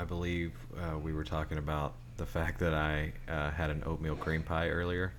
I 0.00 0.04
believe 0.04 0.52
uh, 0.78 0.98
we 0.98 1.12
were 1.12 1.24
talking 1.24 1.58
about 1.58 1.92
the 2.16 2.24
fact 2.24 2.58
that 2.60 2.72
I 2.72 3.12
uh, 3.28 3.50
had 3.50 3.68
an 3.68 3.82
oatmeal 3.84 4.16
cream 4.16 4.42
pie 4.42 4.70
earlier. 4.70 5.12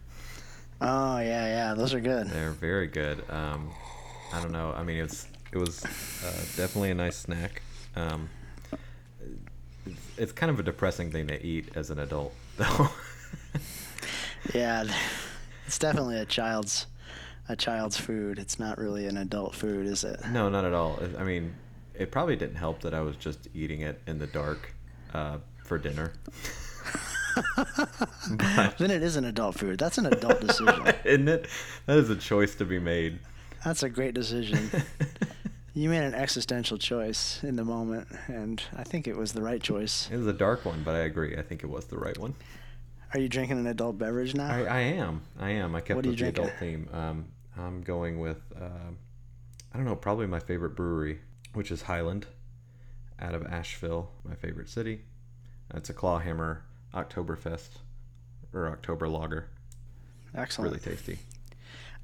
Oh 0.81 1.19
yeah, 1.19 1.45
yeah, 1.45 1.73
those 1.75 1.93
are 1.93 1.99
good. 1.99 2.27
They're 2.27 2.49
very 2.49 2.87
good. 2.87 3.23
Um, 3.29 3.69
I 4.33 4.41
don't 4.41 4.51
know. 4.51 4.73
I 4.75 4.81
mean, 4.81 4.97
it's 4.97 5.27
it 5.51 5.59
was 5.59 5.85
uh, 5.85 6.31
definitely 6.57 6.89
a 6.89 6.95
nice 6.95 7.15
snack. 7.15 7.61
Um, 7.95 8.27
it's, 9.85 10.01
it's 10.17 10.31
kind 10.31 10.49
of 10.49 10.59
a 10.59 10.63
depressing 10.63 11.11
thing 11.11 11.27
to 11.27 11.45
eat 11.45 11.69
as 11.75 11.91
an 11.91 11.99
adult, 11.99 12.33
though. 12.57 12.89
Yeah, 14.55 14.85
it's 15.67 15.77
definitely 15.77 16.17
a 16.17 16.25
child's 16.25 16.87
a 17.47 17.55
child's 17.55 17.97
food. 17.97 18.39
It's 18.39 18.57
not 18.57 18.79
really 18.79 19.05
an 19.05 19.17
adult 19.17 19.53
food, 19.53 19.85
is 19.85 20.03
it? 20.03 20.21
no, 20.31 20.49
not 20.49 20.65
at 20.65 20.73
all. 20.73 20.99
I 21.19 21.23
mean, 21.23 21.53
it 22.01 22.11
probably 22.11 22.35
didn't 22.35 22.55
help 22.55 22.81
that 22.81 22.93
I 22.93 23.01
was 23.01 23.15
just 23.15 23.47
eating 23.53 23.81
it 23.81 24.01
in 24.07 24.19
the 24.19 24.27
dark 24.27 24.73
uh, 25.13 25.37
for 25.63 25.77
dinner. 25.77 26.13
but, 27.55 28.77
Then 28.77 28.91
it 28.91 29.03
is 29.03 29.15
an 29.15 29.25
adult 29.25 29.55
food. 29.55 29.79
That's 29.79 29.97
an 29.97 30.07
adult 30.07 30.41
decision. 30.41 30.93
isn't 31.05 31.27
it? 31.27 31.47
That 31.85 31.97
is 31.97 32.09
a 32.09 32.15
choice 32.15 32.55
to 32.55 32.65
be 32.65 32.79
made. 32.79 33.19
That's 33.63 33.83
a 33.83 33.89
great 33.89 34.13
decision. 34.13 34.69
You 35.73 35.87
made 35.87 36.03
an 36.03 36.13
existential 36.13 36.77
choice 36.77 37.41
in 37.43 37.55
the 37.55 37.63
moment, 37.63 38.09
and 38.27 38.61
I 38.75 38.83
think 38.83 39.07
it 39.07 39.15
was 39.15 39.31
the 39.31 39.41
right 39.41 39.63
choice. 39.63 40.09
It 40.11 40.17
was 40.17 40.27
a 40.27 40.33
dark 40.33 40.65
one, 40.65 40.83
but 40.83 40.95
I 40.95 40.99
agree. 40.99 41.37
I 41.37 41.43
think 41.43 41.63
it 41.63 41.67
was 41.67 41.85
the 41.85 41.97
right 41.97 42.17
one. 42.17 42.35
Are 43.13 43.19
you 43.21 43.29
drinking 43.29 43.57
an 43.57 43.67
adult 43.67 43.97
beverage 43.97 44.35
now? 44.35 44.53
I, 44.53 44.63
I 44.63 44.79
am. 44.79 45.21
I 45.39 45.51
am. 45.51 45.73
I 45.73 45.79
kept 45.79 45.95
What 45.95 46.05
with 46.07 46.19
the 46.19 46.27
adult 46.27 46.51
theme. 46.59 46.89
Um, 46.91 47.25
I'm 47.57 47.83
going 47.83 48.19
with, 48.19 48.41
uh, 48.53 48.91
I 49.73 49.77
don't 49.77 49.85
know, 49.85 49.95
probably 49.95 50.27
my 50.27 50.41
favorite 50.41 50.75
brewery, 50.75 51.21
which 51.53 51.71
is 51.71 51.83
Highland, 51.83 52.27
out 53.19 53.35
of 53.35 53.45
Asheville, 53.45 54.09
my 54.23 54.35
favorite 54.35 54.69
city. 54.69 55.01
It's 55.73 55.89
a 55.89 55.93
Clawhammer 55.93 56.63
Oktoberfest 56.93 57.69
or 58.53 58.67
October 58.69 59.07
Lager. 59.07 59.47
Excellent. 60.35 60.71
Really 60.71 60.83
tasty. 60.83 61.19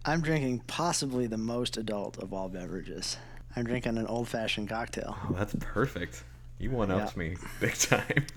I'm 0.06 0.22
drinking 0.22 0.60
possibly 0.68 1.28
the 1.28 1.38
most 1.38 1.76
adult 1.78 2.18
of 2.18 2.34
all 2.34 2.48
beverages. 2.50 3.18
I'm 3.56 3.66
drinking 3.66 3.98
an 3.98 4.08
old 4.08 4.28
fashioned 4.28 4.70
cocktail. 4.70 5.18
Oh, 5.30 5.34
that's 5.34 5.56
perfect. 5.60 6.24
You 6.60 6.72
one 6.72 6.90
ups 6.92 7.14
Yeah. 7.16 7.20
me 7.20 7.36
big 7.60 7.74
time. 7.76 8.26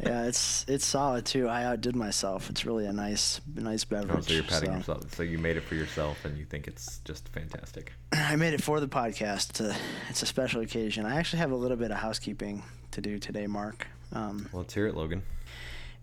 Yeah, 0.00 0.26
it's 0.26 0.64
it's 0.68 0.84
solid 0.86 1.24
too. 1.26 1.48
I 1.48 1.64
outdid 1.64 1.96
myself. 1.96 2.48
It's 2.50 2.64
really 2.64 2.86
a 2.86 2.92
nice 2.92 3.40
nice 3.54 3.84
beverage. 3.84 4.16
oh, 4.18 4.20
so 4.20 4.32
you're 4.34 4.42
patting 4.44 4.70
so- 4.70 4.76
yourself. 4.76 5.14
So 5.16 5.22
you 5.24 5.38
made 5.38 5.56
it 5.56 5.62
for 5.64 5.74
yourself, 5.74 6.24
and 6.24 6.38
you 6.38 6.44
think 6.44 6.68
it's 6.68 6.98
just 6.98 7.28
fantastic. 7.30 7.92
I 8.12 8.36
made 8.36 8.54
it 8.54 8.62
for 8.62 8.78
the 8.78 8.86
podcast. 8.86 9.50
It's 9.50 9.60
a, 9.60 9.74
it's 10.08 10.22
a 10.22 10.26
special 10.26 10.60
occasion. 10.60 11.06
I 11.06 11.16
actually 11.16 11.40
have 11.40 11.50
a 11.50 11.56
little 11.56 11.76
bit 11.76 11.90
of 11.90 11.96
housekeeping 11.96 12.62
to 12.92 13.00
do 13.00 13.18
today, 13.18 13.46
Mark. 13.48 13.88
Um, 14.12 14.48
Well, 14.52 14.62
let's 14.62 14.74
hear 14.74 14.86
it, 14.86 14.94
Logan. 14.94 15.22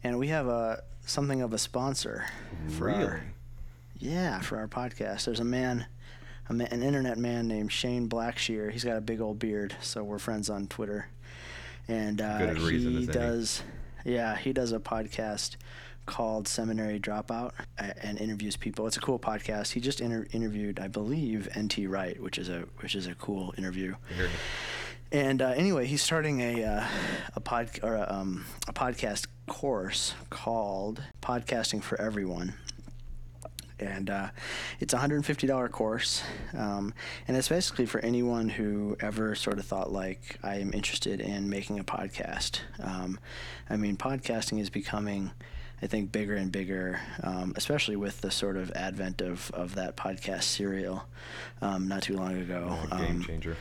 and 0.03 0.19
we 0.19 0.27
have 0.29 0.47
a 0.47 0.83
something 1.05 1.41
of 1.41 1.53
a 1.53 1.57
sponsor. 1.57 2.25
For 2.77 2.87
Really? 2.87 3.03
Our, 3.05 3.23
yeah, 3.99 4.41
for 4.41 4.57
our 4.57 4.67
podcast. 4.67 5.25
There's 5.25 5.39
a 5.39 5.45
man, 5.45 5.85
a 6.49 6.53
man, 6.53 6.67
an 6.71 6.83
internet 6.83 7.17
man 7.17 7.47
named 7.47 7.71
Shane 7.71 8.09
Blackshear. 8.09 8.69
He's 8.71 8.83
got 8.83 8.97
a 8.97 9.01
big 9.01 9.21
old 9.21 9.39
beard, 9.39 9.77
so 9.81 10.03
we're 10.03 10.19
friends 10.19 10.49
on 10.49 10.67
Twitter. 10.67 11.07
And 11.87 12.21
uh, 12.21 12.53
he 12.53 12.75
as 12.75 12.85
any. 12.85 13.05
does, 13.07 13.63
yeah, 14.05 14.35
he 14.37 14.53
does 14.53 14.71
a 14.71 14.79
podcast 14.79 15.57
called 16.05 16.47
Seminary 16.47 16.99
Dropout 16.99 17.51
uh, 17.79 17.91
and 18.01 18.19
interviews 18.19 18.55
people. 18.57 18.87
It's 18.87 18.97
a 18.97 19.01
cool 19.01 19.19
podcast. 19.19 19.71
He 19.73 19.79
just 19.79 20.01
inter- 20.01 20.27
interviewed, 20.31 20.79
I 20.79 20.87
believe, 20.87 21.47
N.T. 21.55 21.87
Wright, 21.87 22.21
which 22.21 22.37
is 22.37 22.49
a 22.49 22.65
which 22.79 22.95
is 22.95 23.07
a 23.07 23.15
cool 23.15 23.53
interview. 23.57 23.95
And 25.11 25.41
uh, 25.41 25.49
anyway, 25.49 25.85
he's 25.85 26.01
starting 26.01 26.41
a 26.41 26.63
uh, 26.63 26.87
a 27.35 27.39
pod 27.39 27.69
or 27.83 27.95
a, 27.95 28.07
um, 28.09 28.45
a 28.67 28.73
podcast 28.73 29.27
course 29.47 30.15
called 30.29 31.03
Podcasting 31.21 31.83
for 31.83 31.99
Everyone. 32.01 32.55
And 33.79 34.09
uh, 34.09 34.29
it's 34.79 34.93
a 34.93 34.97
$150 34.97 35.71
course. 35.71 36.23
Um, 36.57 36.93
and 37.27 37.35
it's 37.35 37.49
basically 37.49 37.85
for 37.85 37.99
anyone 38.01 38.49
who 38.49 38.95
ever 38.99 39.35
sort 39.35 39.59
of 39.59 39.65
thought, 39.65 39.91
like, 39.91 40.37
I 40.43 40.55
am 40.55 40.73
interested 40.73 41.19
in 41.19 41.49
making 41.49 41.79
a 41.79 41.83
podcast. 41.83 42.59
Um, 42.81 43.19
I 43.69 43.75
mean, 43.77 43.97
podcasting 43.97 44.59
is 44.59 44.69
becoming, 44.69 45.31
I 45.81 45.87
think, 45.87 46.11
bigger 46.11 46.35
and 46.35 46.51
bigger, 46.51 47.01
um, 47.23 47.53
especially 47.55 47.95
with 47.95 48.21
the 48.21 48.31
sort 48.31 48.55
of 48.57 48.71
advent 48.71 49.21
of, 49.21 49.51
of 49.53 49.75
that 49.75 49.97
podcast 49.97 50.43
serial 50.43 51.05
um, 51.61 51.87
not 51.87 52.03
too 52.03 52.15
long 52.15 52.37
ago. 52.39 52.77
a 52.91 52.97
game 52.97 53.15
Um, 53.17 53.23
changer. 53.23 53.57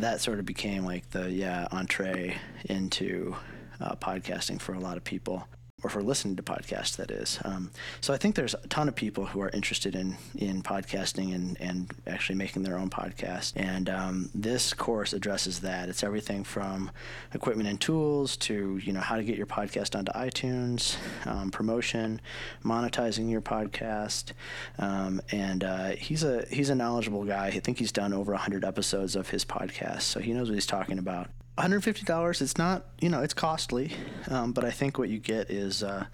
that 0.00 0.20
sort 0.20 0.38
of 0.38 0.46
became 0.46 0.84
like 0.84 1.08
the 1.10 1.30
yeah 1.30 1.68
entree 1.70 2.36
into 2.64 3.36
uh, 3.80 3.94
podcasting 3.96 4.60
for 4.60 4.72
a 4.74 4.80
lot 4.80 4.96
of 4.96 5.04
people 5.04 5.46
or 5.82 5.90
for 5.90 6.02
listening 6.02 6.36
to 6.36 6.42
podcasts 6.42 6.96
that 6.96 7.10
is. 7.10 7.38
Um, 7.44 7.70
so 8.00 8.12
i 8.12 8.16
think 8.16 8.34
there's 8.34 8.54
a 8.54 8.68
ton 8.68 8.88
of 8.88 8.94
people 8.94 9.26
who 9.26 9.40
are 9.40 9.50
interested 9.50 9.94
in 9.94 10.16
in 10.36 10.62
podcasting 10.62 11.34
and 11.34 11.60
and 11.60 11.90
actually 12.06 12.36
making 12.36 12.62
their 12.62 12.78
own 12.78 12.90
podcast. 12.90 13.52
And 13.56 13.88
um, 13.88 14.30
this 14.34 14.74
course 14.74 15.12
addresses 15.12 15.60
that. 15.60 15.88
It's 15.88 16.02
everything 16.02 16.44
from 16.44 16.90
equipment 17.34 17.68
and 17.68 17.80
tools 17.80 18.36
to 18.38 18.78
you 18.82 18.92
know 18.92 19.00
how 19.00 19.16
to 19.16 19.24
get 19.24 19.36
your 19.36 19.46
podcast 19.46 19.96
onto 19.96 20.12
itunes 20.12 20.96
um, 21.26 21.50
promotion 21.50 22.20
monetizing 22.64 23.30
your 23.30 23.40
podcast. 23.42 24.32
Um, 24.78 25.20
and 25.30 25.64
uh, 25.64 25.90
he's 25.90 26.22
a 26.22 26.44
he's 26.50 26.70
a 26.70 26.74
knowledgeable 26.74 27.24
guy. 27.24 27.46
I 27.46 27.60
think 27.60 27.78
he's 27.78 27.92
done 27.92 28.12
over 28.12 28.32
100 28.32 28.64
episodes 28.64 29.16
of 29.16 29.30
his 29.30 29.44
podcast 29.44 30.02
so 30.02 30.20
he 30.20 30.32
knows 30.32 30.48
what 30.48 30.54
he's 30.54 30.66
talking 30.66 30.98
about 30.98 31.28
$150 31.58 32.40
it's 32.40 32.58
not 32.58 32.86
you 33.00 33.08
know 33.08 33.22
it's 33.22 33.34
costly 33.34 33.92
um, 34.28 34.52
but 34.52 34.64
i 34.64 34.70
think 34.70 34.98
what 34.98 35.08
you 35.08 35.18
get 35.18 35.50
is 35.50 35.82
uh, 35.82 36.06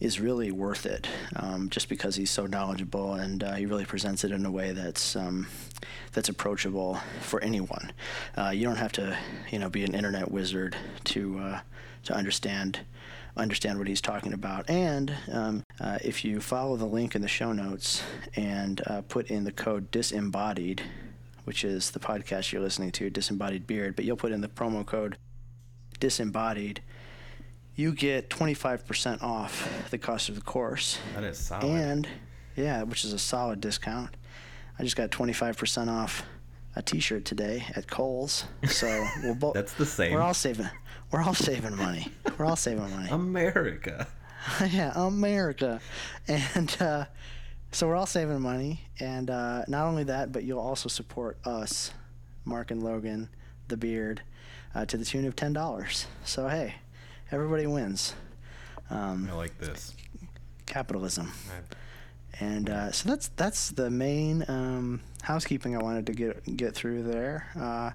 is 0.00 0.20
really 0.20 0.50
worth 0.50 0.84
it 0.84 1.06
um, 1.36 1.70
just 1.70 1.88
because 1.88 2.16
he's 2.16 2.30
so 2.30 2.46
knowledgeable 2.46 3.14
and 3.14 3.42
uh, 3.42 3.54
he 3.54 3.66
really 3.66 3.84
presents 3.84 4.24
it 4.24 4.30
in 4.30 4.44
a 4.44 4.50
way 4.50 4.72
that's 4.72 5.16
um, 5.16 5.46
that's 6.12 6.28
approachable 6.28 6.98
for 7.20 7.42
anyone. 7.42 7.92
Uh, 8.36 8.50
you 8.50 8.64
don't 8.64 8.76
have 8.76 8.92
to 8.92 9.16
you 9.50 9.58
know 9.58 9.68
be 9.68 9.84
an 9.84 9.94
internet 9.94 10.30
wizard 10.30 10.76
to 11.04 11.38
uh, 11.38 11.60
to 12.04 12.14
understand 12.14 12.80
understand 13.36 13.78
what 13.78 13.86
he's 13.86 14.00
talking 14.00 14.32
about. 14.32 14.68
And 14.70 15.14
um, 15.30 15.62
uh, 15.78 15.98
if 16.02 16.24
you 16.24 16.40
follow 16.40 16.76
the 16.76 16.86
link 16.86 17.14
in 17.14 17.20
the 17.20 17.28
show 17.28 17.52
notes 17.52 18.02
and 18.34 18.80
uh, 18.86 19.02
put 19.02 19.30
in 19.30 19.44
the 19.44 19.52
code 19.52 19.90
disembodied, 19.90 20.82
which 21.46 21.64
is 21.64 21.92
the 21.92 21.98
podcast 21.98 22.52
you're 22.52 22.60
listening 22.60 22.90
to, 22.92 23.08
disembodied 23.08 23.66
beard, 23.66 23.96
but 23.96 24.04
you'll 24.04 24.16
put 24.16 24.32
in 24.32 24.42
the 24.42 24.48
promo 24.48 24.84
code 24.84 25.16
disembodied 25.98 26.82
you 27.76 27.92
get 27.92 28.30
25% 28.30 29.22
off 29.22 29.90
the 29.90 29.98
cost 29.98 30.30
of 30.30 30.34
the 30.34 30.40
course. 30.40 30.98
That 31.14 31.24
is 31.24 31.38
solid. 31.38 31.64
And, 31.64 32.08
yeah, 32.56 32.82
which 32.82 33.04
is 33.04 33.12
a 33.12 33.18
solid 33.18 33.60
discount. 33.60 34.16
I 34.78 34.82
just 34.82 34.96
got 34.96 35.10
25% 35.10 35.88
off 35.88 36.24
a 36.74 36.82
T-shirt 36.82 37.24
today 37.24 37.66
at 37.74 37.86
Kohl's, 37.86 38.44
so 38.66 39.06
we'll 39.22 39.34
both. 39.38 39.54
That's 39.54 39.74
the 39.74 39.86
same. 39.86 40.12
We're 40.12 40.22
all 40.22 40.34
saving. 40.34 40.68
We're 41.10 41.22
all 41.22 41.34
saving 41.34 41.76
money. 41.76 42.08
We're 42.36 42.46
all 42.46 42.56
saving 42.56 42.90
money. 42.90 43.08
America. 43.10 44.06
yeah, 44.70 44.92
America, 44.94 45.80
and 46.28 46.76
uh, 46.80 47.06
so 47.76 47.86
we're 47.86 47.94
all 47.94 48.06
saving 48.06 48.40
money. 48.40 48.80
And 49.00 49.28
uh, 49.28 49.64
not 49.68 49.84
only 49.84 50.04
that, 50.04 50.32
but 50.32 50.44
you'll 50.44 50.60
also 50.60 50.88
support 50.88 51.36
us, 51.44 51.92
Mark 52.46 52.70
and 52.70 52.82
Logan, 52.82 53.28
the 53.68 53.76
Beard, 53.76 54.22
uh, 54.74 54.86
to 54.86 54.96
the 54.96 55.04
tune 55.04 55.26
of 55.26 55.36
ten 55.36 55.52
dollars. 55.52 56.06
So 56.24 56.48
hey, 56.48 56.76
everybody 57.30 57.66
wins. 57.66 58.14
Um, 58.88 59.28
I 59.30 59.34
like 59.34 59.58
this. 59.58 59.92
capitalism. 60.64 61.32
And 62.40 62.70
uh, 62.70 62.92
so 62.92 63.10
that's 63.10 63.28
that's 63.36 63.70
the 63.70 63.90
main 63.90 64.44
um, 64.48 65.00
housekeeping 65.22 65.74
I 65.76 65.82
wanted 65.82 66.06
to 66.06 66.12
get 66.12 66.56
get 66.56 66.74
through 66.74 67.02
there, 67.02 67.46
uh, 67.58 67.90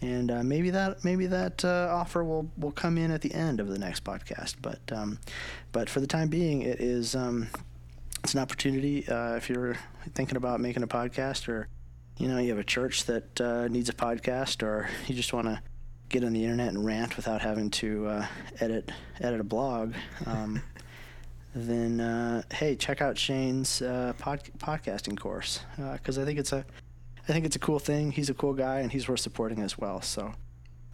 and 0.00 0.30
uh, 0.30 0.42
maybe 0.42 0.70
that 0.70 1.04
maybe 1.04 1.26
that 1.26 1.64
uh, 1.64 1.88
offer 1.92 2.24
will, 2.24 2.50
will 2.58 2.72
come 2.72 2.98
in 2.98 3.12
at 3.12 3.22
the 3.22 3.32
end 3.32 3.60
of 3.60 3.68
the 3.68 3.78
next 3.78 4.02
podcast. 4.02 4.54
But 4.60 4.80
um, 4.90 5.18
but 5.70 5.88
for 5.88 6.00
the 6.00 6.06
time 6.08 6.28
being, 6.28 6.62
it 6.62 6.80
is 6.80 7.14
um, 7.14 7.46
it's 8.26 8.34
an 8.34 8.40
opportunity 8.40 9.06
uh, 9.06 9.36
if 9.36 9.48
you're 9.48 9.76
thinking 10.14 10.36
about 10.36 10.58
making 10.58 10.82
a 10.82 10.86
podcast, 10.88 11.48
or 11.48 11.68
you 12.18 12.26
know 12.26 12.38
you 12.38 12.48
have 12.50 12.58
a 12.58 12.64
church 12.64 13.04
that 13.04 13.40
uh, 13.40 13.68
needs 13.68 13.88
a 13.88 13.92
podcast, 13.92 14.64
or 14.64 14.88
you 15.06 15.14
just 15.14 15.32
want 15.32 15.46
to 15.46 15.62
get 16.08 16.24
on 16.24 16.32
the 16.32 16.42
internet 16.42 16.68
and 16.70 16.84
rant 16.84 17.16
without 17.16 17.40
having 17.40 17.70
to 17.70 18.08
uh, 18.08 18.26
edit 18.58 18.90
edit 19.20 19.38
a 19.38 19.44
blog. 19.44 19.94
Um, 20.26 20.60
then 21.54 22.00
uh, 22.00 22.42
hey, 22.52 22.74
check 22.74 23.00
out 23.00 23.16
Shane's 23.16 23.80
uh, 23.80 24.12
pod- 24.18 24.50
podcasting 24.58 25.16
course 25.16 25.60
because 25.76 26.18
I 26.18 26.24
think 26.24 26.40
it's 26.40 26.52
a, 26.52 26.64
I 27.28 27.32
think 27.32 27.46
it's 27.46 27.54
a 27.54 27.60
cool 27.60 27.78
thing. 27.78 28.10
He's 28.10 28.28
a 28.28 28.34
cool 28.34 28.54
guy 28.54 28.80
and 28.80 28.90
he's 28.90 29.08
worth 29.08 29.20
supporting 29.20 29.60
as 29.60 29.78
well. 29.78 30.02
So, 30.02 30.32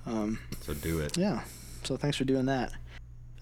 um, 0.04 0.38
So 0.60 0.74
do 0.74 1.00
it. 1.00 1.16
yeah. 1.16 1.44
So 1.82 1.96
thanks 1.96 2.18
for 2.18 2.24
doing 2.24 2.44
that. 2.44 2.72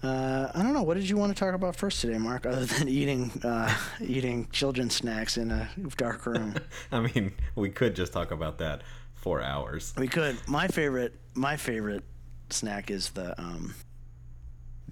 Uh, 0.03 0.51
I 0.55 0.63
don't 0.63 0.73
know. 0.73 0.81
What 0.81 0.95
did 0.95 1.07
you 1.07 1.15
want 1.17 1.35
to 1.35 1.39
talk 1.39 1.53
about 1.53 1.75
first 1.75 2.01
today, 2.01 2.17
Mark? 2.17 2.45
Other 2.45 2.65
than 2.79 2.87
eating 2.89 3.31
uh, 3.43 3.73
eating 4.01 4.47
children's 4.51 4.95
snacks 4.95 5.37
in 5.37 5.51
a 5.51 5.69
dark 5.97 6.25
room. 6.25 6.55
I 6.91 7.01
mean, 7.01 7.33
we 7.55 7.69
could 7.69 7.95
just 7.95 8.13
talk 8.13 8.31
about 8.31 8.57
that 8.59 8.81
for 9.15 9.41
hours. 9.41 9.93
We 9.97 10.07
could. 10.07 10.37
My 10.47 10.67
favorite, 10.67 11.13
my 11.35 11.55
favorite 11.55 12.03
snack 12.49 12.89
is 12.89 13.11
the 13.11 13.39
um, 13.39 13.75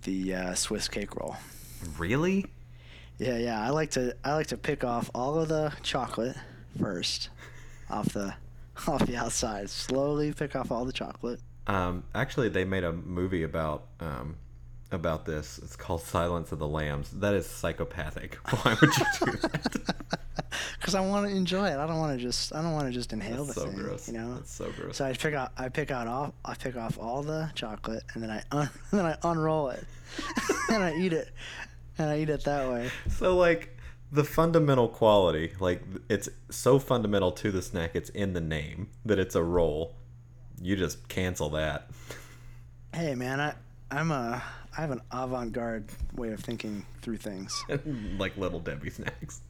the 0.03 0.35
uh, 0.35 0.53
Swiss 0.53 0.87
cake 0.87 1.15
roll. 1.15 1.35
Really? 1.97 2.45
Yeah, 3.17 3.37
yeah. 3.37 3.61
I 3.61 3.69
like 3.69 3.91
to 3.91 4.15
I 4.23 4.33
like 4.33 4.47
to 4.47 4.57
pick 4.57 4.83
off 4.83 5.09
all 5.15 5.39
of 5.39 5.49
the 5.49 5.73
chocolate 5.81 6.35
first, 6.79 7.29
off 7.89 8.13
the 8.13 8.35
off 8.87 9.05
the 9.07 9.17
outside. 9.17 9.69
Slowly 9.69 10.33
pick 10.33 10.55
off 10.55 10.71
all 10.71 10.85
the 10.85 10.93
chocolate. 10.93 11.39
Um, 11.65 12.03
actually, 12.15 12.49
they 12.49 12.65
made 12.65 12.83
a 12.83 12.93
movie 12.93 13.43
about 13.43 13.87
um, 13.99 14.35
about 14.91 15.25
this. 15.25 15.59
It's 15.59 15.75
called 15.75 16.01
Silence 16.01 16.51
of 16.51 16.59
the 16.59 16.67
Lambs. 16.67 17.09
That 17.11 17.33
is 17.33 17.45
psychopathic. 17.45 18.35
Why 18.63 18.75
would 18.79 18.97
you 18.97 19.05
do 19.25 19.31
that? 19.37 19.95
Because 20.79 20.95
I 20.95 21.01
want 21.01 21.27
to 21.29 21.35
enjoy 21.35 21.67
it. 21.67 21.77
I 21.77 21.85
don't 21.85 21.99
want 21.99 22.17
to 22.17 22.23
just 22.25 22.55
I 22.55 22.61
don't 22.61 22.71
want 22.71 22.87
to 22.87 22.93
just 22.93 23.13
inhale 23.13 23.43
That's 23.45 23.55
the 23.55 23.61
so 23.61 23.67
thing. 23.67 23.77
gross. 23.79 24.07
You 24.07 24.17
know. 24.17 24.35
That's 24.35 24.51
so 24.51 24.71
gross. 24.71 24.97
So 24.97 25.05
I 25.05 25.13
pick 25.13 25.33
out 25.33 25.51
I 25.57 25.69
pick 25.69 25.91
out 25.91 26.07
off 26.07 26.31
I 26.43 26.55
pick 26.55 26.75
off 26.75 26.97
all 26.97 27.21
the 27.21 27.51
chocolate 27.53 28.03
and 28.13 28.23
then 28.23 28.31
I 28.31 28.41
un, 28.51 28.69
then 28.91 29.05
I 29.05 29.15
unroll 29.23 29.69
it 29.69 29.83
and 30.69 30.83
I 30.83 30.95
eat 30.95 31.13
it 31.13 31.29
and 31.97 32.09
I 32.09 32.19
eat 32.19 32.29
it 32.29 32.43
that 32.45 32.69
way. 32.71 32.89
So 33.09 33.37
like 33.37 33.77
the 34.11 34.23
fundamental 34.23 34.87
quality, 34.87 35.51
like 35.59 35.83
it's 36.09 36.29
so 36.49 36.79
fundamental 36.79 37.31
to 37.33 37.51
the 37.51 37.61
snack, 37.61 37.91
it's 37.93 38.09
in 38.09 38.33
the 38.33 38.41
name 38.41 38.89
that 39.05 39.19
it's 39.19 39.35
a 39.35 39.43
roll. 39.43 39.95
You 40.61 40.75
just 40.75 41.07
cancel 41.09 41.49
that. 41.51 41.89
Hey 42.93 43.15
man, 43.15 43.39
I 43.39 43.53
I'm 43.91 44.11
a 44.11 44.41
I 44.79 44.83
have 44.83 44.91
an 44.91 45.01
avant-garde 45.11 45.89
way 46.15 46.31
of 46.31 46.39
thinking 46.39 46.85
through 47.01 47.17
things. 47.17 47.65
like 48.17 48.37
little 48.37 48.61
Debbie 48.61 48.89
snacks. 48.89 49.41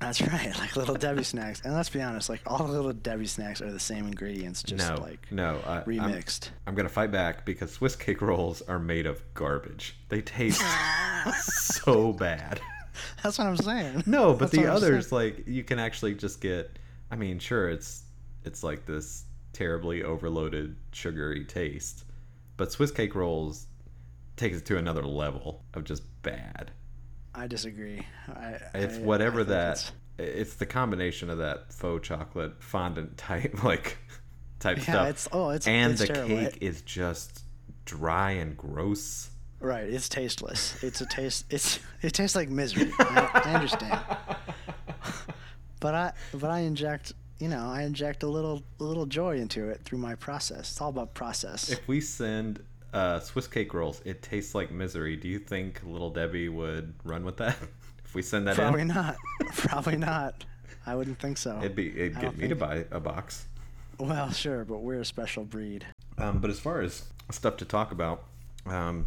That's 0.00 0.22
right, 0.22 0.50
like 0.58 0.76
little 0.76 0.94
Debbie 0.94 1.24
snacks. 1.24 1.60
And 1.62 1.74
let's 1.74 1.90
be 1.90 2.00
honest, 2.00 2.30
like 2.30 2.40
all 2.46 2.64
the 2.66 2.72
little 2.72 2.94
Debbie 2.94 3.26
snacks 3.26 3.60
are 3.60 3.70
the 3.70 3.78
same 3.78 4.06
ingredients, 4.06 4.62
just 4.62 4.88
no, 4.88 4.96
like 4.96 5.30
no, 5.30 5.60
I'm- 5.66 5.84
remixed. 5.84 6.48
I'm, 6.66 6.74
gonna 6.74 6.88
fight 6.88 7.12
back 7.12 7.44
because 7.44 7.70
Swiss 7.72 7.94
cake 7.94 8.22
rolls 8.22 8.62
are 8.62 8.78
made 8.78 9.04
of 9.04 9.22
garbage. 9.34 9.94
They 10.08 10.22
taste 10.22 10.62
so 11.42 12.14
bad. 12.14 12.58
That's 13.22 13.36
what 13.36 13.48
I'm 13.48 13.58
saying. 13.58 14.04
No, 14.06 14.32
but 14.32 14.50
That's 14.50 14.52
the 14.52 14.72
others, 14.72 15.12
like 15.12 15.46
you 15.46 15.64
can 15.64 15.78
actually 15.78 16.14
just 16.14 16.40
get. 16.40 16.78
I 17.10 17.16
mean, 17.16 17.38
sure, 17.38 17.68
it's 17.68 18.04
it's 18.46 18.62
like 18.62 18.86
this 18.86 19.24
terribly 19.52 20.02
overloaded 20.02 20.76
sugary 20.92 21.44
taste, 21.44 22.04
but 22.56 22.72
Swiss 22.72 22.90
cake 22.90 23.14
rolls 23.14 23.66
takes 24.36 24.58
it 24.58 24.66
to 24.66 24.76
another 24.76 25.02
level 25.02 25.64
of 25.74 25.84
just 25.84 26.02
bad. 26.22 26.70
I 27.34 27.46
disagree. 27.46 28.06
I, 28.28 28.58
It's 28.74 28.96
I- 28.96 29.00
I 29.00 29.02
whatever 29.02 29.38
think 29.38 29.48
that. 29.48 29.72
it's- 29.72 29.92
It's 30.18 30.54
the 30.54 30.66
combination 30.66 31.30
of 31.30 31.38
that 31.38 31.72
faux 31.72 32.06
chocolate 32.06 32.62
fondant 32.62 33.16
type 33.16 33.62
like 33.70 33.98
type 34.60 34.76
Yeah, 34.78 34.82
stuff, 34.84 35.08
it's 35.08 35.28
oh, 35.32 35.50
it's 35.50 35.66
and 35.66 35.92
it's 35.92 36.00
the 36.02 36.06
terrible. 36.08 36.36
cake 36.36 36.58
is 36.60 36.82
just 36.82 37.42
dry 37.84 38.32
and 38.32 38.56
gross. 38.56 39.30
Right, 39.60 39.84
it's 39.88 40.08
tasteless. 40.08 40.82
It's 40.82 41.00
a 41.00 41.06
taste. 41.06 41.46
It's 41.50 41.78
it 42.02 42.12
tastes 42.12 42.36
like 42.36 42.48
misery. 42.48 42.90
I, 42.98 43.42
I 43.46 43.54
understand, 43.54 44.00
but 45.80 45.94
I 45.94 46.12
but 46.32 46.50
I 46.50 46.60
inject 46.60 47.12
you 47.38 47.48
know 47.48 47.64
I 47.66 47.82
inject 47.82 48.22
a 48.22 48.28
little 48.28 48.62
a 48.80 48.84
little 48.84 49.06
joy 49.06 49.38
into 49.38 49.68
it 49.68 49.82
through 49.84 49.98
my 49.98 50.14
process. 50.14 50.70
It's 50.72 50.80
all 50.80 50.90
about 50.90 51.14
process. 51.14 51.70
If 51.70 51.86
we 51.88 52.00
send 52.00 52.62
uh, 52.92 53.20
Swiss 53.20 53.46
cake 53.46 53.74
rolls, 53.74 54.02
it 54.04 54.22
tastes 54.22 54.54
like 54.54 54.70
misery. 54.70 55.16
Do 55.16 55.28
you 55.28 55.38
think 55.38 55.80
Little 55.84 56.10
Debbie 56.10 56.48
would 56.48 56.94
run 57.04 57.24
with 57.24 57.38
that? 57.38 57.56
if 58.04 58.14
we 58.14 58.22
send 58.22 58.46
that 58.46 58.52
out? 58.52 58.56
Probably 58.56 58.82
in, 58.82 58.88
not. 58.88 59.16
Probably 59.52 59.96
not. 59.96 60.44
I 60.86 60.94
wouldn't 60.94 61.18
think 61.18 61.38
so. 61.38 61.58
it'd 61.58 61.76
be 61.76 61.88
it'd 61.88 62.20
get 62.20 62.36
me 62.36 62.48
to 62.48 62.56
buy 62.56 62.86
a 62.90 63.00
box. 63.00 63.46
Well, 63.98 64.30
sure, 64.32 64.64
but 64.64 64.78
we're 64.78 65.00
a 65.00 65.04
special 65.04 65.44
breed. 65.44 65.86
Um, 66.18 66.40
but 66.40 66.50
as 66.50 66.58
far 66.58 66.80
as 66.80 67.04
stuff 67.30 67.56
to 67.58 67.64
talk 67.64 67.92
about, 67.92 68.24
um, 68.66 69.06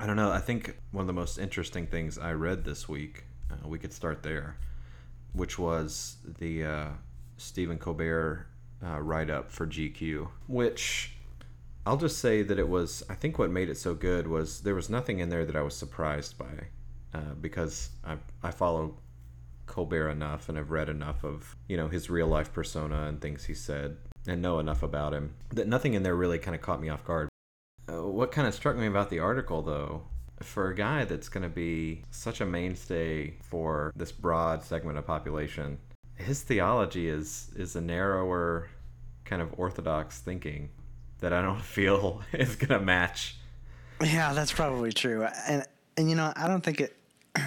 I 0.00 0.06
don't 0.06 0.16
know. 0.16 0.30
I 0.30 0.38
think 0.38 0.76
one 0.90 1.02
of 1.02 1.06
the 1.06 1.12
most 1.12 1.38
interesting 1.38 1.86
things 1.86 2.18
I 2.18 2.32
read 2.32 2.64
this 2.64 2.88
week, 2.88 3.24
uh, 3.50 3.68
we 3.68 3.78
could 3.78 3.92
start 3.92 4.22
there, 4.22 4.56
which 5.34 5.58
was 5.58 6.16
the 6.38 6.64
uh, 6.64 6.88
Stephen 7.36 7.78
Colbert 7.78 8.46
uh, 8.84 9.00
write 9.00 9.30
up 9.30 9.50
for 9.50 9.66
GQ, 9.66 10.28
which 10.46 11.12
I'll 11.84 11.96
just 11.96 12.18
say 12.18 12.42
that 12.42 12.58
it 12.58 12.68
was, 12.68 13.02
I 13.08 13.14
think 13.14 13.38
what 13.38 13.50
made 13.50 13.68
it 13.68 13.76
so 13.76 13.94
good 13.94 14.28
was 14.28 14.60
there 14.60 14.74
was 14.74 14.88
nothing 14.88 15.18
in 15.18 15.30
there 15.30 15.44
that 15.44 15.56
I 15.56 15.62
was 15.62 15.74
surprised 15.74 16.38
by 16.38 16.68
uh, 17.12 17.34
because 17.40 17.90
I, 18.04 18.16
I 18.42 18.52
follow 18.52 18.98
Colbert 19.66 20.10
enough 20.10 20.48
and 20.48 20.56
I've 20.56 20.70
read 20.70 20.88
enough 20.88 21.24
of, 21.24 21.56
you 21.68 21.76
know, 21.76 21.88
his 21.88 22.08
real 22.08 22.28
life 22.28 22.52
persona 22.52 23.06
and 23.08 23.20
things 23.20 23.44
he 23.44 23.54
said 23.54 23.96
and 24.28 24.40
know 24.40 24.60
enough 24.60 24.84
about 24.84 25.12
him 25.12 25.34
that 25.50 25.66
nothing 25.66 25.94
in 25.94 26.04
there 26.04 26.14
really 26.14 26.38
kind 26.38 26.54
of 26.54 26.62
caught 26.62 26.80
me 26.80 26.88
off 26.88 27.04
guard. 27.04 27.28
Uh, 27.88 28.06
what 28.06 28.30
kind 28.30 28.46
of 28.46 28.54
struck 28.54 28.76
me 28.76 28.86
about 28.86 29.10
the 29.10 29.18
article, 29.18 29.60
though, 29.62 30.02
for 30.40 30.68
a 30.68 30.74
guy 30.74 31.04
that's 31.04 31.28
going 31.28 31.42
to 31.42 31.48
be 31.48 32.04
such 32.12 32.40
a 32.40 32.46
mainstay 32.46 33.34
for 33.42 33.92
this 33.96 34.12
broad 34.12 34.62
segment 34.62 34.98
of 34.98 35.06
population, 35.06 35.78
his 36.14 36.42
theology 36.42 37.08
is 37.08 37.50
is 37.56 37.74
a 37.74 37.80
narrower 37.80 38.68
kind 39.24 39.42
of 39.42 39.52
orthodox 39.58 40.20
thinking 40.20 40.68
that 41.22 41.32
I 41.32 41.40
don't 41.42 41.60
feel 41.76 42.20
is 42.32 42.54
going 42.56 42.78
to 42.78 42.84
match. 42.84 43.36
Yeah, 44.02 44.32
that's 44.34 44.52
probably 44.52 44.92
true. 44.92 45.26
And 45.48 45.64
and 45.96 46.08
you 46.10 46.16
know, 46.16 46.32
I 46.36 46.46
don't 46.48 46.62
think 46.62 46.80
it 46.80 46.96
I 47.36 47.42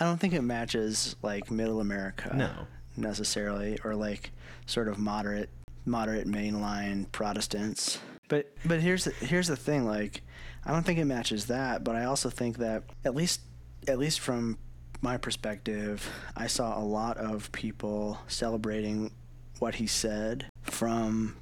don't 0.00 0.18
think 0.18 0.32
it 0.34 0.42
matches 0.42 1.16
like 1.22 1.50
middle 1.50 1.80
America 1.80 2.32
No. 2.34 2.50
necessarily 2.96 3.78
or 3.84 3.94
like 3.94 4.30
sort 4.66 4.88
of 4.88 4.98
moderate 4.98 5.50
moderate 5.84 6.26
mainline 6.28 7.10
Protestants. 7.12 7.98
But 8.28 8.52
but 8.64 8.80
here's 8.80 9.04
the, 9.04 9.10
here's 9.12 9.48
the 9.48 9.56
thing 9.56 9.84
like 9.86 10.22
I 10.64 10.72
don't 10.72 10.82
think 10.84 10.98
it 10.98 11.04
matches 11.04 11.46
that, 11.46 11.84
but 11.84 11.94
I 11.96 12.04
also 12.04 12.30
think 12.30 12.58
that 12.58 12.84
at 13.04 13.14
least 13.14 13.40
at 13.88 13.98
least 13.98 14.20
from 14.20 14.58
my 15.02 15.16
perspective, 15.18 16.08
I 16.36 16.46
saw 16.46 16.78
a 16.78 16.84
lot 16.84 17.18
of 17.18 17.52
people 17.52 18.18
celebrating 18.28 19.12
what 19.58 19.74
he 19.76 19.86
said 19.86 20.46
from 20.62 21.36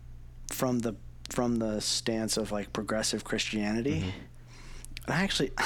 from 0.51 0.81
the 0.81 0.95
from 1.33 1.57
the 1.57 1.81
stance 1.81 2.37
of 2.37 2.53
like 2.53 2.73
progressive 2.73 3.25
Christianity. 3.25 4.01
Mm-hmm. 4.01 5.11
I 5.11 5.23
actually 5.23 5.51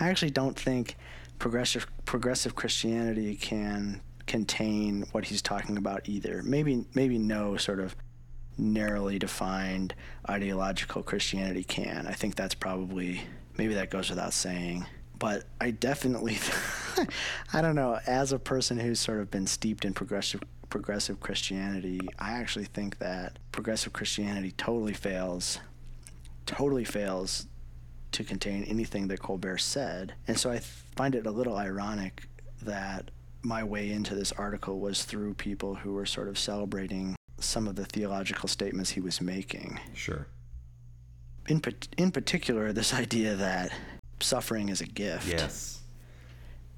I 0.00 0.08
actually 0.08 0.30
don't 0.30 0.58
think 0.58 0.96
progressive 1.38 1.86
progressive 2.06 2.54
Christianity 2.54 3.36
can 3.36 4.00
contain 4.26 5.04
what 5.12 5.26
he's 5.26 5.42
talking 5.42 5.76
about 5.76 6.08
either. 6.08 6.42
Maybe 6.42 6.86
maybe 6.94 7.18
no 7.18 7.56
sort 7.56 7.80
of 7.80 7.94
narrowly 8.56 9.18
defined 9.18 9.94
ideological 10.28 11.02
Christianity 11.02 11.64
can. 11.64 12.06
I 12.06 12.12
think 12.12 12.34
that's 12.34 12.54
probably 12.54 13.20
maybe 13.58 13.74
that 13.74 13.90
goes 13.90 14.08
without 14.08 14.32
saying. 14.32 14.86
But 15.18 15.44
I 15.60 15.70
definitely 15.70 16.38
I 17.52 17.60
don't 17.60 17.76
know, 17.76 18.00
as 18.06 18.32
a 18.32 18.38
person 18.38 18.78
who's 18.78 18.98
sort 18.98 19.20
of 19.20 19.30
been 19.30 19.46
steeped 19.46 19.84
in 19.84 19.92
progressive 19.92 20.42
progressive 20.76 21.20
Christianity, 21.20 22.00
I 22.18 22.30
actually 22.32 22.64
think 22.64 22.96
that 22.96 23.38
progressive 23.52 23.92
Christianity 23.92 24.52
totally 24.52 24.94
fails 24.94 25.58
totally 26.46 26.84
fails 26.84 27.46
to 28.12 28.24
contain 28.24 28.64
anything 28.64 29.06
that 29.08 29.20
Colbert 29.20 29.58
said. 29.58 30.14
And 30.26 30.38
so 30.38 30.50
I 30.50 30.60
find 30.60 31.14
it 31.14 31.26
a 31.26 31.30
little 31.30 31.56
ironic 31.58 32.22
that 32.62 33.10
my 33.42 33.62
way 33.62 33.92
into 33.92 34.14
this 34.14 34.32
article 34.32 34.80
was 34.80 35.04
through 35.04 35.34
people 35.34 35.74
who 35.74 35.92
were 35.92 36.06
sort 36.06 36.26
of 36.28 36.38
celebrating 36.38 37.16
some 37.38 37.68
of 37.68 37.76
the 37.76 37.84
theological 37.84 38.48
statements 38.48 38.90
he 38.90 39.00
was 39.00 39.20
making. 39.20 39.78
Sure. 39.94 40.26
In, 41.48 41.60
in 41.98 42.10
particular, 42.10 42.72
this 42.72 42.94
idea 42.94 43.34
that 43.36 43.72
suffering 44.20 44.70
is 44.70 44.80
a 44.80 44.86
gift 44.86 45.28
Yes. 45.28 45.80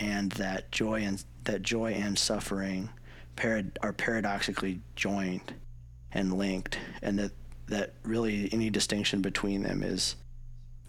and 0.00 0.32
that 0.32 0.72
joy 0.72 1.02
and 1.02 1.24
that 1.44 1.62
joy 1.62 1.92
and 1.92 2.18
suffering 2.18 2.90
parad- 3.36 3.76
are 3.82 3.92
paradoxically 3.92 4.80
joined 4.96 5.54
and 6.12 6.32
linked, 6.32 6.78
and 7.02 7.18
that 7.18 7.32
that 7.66 7.94
really 8.02 8.48
any 8.52 8.68
distinction 8.70 9.22
between 9.22 9.62
them 9.62 9.82
is 9.82 10.16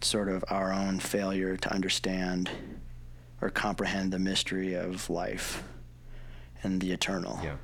sort 0.01 0.27
of 0.27 0.43
our 0.49 0.73
own 0.73 0.99
failure 0.99 1.55
to 1.55 1.71
understand 1.73 2.49
or 3.41 3.49
comprehend 3.49 4.11
the 4.11 4.19
mystery 4.19 4.73
of 4.73 5.09
life 5.09 5.63
and 6.63 6.81
the 6.81 6.91
eternal. 6.91 7.39
Yeah. 7.41 7.55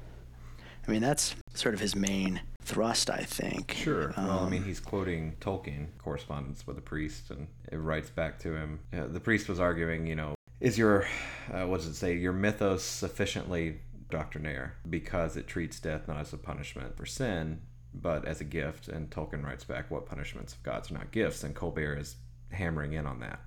I 0.87 0.91
mean, 0.91 1.01
that's 1.01 1.35
sort 1.53 1.73
of 1.73 1.81
his 1.81 1.93
main 1.95 2.39
thrust, 2.63 3.09
I 3.09 3.23
think. 3.23 3.73
Sure. 3.77 4.13
well, 4.15 4.39
I 4.39 4.43
Um, 4.43 4.49
mean, 4.49 4.63
he's 4.63 4.79
quoting 4.79 5.35
Tolkien 5.41 5.87
correspondence 5.97 6.65
with 6.65 6.77
a 6.77 6.81
priest, 6.81 7.29
and 7.31 7.47
it 7.71 7.77
writes 7.77 8.09
back 8.09 8.39
to 8.39 8.55
him. 8.55 8.79
Uh, 8.93 9.07
the 9.07 9.19
priest 9.19 9.49
was 9.49 9.59
arguing, 9.59 10.07
you 10.07 10.15
know, 10.15 10.35
is 10.61 10.77
your, 10.77 11.05
uh, 11.51 11.65
what 11.65 11.77
does 11.81 11.87
it 11.87 11.95
say, 11.95 12.15
your 12.15 12.33
mythos 12.33 12.83
sufficiently 12.83 13.81
doctrinaire 14.11 14.75
because 14.89 15.35
it 15.35 15.47
treats 15.47 15.79
death 15.79 16.07
not 16.07 16.17
as 16.17 16.33
a 16.33 16.37
punishment 16.37 16.95
for 16.95 17.05
sin, 17.05 17.61
but 17.93 18.25
as 18.25 18.41
a 18.41 18.45
gift? 18.45 18.87
And 18.87 19.09
Tolkien 19.09 19.43
writes 19.43 19.63
back, 19.63 19.89
what 19.89 20.05
punishments 20.05 20.53
of 20.53 20.63
gods 20.63 20.91
are 20.91 20.95
not 20.95 21.11
gifts? 21.11 21.43
And 21.43 21.55
Colbert 21.55 21.97
is 21.97 22.15
hammering 22.51 22.93
in 22.93 23.07
on 23.07 23.19
that 23.21 23.39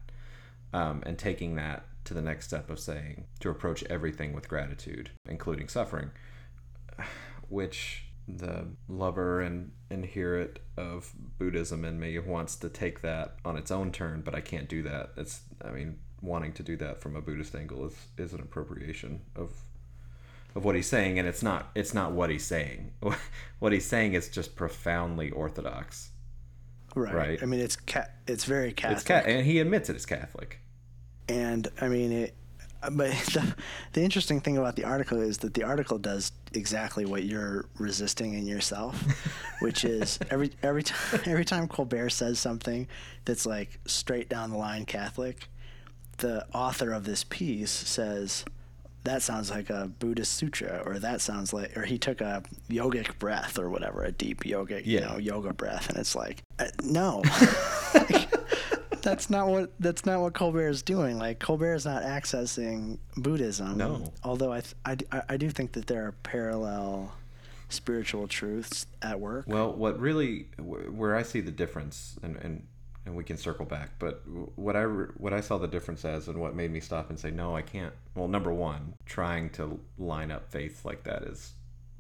um, 0.75 1.03
and 1.07 1.17
taking 1.17 1.55
that 1.55 1.85
to 2.05 2.15
the 2.15 2.21
next 2.21 2.47
step 2.47 2.69
of 2.69 2.79
saying 2.79 3.25
to 3.41 3.49
approach 3.49 3.85
everything 3.85 4.33
with 4.33 4.49
gratitude, 4.49 5.11
including 5.27 5.69
suffering, 5.69 6.11
which 7.49 8.05
the 8.27 8.67
lover 8.89 9.41
and 9.41 9.71
inherit 9.91 10.59
of 10.77 11.13
Buddhism 11.39 11.85
in 11.85 12.01
me 12.01 12.19
wants 12.19 12.57
to 12.57 12.69
take 12.69 13.03
that 13.03 13.37
on 13.45 13.57
its 13.57 13.71
own 13.71 13.93
turn, 13.93 14.23
but 14.23 14.35
I 14.35 14.41
can't 14.41 14.69
do 14.69 14.83
that. 14.83 15.11
It's 15.17 15.43
I 15.63 15.71
mean, 15.71 15.99
wanting 16.21 16.53
to 16.55 16.63
do 16.63 16.77
that 16.79 17.01
from 17.01 17.17
a 17.17 17.21
Buddhist 17.21 17.55
angle 17.55 17.87
is, 17.87 17.97
is 18.19 18.33
an 18.33 18.41
appropriation 18.41 19.21
of 19.37 19.53
of 20.55 20.65
what 20.65 20.75
he's 20.75 20.87
saying, 20.89 21.19
and 21.19 21.27
it's 21.27 21.43
not 21.43 21.71
it's 21.75 21.95
not 21.95 22.13
what 22.13 22.31
he's 22.31 22.45
saying. 22.45 22.93
what 23.59 23.73
he's 23.73 23.87
saying 23.87 24.15
is 24.15 24.29
just 24.29 24.57
profoundly 24.57 25.31
orthodox. 25.31 26.11
Right. 26.95 27.15
Right. 27.15 27.43
I 27.43 27.47
mean, 27.47 27.61
it's 27.61 27.77
ca- 27.77 28.07
it's 28.27 28.45
very 28.45 28.73
Catholic. 28.73 28.99
It's 28.99 29.07
ca- 29.07 29.23
and 29.27 29.45
he 29.45 29.59
admits 29.59 29.91
it 29.91 29.97
is 29.97 30.07
Catholic. 30.07 30.61
and 31.29 31.69
I 31.81 31.89
mean 31.89 32.13
it. 32.13 32.35
But 32.93 33.11
the, 33.33 33.55
the 33.95 34.03
interesting 34.03 34.41
thing 34.43 34.59
about 34.59 34.77
the 34.77 34.85
article 34.85 35.19
is 35.19 35.39
that 35.39 35.55
the 35.55 35.65
article 35.65 35.97
does 35.99 36.33
exactly 36.53 37.07
what 37.07 37.25
you're 37.25 37.65
resisting 37.79 38.35
in 38.35 38.47
yourself, 38.47 39.03
which 39.61 39.85
is 39.85 40.19
every 40.31 40.53
every 40.63 40.83
time 40.83 41.21
every 41.25 41.45
time 41.47 41.67
Colbert 41.67 42.11
says 42.11 42.39
something 42.39 42.87
that's 43.25 43.47
like 43.47 43.81
straight 43.87 44.29
down 44.29 44.51
the 44.51 44.59
line 44.59 44.85
Catholic, 44.85 45.49
the 46.19 46.47
author 46.55 46.93
of 46.93 47.05
this 47.05 47.25
piece 47.25 47.71
says 47.73 48.45
that 49.05 49.23
sounds 49.23 49.51
like 49.51 49.71
a 49.71 49.91
Buddhist 49.99 50.35
sutra, 50.35 50.83
or 50.85 50.99
that 50.99 51.21
sounds 51.21 51.53
like, 51.53 51.77
or 51.77 51.83
he 51.85 51.99
took 51.99 52.21
a 52.21 52.43
yogic 52.71 53.19
breath 53.19 53.59
or 53.59 53.69
whatever, 53.71 54.03
a 54.03 54.13
deep 54.13 54.45
yogic, 54.45 54.87
you 54.87 55.01
know, 55.01 55.19
yoga 55.19 55.53
breath, 55.53 55.89
and 55.91 55.99
it's 55.99 56.15
like, 56.17 56.43
uh, 56.59 56.65
no, 56.83 57.23
that's 59.03 59.29
not 59.29 59.49
what 59.49 59.73
that's 59.79 60.07
not 60.07 60.21
what 60.21 60.35
Colbert 60.35 60.69
is 60.69 60.83
doing. 60.83 61.19
Like 61.19 61.39
Colbert 61.39 61.75
is 61.75 61.85
not 61.85 62.03
accessing 62.03 62.99
Buddhism. 63.17 63.77
No. 63.77 64.13
Although 64.23 64.53
I, 64.53 64.61
th- 64.61 64.75
I, 64.85 64.95
d- 64.95 65.07
I- 65.13 65.23
I 65.31 65.37
do 65.37 65.51
think 65.51 65.73
that 65.73 65.87
there 65.87 66.07
are 66.07 66.13
parallel 66.23 67.13
spiritual 67.69 68.27
truths 68.29 68.87
at 69.03 69.21
work. 69.21 69.45
Well, 69.47 69.73
what 69.73 69.99
really 70.01 70.49
where 70.59 71.15
I 71.17 71.23
see 71.23 71.41
the 71.41 71.51
difference, 71.53 72.17
and 72.23 72.37
and, 72.37 72.67
and 73.07 73.15
we 73.15 73.25
can 73.25 73.37
circle 73.37 73.67
back, 73.67 73.91
but 73.99 74.23
what 74.57 74.77
I 74.77 74.85
what 74.85 75.33
I 75.33 75.41
saw 75.41 75.59
the 75.59 75.69
difference 75.69 76.05
as, 76.05 76.29
and 76.29 76.41
what 76.41 76.55
made 76.55 76.71
me 76.71 76.81
stop 76.81 77.11
and 77.11 77.19
say 77.19 77.31
no, 77.31 77.55
I 77.55 77.63
can't. 77.63 77.93
Well, 78.15 78.29
number 78.29 78.53
one, 78.53 78.95
trying 79.05 79.51
to 79.51 79.79
line 79.99 80.31
up 80.31 80.51
faith 80.51 80.85
like 80.85 81.05
that 81.05 81.23
is 81.23 81.53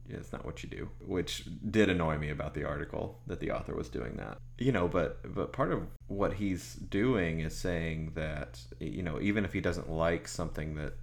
is 0.08 0.32
not 0.32 0.44
what 0.44 0.62
you 0.62 0.68
do, 0.68 0.88
which 1.06 1.44
did 1.70 1.88
annoy 1.88 2.18
me 2.18 2.30
about 2.30 2.54
the 2.54 2.64
article 2.64 3.20
that 3.26 3.40
the 3.40 3.50
author 3.50 3.75
was 3.75 3.88
doing 3.88 4.16
that. 4.16 4.38
You 4.58 4.73
know, 4.73 4.88
but 4.88 5.34
but 5.34 5.52
part 5.52 5.73
of 5.73 5.87
what 6.06 6.34
he's 6.34 6.75
doing 6.75 7.40
is 7.40 7.56
saying 7.56 8.12
that 8.14 8.61
you 8.80 9.02
know 9.02 9.20
even 9.20 9.44
if 9.44 9.52
he 9.52 9.61
doesn't 9.61 9.90
like 9.90 10.28
something 10.28 10.75
that 10.76 10.94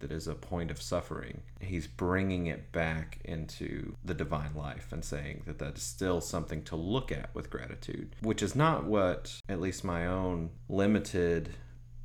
that 0.00 0.12
is 0.12 0.26
a 0.26 0.34
point 0.34 0.70
of 0.70 0.80
suffering. 0.80 1.42
He's 1.60 1.86
bringing 1.86 2.46
it 2.46 2.72
back 2.72 3.18
into 3.24 3.96
the 4.04 4.14
divine 4.14 4.54
life 4.54 4.92
and 4.92 5.04
saying 5.04 5.42
that 5.46 5.58
that 5.58 5.76
is 5.76 5.82
still 5.82 6.20
something 6.20 6.62
to 6.64 6.76
look 6.76 7.12
at 7.12 7.34
with 7.34 7.50
gratitude, 7.50 8.16
which 8.22 8.42
is 8.42 8.54
not 8.54 8.84
what, 8.84 9.40
at 9.48 9.60
least 9.60 9.84
my 9.84 10.06
own 10.06 10.50
limited 10.68 11.50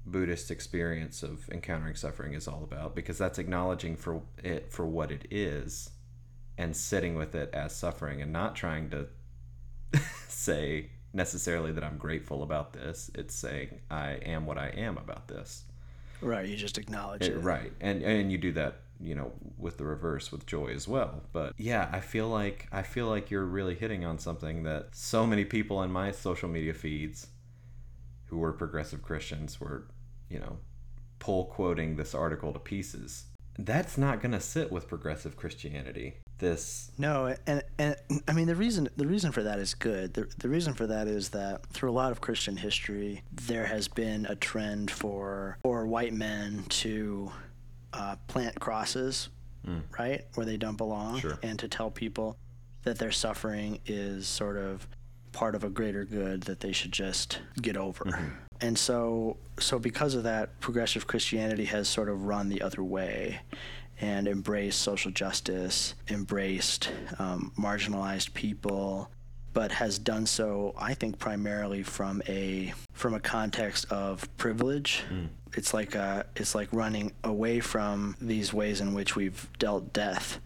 Buddhist 0.05 0.51
experience 0.51 1.23
of 1.23 1.47
encountering 1.49 1.95
suffering 1.95 2.33
is 2.33 2.47
all 2.47 2.63
about, 2.63 2.95
because 2.95 3.17
that's 3.17 3.39
acknowledging 3.39 3.95
for 3.95 4.21
it 4.43 4.71
for 4.71 4.85
what 4.85 5.11
it 5.11 5.27
is 5.31 5.89
and 6.57 6.75
sitting 6.75 7.15
with 7.15 7.35
it 7.35 7.49
as 7.53 7.75
suffering 7.75 8.21
and 8.21 8.31
not 8.31 8.55
trying 8.55 8.89
to 8.89 9.07
say 10.27 10.89
necessarily 11.13 11.71
that 11.71 11.83
I'm 11.83 11.97
grateful 11.97 12.43
about 12.43 12.73
this. 12.73 13.09
It's 13.15 13.35
saying 13.35 13.81
I 13.89 14.13
am 14.25 14.45
what 14.45 14.57
I 14.57 14.69
am 14.69 14.97
about 14.97 15.27
this. 15.27 15.63
Right. 16.23 16.47
You 16.47 16.55
just 16.55 16.77
acknowledge 16.77 17.23
It- 17.23 17.33
it. 17.33 17.39
right 17.39 17.71
and 17.81 18.01
and 18.01 18.31
you 18.31 18.37
do 18.37 18.51
that 18.53 18.75
you 18.99 19.15
know 19.15 19.31
with 19.57 19.77
the 19.77 19.83
reverse 19.85 20.31
with 20.31 20.45
joy 20.45 20.67
as 20.67 20.87
well 20.87 21.23
but 21.33 21.53
yeah 21.57 21.89
i 21.91 21.99
feel 21.99 22.29
like 22.29 22.67
i 22.71 22.81
feel 22.83 23.07
like 23.07 23.29
you're 23.31 23.43
really 23.43 23.75
hitting 23.75 24.05
on 24.05 24.17
something 24.19 24.63
that 24.63 24.89
so 24.95 25.25
many 25.25 25.43
people 25.43 25.81
in 25.83 25.91
my 25.91 26.11
social 26.11 26.47
media 26.47 26.73
feeds 26.73 27.27
who 28.27 28.37
were 28.37 28.53
progressive 28.53 29.01
christians 29.01 29.59
were 29.59 29.87
you 30.29 30.39
know 30.39 30.57
pull 31.19 31.45
quoting 31.45 31.95
this 31.97 32.13
article 32.15 32.53
to 32.53 32.59
pieces 32.59 33.25
that's 33.59 33.97
not 33.97 34.21
going 34.21 34.31
to 34.31 34.39
sit 34.39 34.71
with 34.71 34.87
progressive 34.87 35.35
christianity 35.35 36.15
this 36.39 36.91
No, 36.97 37.35
and 37.47 37.63
and 37.77 37.95
I 38.27 38.33
mean 38.33 38.47
the 38.47 38.55
reason 38.55 38.89
the 38.97 39.07
reason 39.07 39.31
for 39.31 39.43
that 39.43 39.59
is 39.59 39.73
good. 39.73 40.13
The 40.13 40.27
the 40.39 40.49
reason 40.49 40.73
for 40.73 40.87
that 40.87 41.07
is 41.07 41.29
that 41.29 41.65
through 41.67 41.91
a 41.91 41.93
lot 41.93 42.11
of 42.11 42.21
Christian 42.21 42.57
history, 42.57 43.23
there 43.31 43.65
has 43.65 43.87
been 43.87 44.25
a 44.25 44.35
trend 44.35 44.91
for 44.91 45.57
for 45.63 45.85
white 45.87 46.13
men 46.13 46.63
to 46.69 47.31
uh, 47.93 48.15
plant 48.27 48.59
crosses, 48.59 49.29
right, 49.97 50.25
where 50.35 50.45
they 50.45 50.57
don't 50.57 50.77
belong, 50.77 51.19
Sure. 51.19 51.37
and 51.43 51.57
to 51.59 51.67
tell 51.67 51.91
people 51.91 52.35
that 52.83 52.97
their 52.99 53.11
suffering 53.11 53.79
is 53.85 54.27
sort 54.27 54.57
of 54.57 54.87
part 55.31 55.55
of 55.55 55.63
a 55.63 55.69
greater 55.69 56.03
good 56.03 56.41
that 56.43 56.59
they 56.59 56.71
should 56.71 56.91
just 56.91 57.39
get 57.61 57.77
over. 57.77 58.31
And 58.61 58.77
so 58.77 59.37
so 59.59 59.79
because 59.79 60.15
of 60.15 60.23
that, 60.23 60.59
progressive 60.59 61.07
Christianity 61.07 61.65
has 61.65 61.87
sort 61.87 62.09
of 62.09 62.23
run 62.25 62.49
the 62.49 62.61
other 62.61 62.83
way 62.83 63.41
and 64.03 64.27
embraced 64.27 64.81
social 64.81 65.11
justice, 65.11 65.95
embraced 66.09 66.91
um, 67.19 67.53
marginalized 67.57 68.33
people, 68.33 69.09
but 69.53 69.71
has 69.71 69.97
done 69.97 70.25
so, 70.25 70.73
I 70.77 70.93
think, 70.93 71.19
primarily 71.19 71.83
from 71.83 72.21
a 72.27 72.73
from 72.91 73.13
a 73.13 73.19
context 73.21 73.89
of 73.91 74.27
privilege. 74.37 75.03
It's 75.55 75.73
like 75.73 75.95
uh 75.95 76.23
it's 76.35 76.53
like 76.53 76.67
running 76.71 77.13
away 77.23 77.61
from 77.61 78.17
these 78.19 78.53
ways 78.53 78.81
in 78.81 78.93
which 78.93 79.15
we've 79.15 79.47
dealt 79.57 79.93
death 79.93 80.39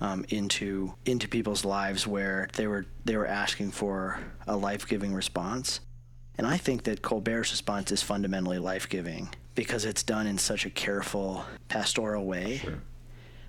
um, 0.00 0.26
into 0.28 0.94
into 1.06 1.28
people's 1.28 1.64
lives 1.64 2.06
where 2.06 2.48
they 2.56 2.66
were 2.66 2.84
they 3.06 3.16
were 3.16 3.26
asking 3.26 3.70
for 3.70 4.20
a 4.46 4.56
life 4.56 4.86
giving 4.86 5.14
response. 5.14 5.80
And 6.36 6.46
I 6.46 6.56
think 6.56 6.84
that 6.84 7.02
Colbert's 7.02 7.50
response 7.50 7.90
is 7.90 8.02
fundamentally 8.02 8.58
life 8.58 8.88
giving 8.88 9.30
because 9.54 9.84
it's 9.84 10.04
done 10.04 10.26
in 10.26 10.38
such 10.38 10.66
a 10.66 10.70
careful 10.70 11.44
pastoral 11.68 12.26
way. 12.26 12.62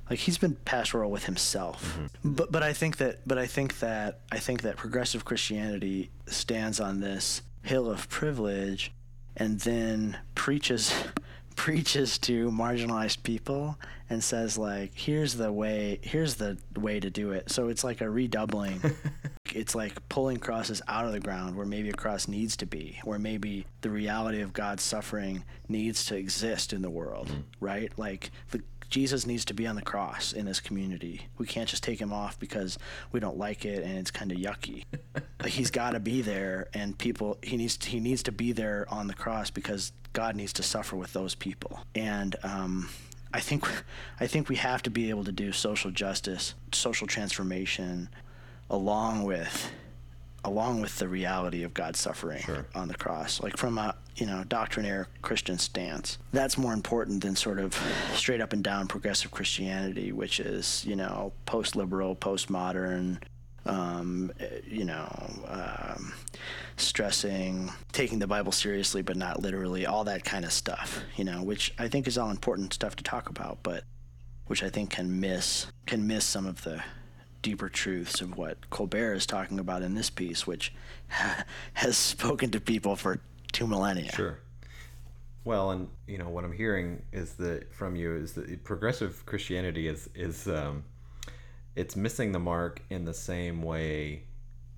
Like 0.10 0.20
he's 0.20 0.38
been 0.38 0.56
pastoral 0.66 1.12
with 1.12 1.26
himself. 1.26 1.98
Mm-hmm. 1.98 2.34
But 2.34 2.52
but 2.52 2.64
I 2.64 2.74
think 2.74 2.98
that 2.98 3.28
but 3.28 3.38
I 3.38 3.46
think 3.46 3.80
that 3.80 4.20
I 4.32 4.40
think 4.40 4.62
that 4.64 4.78
progressive 4.78 5.26
Christianity 5.26 6.10
stands 6.28 6.80
on 6.80 7.00
this 7.00 7.42
hill 7.64 7.90
of 7.90 8.10
privilege 8.10 8.92
and 9.36 9.60
then 9.60 10.18
preaches 10.36 10.94
preaches 11.56 12.18
to 12.18 12.50
marginalized 12.52 13.22
people 13.24 13.78
and 14.10 14.24
says 14.24 14.58
like 14.58 14.92
here's 14.96 15.36
the 15.36 15.52
way 15.52 16.00
here's 16.02 16.36
the 16.36 16.58
way 16.76 17.00
to 17.00 17.10
do 17.10 17.32
it. 17.32 17.52
So 17.52 17.68
it's 17.68 17.84
like 17.84 18.02
a 18.02 18.10
redoubling. 18.10 18.82
It's 19.56 19.74
like 19.74 20.08
pulling 20.10 20.38
crosses 20.38 20.80
out 20.88 21.06
of 21.06 21.12
the 21.12 21.20
ground 21.20 21.56
where 21.56 21.66
maybe 21.66 21.90
a 21.90 21.94
cross 21.94 22.28
needs 22.28 22.56
to 22.58 22.68
be 22.68 23.00
where 23.04 23.18
maybe 23.18 23.66
the 23.82 23.90
reality 23.90 24.42
of 24.42 24.54
god's 24.54 24.84
suffering 24.84 25.44
needs 25.68 26.06
to 26.06 26.16
exist 26.16 26.72
in 26.72 26.84
the 26.84 26.90
world 26.90 27.30
mm-hmm. 27.30 27.42
right? 27.60 27.92
Like 27.98 28.32
the 28.52 28.62
Jesus 28.90 29.26
needs 29.28 29.46
to 29.46 29.54
be 29.54 29.68
on 29.68 29.76
the 29.76 29.82
cross 29.82 30.34
in 30.34 30.46
this 30.46 30.60
community. 30.60 31.28
We 31.38 31.46
can't 31.46 31.70
just 31.70 31.84
take 31.84 32.00
him 32.00 32.12
off 32.12 32.40
because 32.40 32.78
we 33.12 33.20
don't 33.20 33.38
like 33.38 33.66
it 33.66 33.84
and 33.84 33.98
it's 33.98 34.12
kind 34.12 34.32
of 34.32 34.38
yucky. 34.38 34.86
like 35.42 35.52
he's 35.52 35.72
got 35.72 35.92
to 35.92 36.00
be 36.00 36.22
there, 36.22 36.68
and 36.74 36.98
people 36.98 37.38
he 37.44 37.58
needs 37.58 37.78
to, 37.78 37.90
he 37.90 38.00
needs 38.00 38.24
to 38.24 38.32
be 38.32 38.52
there 38.52 38.88
on 38.90 39.08
the 39.08 39.14
cross 39.14 39.50
because 39.50 39.92
God 40.14 40.36
needs 40.36 40.54
to 40.54 40.64
suffer 40.64 40.96
with 40.96 41.14
those 41.14 41.36
people. 41.36 41.80
And 41.96 42.36
um, 42.44 42.90
I 43.34 43.40
think 43.40 43.68
I 44.20 44.28
think 44.28 44.50
we 44.50 44.56
have 44.56 44.82
to 44.84 44.90
be 44.90 45.10
able 45.10 45.24
to 45.24 45.32
do 45.32 45.52
social 45.52 45.92
justice, 45.92 46.56
social 46.72 47.08
transformation, 47.08 48.10
along 48.70 49.24
with 49.24 49.72
along 50.44 50.82
with 50.82 50.98
the 50.98 51.08
reality 51.08 51.64
of 51.64 51.74
God's 51.74 52.00
suffering 52.00 52.42
Sure. 52.42 52.66
on 52.76 52.88
the 52.88 52.96
cross, 52.96 53.42
like 53.42 53.58
from 53.58 53.78
a 53.78 53.96
you 54.16 54.26
know 54.26 54.44
doctrinaire 54.48 55.08
Christian 55.22 55.58
stance. 55.58 56.18
That's 56.34 56.58
more 56.58 56.74
important 56.74 57.22
than 57.24 57.36
sort 57.36 57.60
of 57.60 57.74
straight 58.14 58.42
up 58.42 58.54
and 58.54 58.64
down 58.64 58.88
progressive 58.88 59.32
Christianity, 59.32 60.12
which 60.12 60.40
is 60.40 60.84
you 60.86 60.96
know 60.96 61.34
post 61.46 61.76
liberal, 61.76 62.16
postmodern. 62.16 63.22
Um, 63.66 64.32
eh, 64.40 64.48
you 64.66 64.86
know, 64.86 65.08
um, 65.48 66.14
stressing 66.78 67.72
taking 67.92 68.18
the 68.20 68.26
Bible 68.26 68.52
seriously 68.52 69.02
but 69.02 69.18
not 69.18 69.42
literally, 69.42 69.86
all 69.86 70.06
that 70.06 70.24
kind 70.24 70.46
of 70.46 70.52
stuff. 70.52 71.02
You 71.18 71.26
know, 71.26 71.44
which 71.44 71.74
I 71.78 71.88
think 71.88 72.08
is 72.08 72.18
all 72.18 72.32
important 72.32 72.74
stuff 72.74 72.96
to 72.96 73.04
talk 73.04 73.30
about, 73.30 73.60
but 73.62 73.84
which 74.48 74.64
I 74.64 74.70
think 74.70 74.90
can 74.92 75.20
miss 75.20 75.68
can 75.86 76.08
miss 76.08 76.26
some 76.26 76.46
of 76.48 76.64
the 76.64 76.82
deeper 77.42 77.70
truths 77.70 78.22
of 78.22 78.38
what 78.38 78.70
Colbert 78.70 79.14
is 79.14 79.26
talking 79.26 79.60
about 79.60 79.82
in 79.82 79.96
this 79.96 80.10
piece, 80.10 80.46
which 80.46 80.74
has 81.74 81.98
spoken 81.98 82.52
to 82.52 82.60
people 82.60 82.96
for 82.96 83.20
two 83.52 83.68
millennia. 83.68 84.12
Sure. 84.12 84.40
Well, 85.46 85.72
and 85.72 85.90
you 86.08 86.18
know 86.18 86.30
what 86.30 86.44
I'm 86.44 86.52
hearing 86.52 87.02
is 87.12 87.34
that 87.36 87.74
from 87.74 87.96
you 87.96 88.16
is 88.16 88.34
that 88.34 88.64
progressive 88.64 89.26
Christianity 89.26 89.88
is 89.88 90.10
is 90.14 90.48
um, 90.48 90.84
it's 91.76 91.96
missing 91.96 92.32
the 92.32 92.40
mark 92.40 92.82
in 92.90 93.06
the 93.06 93.14
same 93.14 93.62
way 93.62 94.24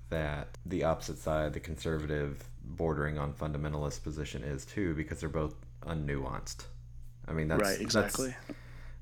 that 0.09 0.57
the 0.65 0.83
opposite 0.83 1.17
side, 1.17 1.53
the 1.53 1.59
conservative, 1.59 2.43
bordering 2.63 3.17
on 3.17 3.33
fundamentalist 3.33 4.03
position 4.03 4.43
is 4.43 4.65
too, 4.65 4.93
because 4.93 5.19
they're 5.19 5.29
both 5.29 5.55
unnuanced. 5.83 6.65
I 7.27 7.33
mean, 7.33 7.47
that's 7.47 7.61
right, 7.61 7.79
that's- 7.79 7.81
exactly. 7.81 8.35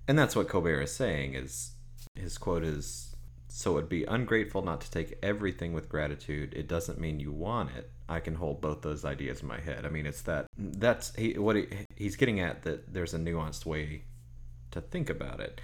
and 0.07 0.17
that's 0.17 0.35
what 0.35 0.47
Colbert 0.47 0.81
is 0.81 0.95
saying. 0.95 1.33
Is 1.33 1.71
his 2.15 2.37
quote 2.37 2.63
is 2.63 3.15
So 3.51 3.77
it'd 3.77 3.89
be 3.89 4.03
ungrateful 4.05 4.61
not 4.61 4.79
to 4.81 4.91
take 4.91 5.17
everything 5.23 5.73
with 5.73 5.89
gratitude. 5.89 6.53
It 6.53 6.67
doesn't 6.67 6.99
mean 6.99 7.19
you 7.19 7.31
want 7.31 7.71
it. 7.75 7.89
I 8.07 8.19
can 8.19 8.35
hold 8.35 8.61
both 8.61 8.83
those 8.83 9.03
ideas 9.03 9.41
in 9.41 9.47
my 9.47 9.59
head. 9.59 9.85
I 9.85 9.89
mean, 9.89 10.05
it's 10.05 10.21
that 10.21 10.45
that's 10.55 11.15
he, 11.15 11.33
what 11.37 11.55
he, 11.55 11.67
he's 11.95 12.15
getting 12.15 12.39
at 12.39 12.61
that 12.63 12.93
there's 12.93 13.15
a 13.15 13.17
nuanced 13.17 13.65
way 13.65 14.03
to 14.71 14.81
think 14.81 15.09
about 15.09 15.39
it. 15.39 15.59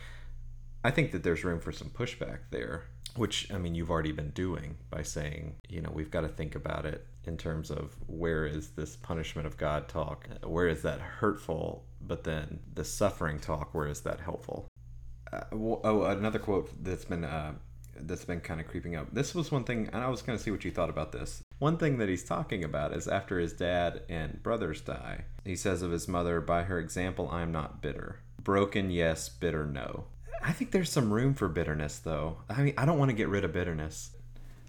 I 0.83 0.89
think 0.91 1.11
that 1.11 1.23
there's 1.23 1.43
room 1.43 1.59
for 1.59 1.71
some 1.71 1.89
pushback 1.89 2.39
there, 2.49 2.85
which 3.15 3.51
I 3.53 3.59
mean 3.59 3.75
you've 3.75 3.91
already 3.91 4.11
been 4.11 4.31
doing 4.31 4.77
by 4.89 5.03
saying, 5.03 5.55
you 5.69 5.81
know, 5.81 5.91
we've 5.93 6.11
got 6.11 6.21
to 6.21 6.27
think 6.27 6.55
about 6.55 6.87
it 6.87 7.05
in 7.25 7.37
terms 7.37 7.69
of 7.69 7.95
where 8.07 8.47
is 8.47 8.69
this 8.69 8.95
punishment 8.95 9.45
of 9.45 9.57
God 9.57 9.87
talk? 9.87 10.27
Where 10.43 10.67
is 10.67 10.81
that 10.81 10.99
hurtful? 10.99 11.85
But 12.01 12.23
then 12.23 12.59
the 12.73 12.83
suffering 12.83 13.39
talk, 13.39 13.75
where 13.75 13.87
is 13.87 14.01
that 14.01 14.21
helpful? 14.21 14.67
Uh, 15.31 15.41
oh, 15.51 16.03
another 16.03 16.39
quote 16.39 16.71
that's 16.83 17.05
been 17.05 17.23
uh, 17.23 17.53
that's 17.99 18.25
been 18.25 18.41
kind 18.41 18.59
of 18.59 18.67
creeping 18.67 18.95
up. 18.95 19.07
This 19.13 19.33
was 19.33 19.51
one 19.51 19.63
thing, 19.63 19.89
and 19.93 20.03
I 20.03 20.09
was 20.09 20.21
going 20.21 20.37
to 20.37 20.43
see 20.43 20.51
what 20.51 20.65
you 20.65 20.71
thought 20.71 20.89
about 20.89 21.11
this. 21.11 21.41
One 21.59 21.77
thing 21.77 21.97
that 21.97 22.09
he's 22.09 22.23
talking 22.23 22.63
about 22.63 22.95
is 22.95 23.07
after 23.07 23.39
his 23.39 23.53
dad 23.53 24.03
and 24.09 24.41
brothers 24.43 24.81
die, 24.81 25.25
he 25.43 25.55
says 25.55 25.81
of 25.81 25.91
his 25.91 26.07
mother, 26.07 26.41
"By 26.41 26.63
her 26.63 26.79
example, 26.79 27.29
I 27.31 27.41
am 27.41 27.51
not 27.51 27.81
bitter. 27.81 28.19
Broken, 28.41 28.91
yes. 28.91 29.29
Bitter, 29.29 29.65
no." 29.65 30.05
I 30.43 30.51
think 30.51 30.71
there's 30.71 30.91
some 30.91 31.11
room 31.11 31.33
for 31.33 31.47
bitterness, 31.47 31.99
though. 31.99 32.37
I 32.49 32.61
mean, 32.61 32.73
I 32.77 32.85
don't 32.85 32.99
want 32.99 33.09
to 33.09 33.15
get 33.15 33.29
rid 33.29 33.43
of 33.43 33.53
bitterness. 33.53 34.11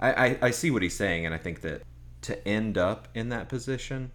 I, 0.00 0.12
I, 0.12 0.38
I 0.42 0.50
see 0.50 0.71
what 0.71 0.83
he's 0.83 0.97
saying, 0.97 1.26
and 1.26 1.35
I 1.35 1.38
think 1.38 1.61
that 1.62 1.83
to 2.23 2.49
end 2.49 2.78
up 2.78 3.09
in 3.14 3.28
that 3.30 3.49
position 3.49 4.12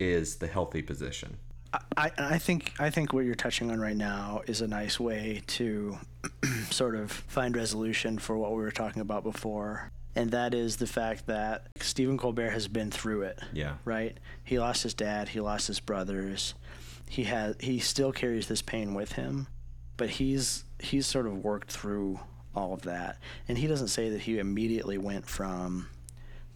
is 0.00 0.36
the 0.36 0.46
healthy 0.46 0.82
position. 0.82 1.38
I, 1.96 2.10
I 2.18 2.38
think 2.38 2.72
I 2.78 2.90
think 2.90 3.12
what 3.12 3.24
you're 3.24 3.34
touching 3.34 3.70
on 3.70 3.80
right 3.80 3.96
now 3.96 4.42
is 4.46 4.60
a 4.60 4.68
nice 4.68 5.00
way 5.00 5.42
to 5.48 5.98
sort 6.70 6.94
of 6.94 7.10
find 7.10 7.56
resolution 7.56 8.18
for 8.18 8.36
what 8.36 8.50
we 8.50 8.58
were 8.58 8.70
talking 8.70 9.00
about 9.00 9.24
before. 9.24 9.90
And 10.14 10.30
that 10.32 10.52
is 10.52 10.76
the 10.76 10.86
fact 10.86 11.26
that 11.26 11.68
Stephen 11.80 12.18
Colbert 12.18 12.50
has 12.50 12.68
been 12.68 12.90
through 12.90 13.22
it. 13.22 13.40
Yeah. 13.52 13.76
Right? 13.84 14.18
He 14.44 14.58
lost 14.58 14.82
his 14.82 14.92
dad, 14.92 15.30
he 15.30 15.40
lost 15.40 15.66
his 15.66 15.80
brothers. 15.80 16.54
He 17.08 17.24
has 17.24 17.56
he 17.60 17.78
still 17.78 18.12
carries 18.12 18.48
this 18.48 18.62
pain 18.62 18.94
with 18.94 19.12
him, 19.12 19.46
but 19.96 20.10
he's 20.10 20.64
he's 20.78 21.06
sort 21.06 21.26
of 21.26 21.44
worked 21.44 21.70
through 21.70 22.20
all 22.54 22.74
of 22.74 22.82
that. 22.82 23.18
And 23.48 23.56
he 23.56 23.66
doesn't 23.66 23.88
say 23.88 24.10
that 24.10 24.20
he 24.22 24.38
immediately 24.38 24.98
went 24.98 25.26
from 25.26 25.88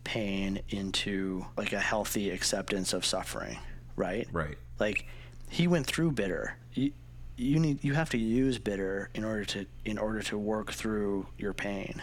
pain 0.05 0.61
into 0.69 1.47
like 1.57 1.73
a 1.73 1.81
healthy 1.81 2.31
acceptance 2.31 2.93
of 2.93 3.05
suffering, 3.05 3.59
right? 3.97 4.29
Right. 4.31 4.57
Like 4.79 5.07
he 5.51 5.67
went 5.67 5.87
through 5.87 6.13
bitter. 6.13 6.57
You, 6.75 6.93
you 7.37 7.59
need 7.59 7.85
you 7.85 7.95
have 7.95 8.11
to 8.11 8.19
use 8.19 8.59
bitter 8.59 9.11
in 9.15 9.25
order 9.25 9.45
to 9.45 9.67
in 9.85 9.99
order 9.99 10.23
to 10.23 10.39
work 10.39 10.73
through 10.73 11.27
your 11.39 11.53
pain. 11.53 12.03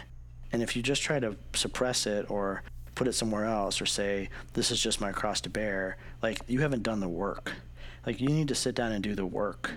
And 0.52 0.62
if 0.62 0.76
you 0.76 0.82
just 0.82 1.02
try 1.02 1.18
to 1.18 1.36
suppress 1.54 2.06
it 2.06 2.30
or 2.30 2.62
put 2.94 3.08
it 3.08 3.14
somewhere 3.14 3.44
else 3.44 3.80
or 3.80 3.86
say 3.86 4.28
this 4.52 4.70
is 4.70 4.80
just 4.80 5.00
my 5.00 5.10
cross 5.10 5.40
to 5.42 5.50
bear, 5.50 5.96
like 6.22 6.38
you 6.46 6.60
haven't 6.60 6.84
done 6.84 7.00
the 7.00 7.08
work. 7.08 7.52
Like 8.06 8.20
you 8.20 8.28
need 8.28 8.48
to 8.48 8.54
sit 8.54 8.74
down 8.74 8.92
and 8.92 9.02
do 9.02 9.14
the 9.14 9.26
work 9.26 9.72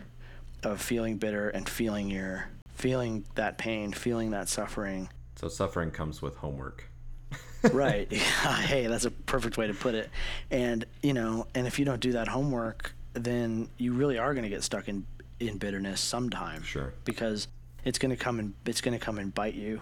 of 0.63 0.81
feeling 0.81 1.17
bitter 1.17 1.49
and 1.49 1.67
feeling 1.67 2.09
your 2.09 2.49
feeling 2.75 3.25
that 3.35 3.57
pain, 3.57 3.91
feeling 3.91 4.31
that 4.31 4.49
suffering. 4.49 5.09
So 5.35 5.47
suffering 5.47 5.91
comes 5.91 6.21
with 6.21 6.35
homework 6.35 6.89
right. 7.71 8.11
hey, 8.13 8.87
that's 8.87 9.05
a 9.05 9.11
perfect 9.11 9.57
way 9.57 9.67
to 9.67 9.73
put 9.73 9.95
it. 9.95 10.09
And 10.51 10.85
you 11.01 11.13
know, 11.13 11.47
and 11.55 11.67
if 11.67 11.79
you 11.79 11.85
don't 11.85 11.99
do 11.99 12.13
that 12.13 12.27
homework, 12.27 12.93
then 13.13 13.69
you 13.77 13.93
really 13.93 14.17
are 14.17 14.33
going 14.33 14.43
to 14.43 14.49
get 14.49 14.63
stuck 14.63 14.87
in 14.87 15.05
in 15.39 15.57
bitterness 15.57 16.01
sometime. 16.01 16.63
Sure. 16.63 16.93
Because 17.05 17.47
it's 17.83 17.99
going 17.99 18.11
to 18.11 18.17
come 18.17 18.39
and 18.39 18.53
it's 18.65 18.81
going 18.81 18.97
to 18.97 19.03
come 19.03 19.17
and 19.17 19.33
bite 19.33 19.55
you 19.55 19.81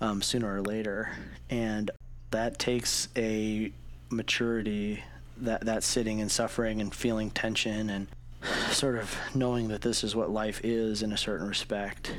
um, 0.00 0.22
sooner 0.22 0.54
or 0.54 0.62
later, 0.62 1.10
and 1.50 1.90
that 2.30 2.58
takes 2.58 3.08
a 3.16 3.72
maturity 4.10 5.02
that 5.38 5.62
that 5.62 5.82
sitting 5.82 6.20
and 6.20 6.30
suffering 6.30 6.80
and 6.80 6.94
feeling 6.94 7.30
tension 7.30 7.90
and 7.90 8.06
sort 8.70 8.96
of 8.96 9.16
knowing 9.34 9.68
that 9.68 9.80
this 9.80 10.04
is 10.04 10.14
what 10.14 10.30
life 10.30 10.60
is 10.62 11.02
in 11.02 11.12
a 11.12 11.16
certain 11.16 11.48
respect 11.48 12.14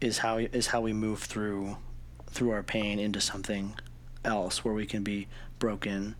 is 0.00 0.18
how 0.18 0.38
is 0.38 0.68
how 0.68 0.80
we 0.80 0.92
move 0.92 1.22
through 1.22 1.76
through 2.30 2.50
our 2.50 2.62
pain 2.62 2.98
into 2.98 3.20
something 3.20 3.74
else 4.26 4.64
where 4.64 4.74
we 4.74 4.84
can 4.84 5.02
be 5.02 5.28
broken 5.58 6.16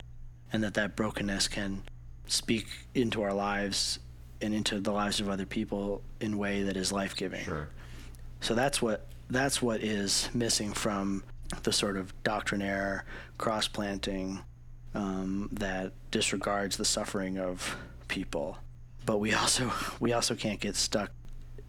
and 0.53 0.63
that 0.65 0.75
that 0.75 0.97
brokenness 0.97 1.49
can 1.49 1.83
speak 2.27 2.67
into 2.95 3.23
our 3.23 3.33
lives 3.33 3.99
and 4.41 4.55
into 4.55 4.81
the 4.81 4.93
lives 4.93 5.21
of 5.21 5.29
other 5.29 5.47
people 5.47 6.03
in 6.21 6.35
a 6.35 6.37
way 6.37 6.63
that 6.63 6.77
is 6.77 6.93
life-giving. 6.93 7.45
Sure. 7.45 7.69
So 8.41 8.55
that's 8.55 8.81
what 8.81 9.07
that's 9.29 9.61
what 9.61 9.83
is 9.83 10.29
missing 10.33 10.73
from 10.73 11.25
the 11.63 11.73
sort 11.73 11.97
of 11.97 12.13
doctrinaire 12.23 13.05
cross-planting 13.39 14.41
um, 14.95 15.49
that 15.53 15.93
disregards 16.11 16.77
the 16.77 16.85
suffering 16.85 17.39
of 17.39 17.77
people. 18.09 18.59
But 19.05 19.19
we 19.19 19.35
also 19.35 19.73
we 20.01 20.13
also 20.13 20.35
can't 20.35 20.61
get 20.61 20.77
stuck 20.77 21.11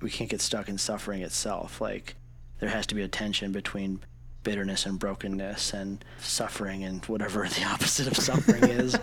we 0.01 0.09
can't 0.09 0.29
get 0.29 0.41
stuck 0.41 0.69
in 0.69 0.77
suffering 0.77 1.21
itself. 1.21 1.81
Like 1.81 2.15
there 2.59 2.69
has 2.69 2.85
to 2.87 2.95
be 2.95 3.01
a 3.01 3.07
tension 3.07 3.51
between 3.51 3.99
bitterness 4.43 4.85
and 4.85 4.99
brokenness 4.99 5.73
and 5.73 6.03
suffering 6.19 6.83
and 6.83 7.03
whatever 7.05 7.47
the 7.47 7.63
opposite 7.63 8.07
of 8.07 8.17
suffering 8.17 8.63
is 8.63 8.97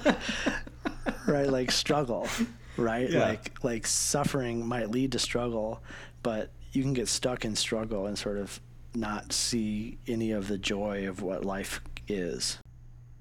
right? 1.27 1.49
Like 1.49 1.70
struggle 1.70 2.29
right? 2.77 3.11
Yeah. 3.11 3.20
like 3.20 3.64
like 3.64 3.87
suffering 3.87 4.66
might 4.66 4.90
lead 4.90 5.12
to 5.12 5.18
struggle 5.18 5.83
but 6.23 6.51
you 6.73 6.83
can 6.83 6.92
get 6.92 7.09
stuck 7.09 7.44
in 7.44 7.55
struggle 7.55 8.07
and 8.07 8.18
sort 8.18 8.38
of 8.38 8.61
not 8.94 9.33
see 9.33 9.99
any 10.07 10.33
of 10.33 10.49
the 10.49 10.59
joy 10.59 11.09
of 11.09 11.23
what 11.23 11.44
life 11.44 11.81
is. 12.09 12.59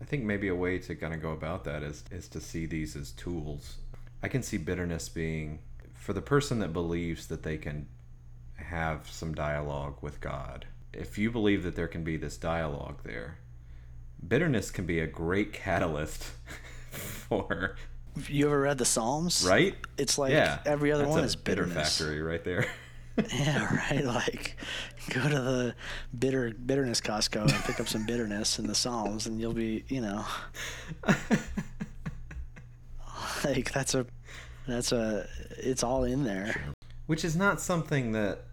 I 0.01 0.05
think 0.05 0.23
maybe 0.23 0.47
a 0.49 0.55
way 0.55 0.77
to 0.79 0.95
kind 0.95 1.13
of 1.13 1.21
go 1.21 1.31
about 1.31 1.63
that 1.65 1.83
is 1.83 2.03
is 2.11 2.27
to 2.29 2.41
see 2.41 2.65
these 2.65 2.95
as 2.95 3.11
tools. 3.11 3.77
I 4.21 4.27
can 4.27 4.43
see 4.43 4.57
bitterness 4.57 5.09
being 5.09 5.59
for 5.93 6.13
the 6.13 6.21
person 6.21 6.59
that 6.59 6.73
believes 6.73 7.27
that 7.27 7.43
they 7.43 7.57
can 7.57 7.87
have 8.55 9.09
some 9.09 9.33
dialogue 9.33 9.97
with 10.01 10.21
god 10.21 10.65
if 10.93 11.17
you 11.17 11.31
believe 11.31 11.63
that 11.63 11.75
there 11.75 11.87
can 11.87 12.03
be 12.03 12.17
this 12.17 12.37
dialogue 12.37 13.01
there, 13.03 13.39
bitterness 14.25 14.71
can 14.71 14.85
be 14.85 14.99
a 14.99 15.07
great 15.07 15.53
catalyst 15.53 16.23
for. 16.91 17.75
You 18.27 18.45
ever 18.45 18.61
read 18.61 18.77
the 18.77 18.85
Psalms? 18.85 19.45
Right. 19.47 19.75
It's 19.97 20.17
like 20.17 20.31
yeah. 20.31 20.59
every 20.65 20.91
other 20.91 21.07
one 21.07 21.21
a 21.21 21.23
is 21.23 21.35
bitter 21.35 21.63
bitterness. 21.63 21.97
factory 21.97 22.21
right 22.21 22.43
there. 22.43 22.65
yeah, 23.31 23.91
right. 23.91 24.03
Like, 24.03 24.57
go 25.13 25.21
to 25.21 25.39
the 25.39 25.75
bitter 26.17 26.51
bitterness 26.51 26.99
Costco 26.99 27.41
and 27.41 27.63
pick 27.63 27.79
up 27.79 27.87
some 27.87 28.07
bitterness 28.07 28.57
in 28.57 28.65
the 28.65 28.73
Psalms, 28.73 29.27
and 29.27 29.39
you'll 29.39 29.53
be, 29.53 29.85
you 29.87 30.01
know, 30.01 30.25
like 33.43 33.71
that's 33.71 33.93
a, 33.93 34.07
that's 34.67 34.91
a, 34.91 35.27
it's 35.57 35.83
all 35.83 36.05
in 36.05 36.23
there. 36.23 36.73
Which 37.05 37.23
is 37.23 37.35
not 37.35 37.61
something 37.61 38.13
that 38.13 38.45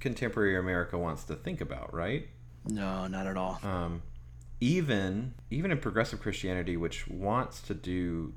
contemporary 0.00 0.58
America 0.58 0.98
wants 0.98 1.24
to 1.24 1.34
think 1.34 1.60
about, 1.60 1.94
right? 1.94 2.28
No, 2.64 3.06
not 3.06 3.26
at 3.26 3.36
all. 3.36 3.60
Um, 3.62 4.02
even 4.60 5.34
even 5.50 5.70
in 5.70 5.78
progressive 5.78 6.20
Christianity, 6.20 6.76
which 6.76 7.08
wants 7.08 7.60
to 7.62 7.74
do 7.74 8.34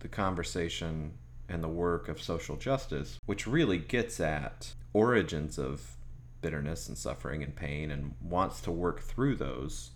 the 0.00 0.08
conversation 0.08 1.12
and 1.48 1.62
the 1.62 1.68
work 1.68 2.08
of 2.08 2.22
social 2.22 2.56
justice, 2.56 3.18
which 3.26 3.46
really 3.46 3.78
gets 3.78 4.20
at 4.20 4.72
origins 4.92 5.58
of 5.58 5.96
bitterness 6.40 6.88
and 6.88 6.96
suffering 6.96 7.42
and 7.42 7.56
pain 7.56 7.90
and 7.90 8.14
wants 8.22 8.60
to 8.62 8.70
work 8.70 9.00
through 9.00 9.36
those, 9.36 9.90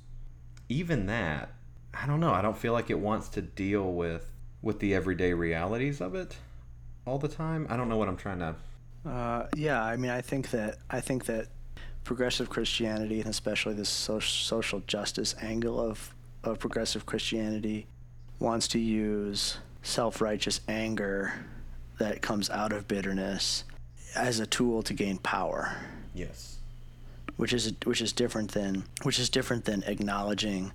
even 0.68 1.06
that, 1.06 1.52
I 1.94 2.06
don't 2.06 2.20
know, 2.20 2.32
I 2.32 2.42
don't 2.42 2.56
feel 2.56 2.72
like 2.72 2.90
it 2.90 2.98
wants 2.98 3.28
to 3.30 3.42
deal 3.42 3.92
with 3.92 4.32
with 4.60 4.80
the 4.80 4.94
everyday 4.94 5.32
realities 5.32 6.00
of 6.00 6.14
it 6.14 6.36
all 7.06 7.18
the 7.18 7.28
time. 7.28 7.66
I 7.70 7.76
don't 7.76 7.88
know 7.88 7.96
what 7.96 8.08
I'm 8.08 8.16
trying 8.16 8.40
to 8.40 8.56
uh, 9.08 9.46
yeah, 9.56 9.82
I 9.82 9.96
mean, 9.96 10.10
I 10.10 10.20
think 10.20 10.50
that 10.50 10.78
I 10.90 11.00
think 11.00 11.24
that 11.26 11.46
progressive 12.04 12.50
Christianity 12.50 13.20
and 13.20 13.28
especially 13.28 13.74
the 13.74 13.84
so- 13.84 14.18
social 14.18 14.80
justice 14.86 15.34
angle 15.40 15.80
of 15.80 16.14
of 16.44 16.58
progressive 16.58 17.06
Christianity 17.06 17.86
wants 18.38 18.68
to 18.68 18.78
use 18.78 19.58
self-righteous 19.82 20.60
anger 20.68 21.34
that 21.98 22.22
comes 22.22 22.48
out 22.50 22.72
of 22.72 22.86
bitterness 22.86 23.64
as 24.14 24.38
a 24.40 24.46
tool 24.46 24.82
to 24.82 24.94
gain 24.94 25.18
power. 25.18 25.76
Yes. 26.14 26.58
Which 27.36 27.52
is 27.52 27.72
which 27.84 28.00
is 28.00 28.12
different 28.12 28.52
than 28.52 28.84
which 29.02 29.18
is 29.18 29.30
different 29.30 29.64
than 29.64 29.82
acknowledging 29.84 30.72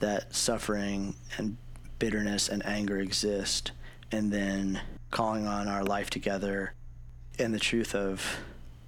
that 0.00 0.34
suffering 0.34 1.14
and 1.36 1.56
bitterness 1.98 2.48
and 2.48 2.64
anger 2.64 2.98
exist 2.98 3.72
and 4.10 4.32
then 4.32 4.80
calling 5.10 5.46
on 5.46 5.68
our 5.68 5.84
life 5.84 6.10
together 6.10 6.72
and 7.38 7.54
the 7.54 7.58
truth 7.58 7.94
of 7.94 8.38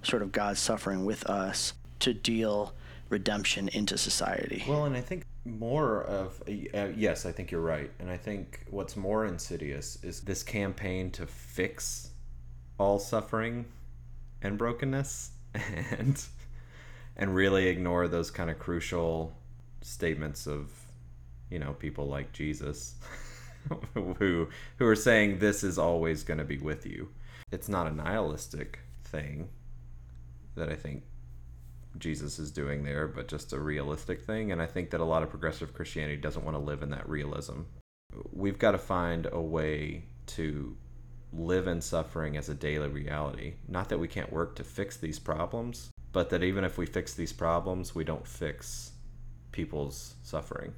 sort 0.03 0.21
of 0.21 0.31
God's 0.31 0.59
suffering 0.59 1.05
with 1.05 1.25
us 1.25 1.73
to 1.99 2.13
deal 2.13 2.73
redemption 3.09 3.67
into 3.69 3.97
society. 3.97 4.63
Well, 4.67 4.85
and 4.85 4.95
I 4.95 5.01
think 5.01 5.25
more 5.45 6.03
of 6.03 6.41
uh, 6.47 6.87
yes, 6.95 7.25
I 7.25 7.31
think 7.31 7.51
you're 7.51 7.61
right, 7.61 7.91
and 7.99 8.09
I 8.09 8.17
think 8.17 8.65
what's 8.69 8.95
more 8.95 9.25
insidious 9.25 9.97
is 10.03 10.21
this 10.21 10.43
campaign 10.43 11.11
to 11.11 11.25
fix 11.25 12.09
all 12.77 12.99
suffering 12.99 13.65
and 14.41 14.57
brokenness, 14.57 15.31
and 15.53 16.23
and 17.17 17.35
really 17.35 17.67
ignore 17.67 18.07
those 18.07 18.31
kind 18.31 18.49
of 18.49 18.57
crucial 18.57 19.33
statements 19.81 20.47
of 20.47 20.69
you 21.49 21.59
know 21.59 21.73
people 21.73 22.07
like 22.07 22.31
Jesus 22.31 22.95
who 23.93 24.47
who 24.77 24.85
are 24.85 24.95
saying 24.95 25.39
this 25.39 25.63
is 25.63 25.77
always 25.77 26.23
going 26.23 26.39
to 26.39 26.45
be 26.45 26.57
with 26.57 26.85
you. 26.85 27.09
It's 27.51 27.69
not 27.69 27.87
a 27.87 27.95
nihilistic 27.95 28.79
thing 29.03 29.49
that 30.55 30.69
I 30.69 30.75
think 30.75 31.03
Jesus 31.97 32.39
is 32.39 32.51
doing 32.51 32.83
there, 32.83 33.07
but 33.07 33.27
just 33.27 33.53
a 33.53 33.59
realistic 33.59 34.21
thing. 34.21 34.51
And 34.51 34.61
I 34.61 34.65
think 34.65 34.91
that 34.91 35.01
a 35.01 35.05
lot 35.05 35.23
of 35.23 35.29
progressive 35.29 35.73
Christianity 35.73 36.17
doesn't 36.17 36.45
want 36.45 36.55
to 36.55 36.63
live 36.63 36.83
in 36.83 36.89
that 36.91 37.07
realism. 37.07 37.61
We've 38.31 38.59
got 38.59 38.71
to 38.71 38.77
find 38.77 39.27
a 39.31 39.41
way 39.41 40.05
to 40.27 40.75
live 41.33 41.67
in 41.67 41.81
suffering 41.81 42.37
as 42.37 42.49
a 42.49 42.53
daily 42.53 42.89
reality. 42.89 43.55
Not 43.67 43.89
that 43.89 43.99
we 43.99 44.07
can't 44.07 44.31
work 44.31 44.55
to 44.55 44.63
fix 44.63 44.97
these 44.97 45.19
problems, 45.19 45.89
but 46.11 46.29
that 46.29 46.43
even 46.43 46.63
if 46.63 46.77
we 46.77 46.85
fix 46.85 47.13
these 47.13 47.33
problems, 47.33 47.95
we 47.95 48.03
don't 48.03 48.27
fix 48.27 48.91
people's 49.51 50.15
suffering. 50.23 50.73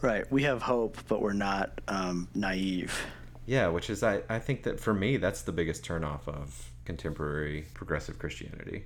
Right. 0.00 0.30
We 0.32 0.44
have 0.44 0.62
hope, 0.62 0.96
but 1.08 1.20
we're 1.20 1.34
not 1.34 1.80
um, 1.88 2.28
naive. 2.34 2.98
Yeah, 3.46 3.68
which 3.68 3.90
is, 3.90 4.02
I, 4.02 4.22
I 4.28 4.38
think 4.38 4.62
that 4.64 4.78
for 4.78 4.94
me, 4.94 5.16
that's 5.16 5.42
the 5.42 5.52
biggest 5.52 5.84
turnoff 5.84 6.28
of 6.28 6.70
contemporary 6.84 7.66
progressive 7.74 8.18
Christianity. 8.18 8.84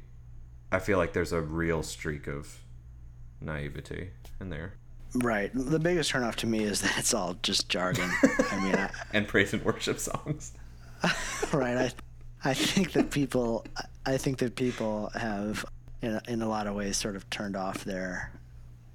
I 0.72 0.78
feel 0.78 0.98
like 0.98 1.12
there's 1.12 1.32
a 1.32 1.40
real 1.40 1.82
streak 1.82 2.26
of 2.26 2.60
naivety 3.40 4.10
in 4.40 4.50
there. 4.50 4.74
Right. 5.14 5.50
The 5.54 5.78
biggest 5.78 6.12
turnoff 6.12 6.34
to 6.36 6.46
me 6.46 6.64
is 6.64 6.80
that 6.80 6.98
it's 6.98 7.14
all 7.14 7.36
just 7.42 7.68
jargon. 7.68 8.10
I 8.50 8.64
mean, 8.64 8.74
I, 8.74 8.90
and 9.12 9.28
praise 9.28 9.52
and 9.52 9.64
worship 9.64 9.98
songs. 10.00 10.52
right. 11.52 11.76
I, 11.76 11.92
I 12.50 12.54
think 12.54 12.92
that 12.92 13.10
people, 13.10 13.64
I 14.04 14.16
think 14.16 14.38
that 14.38 14.56
people 14.56 15.10
have, 15.14 15.64
in 16.02 16.14
a, 16.14 16.22
in 16.26 16.42
a 16.42 16.48
lot 16.48 16.66
of 16.66 16.74
ways, 16.74 16.96
sort 16.96 17.16
of 17.16 17.28
turned 17.30 17.56
off 17.56 17.84
their 17.84 18.32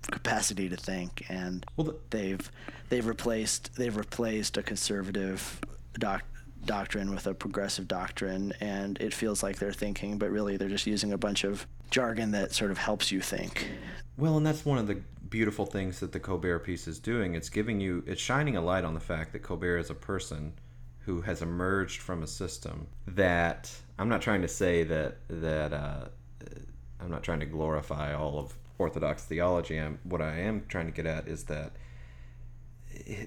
capacity 0.03 0.69
to 0.69 0.77
think, 0.77 1.25
and 1.29 1.65
well, 1.75 1.85
the, 1.85 1.95
they've 2.09 2.51
they've 2.89 3.05
replaced 3.05 3.75
they've 3.75 3.95
replaced 3.95 4.57
a 4.57 4.63
conservative 4.63 5.59
doc, 5.97 6.23
doctrine 6.65 7.13
with 7.13 7.27
a 7.27 7.33
progressive 7.33 7.87
doctrine, 7.87 8.53
and 8.59 8.97
it 8.99 9.13
feels 9.13 9.43
like 9.43 9.59
they're 9.59 9.73
thinking, 9.73 10.17
but 10.17 10.29
really 10.29 10.57
they're 10.57 10.69
just 10.69 10.87
using 10.87 11.11
a 11.11 11.17
bunch 11.17 11.43
of 11.43 11.65
jargon 11.91 12.31
that 12.31 12.53
sort 12.53 12.71
of 12.71 12.77
helps 12.77 13.11
you 13.11 13.21
think. 13.21 13.69
Well, 14.17 14.37
and 14.37 14.45
that's 14.45 14.65
one 14.65 14.77
of 14.77 14.87
the 14.87 15.01
beautiful 15.29 15.65
things 15.65 15.99
that 15.99 16.11
the 16.11 16.19
Colbert 16.19 16.59
piece 16.59 16.87
is 16.87 16.99
doing. 16.99 17.35
It's 17.35 17.49
giving 17.49 17.79
you, 17.79 18.03
it's 18.07 18.21
shining 18.21 18.57
a 18.57 18.61
light 18.61 18.83
on 18.83 18.93
the 18.93 18.99
fact 18.99 19.31
that 19.33 19.39
Colbert 19.39 19.77
is 19.77 19.89
a 19.89 19.95
person 19.95 20.53
who 20.99 21.21
has 21.21 21.41
emerged 21.41 22.01
from 22.01 22.23
a 22.23 22.27
system 22.27 22.87
that 23.07 23.71
I'm 23.97 24.09
not 24.09 24.21
trying 24.21 24.41
to 24.41 24.47
say 24.47 24.83
that 24.83 25.17
that 25.29 25.73
uh, 25.73 26.05
I'm 26.99 27.09
not 27.09 27.23
trying 27.23 27.39
to 27.39 27.45
glorify 27.45 28.13
all 28.13 28.37
of 28.37 28.53
Orthodox 28.79 29.23
theology. 29.23 29.77
I'm, 29.77 29.99
what 30.03 30.21
I 30.21 30.39
am 30.39 30.65
trying 30.67 30.87
to 30.87 30.91
get 30.91 31.05
at 31.05 31.27
is 31.27 31.43
that 31.43 31.73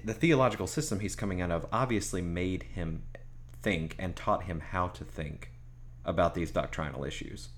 the 0.03 0.13
theological 0.13 0.67
system 0.67 0.99
he's 0.99 1.15
coming 1.15 1.41
out 1.41 1.51
of 1.51 1.65
obviously 1.71 2.21
made 2.21 2.63
him 2.63 3.03
think 3.61 3.95
and 3.97 4.15
taught 4.15 4.43
him 4.43 4.59
how 4.59 4.89
to 4.89 5.05
think 5.05 5.51
about 6.03 6.35
these 6.35 6.51
doctrinal 6.51 7.05
issues. 7.05 7.49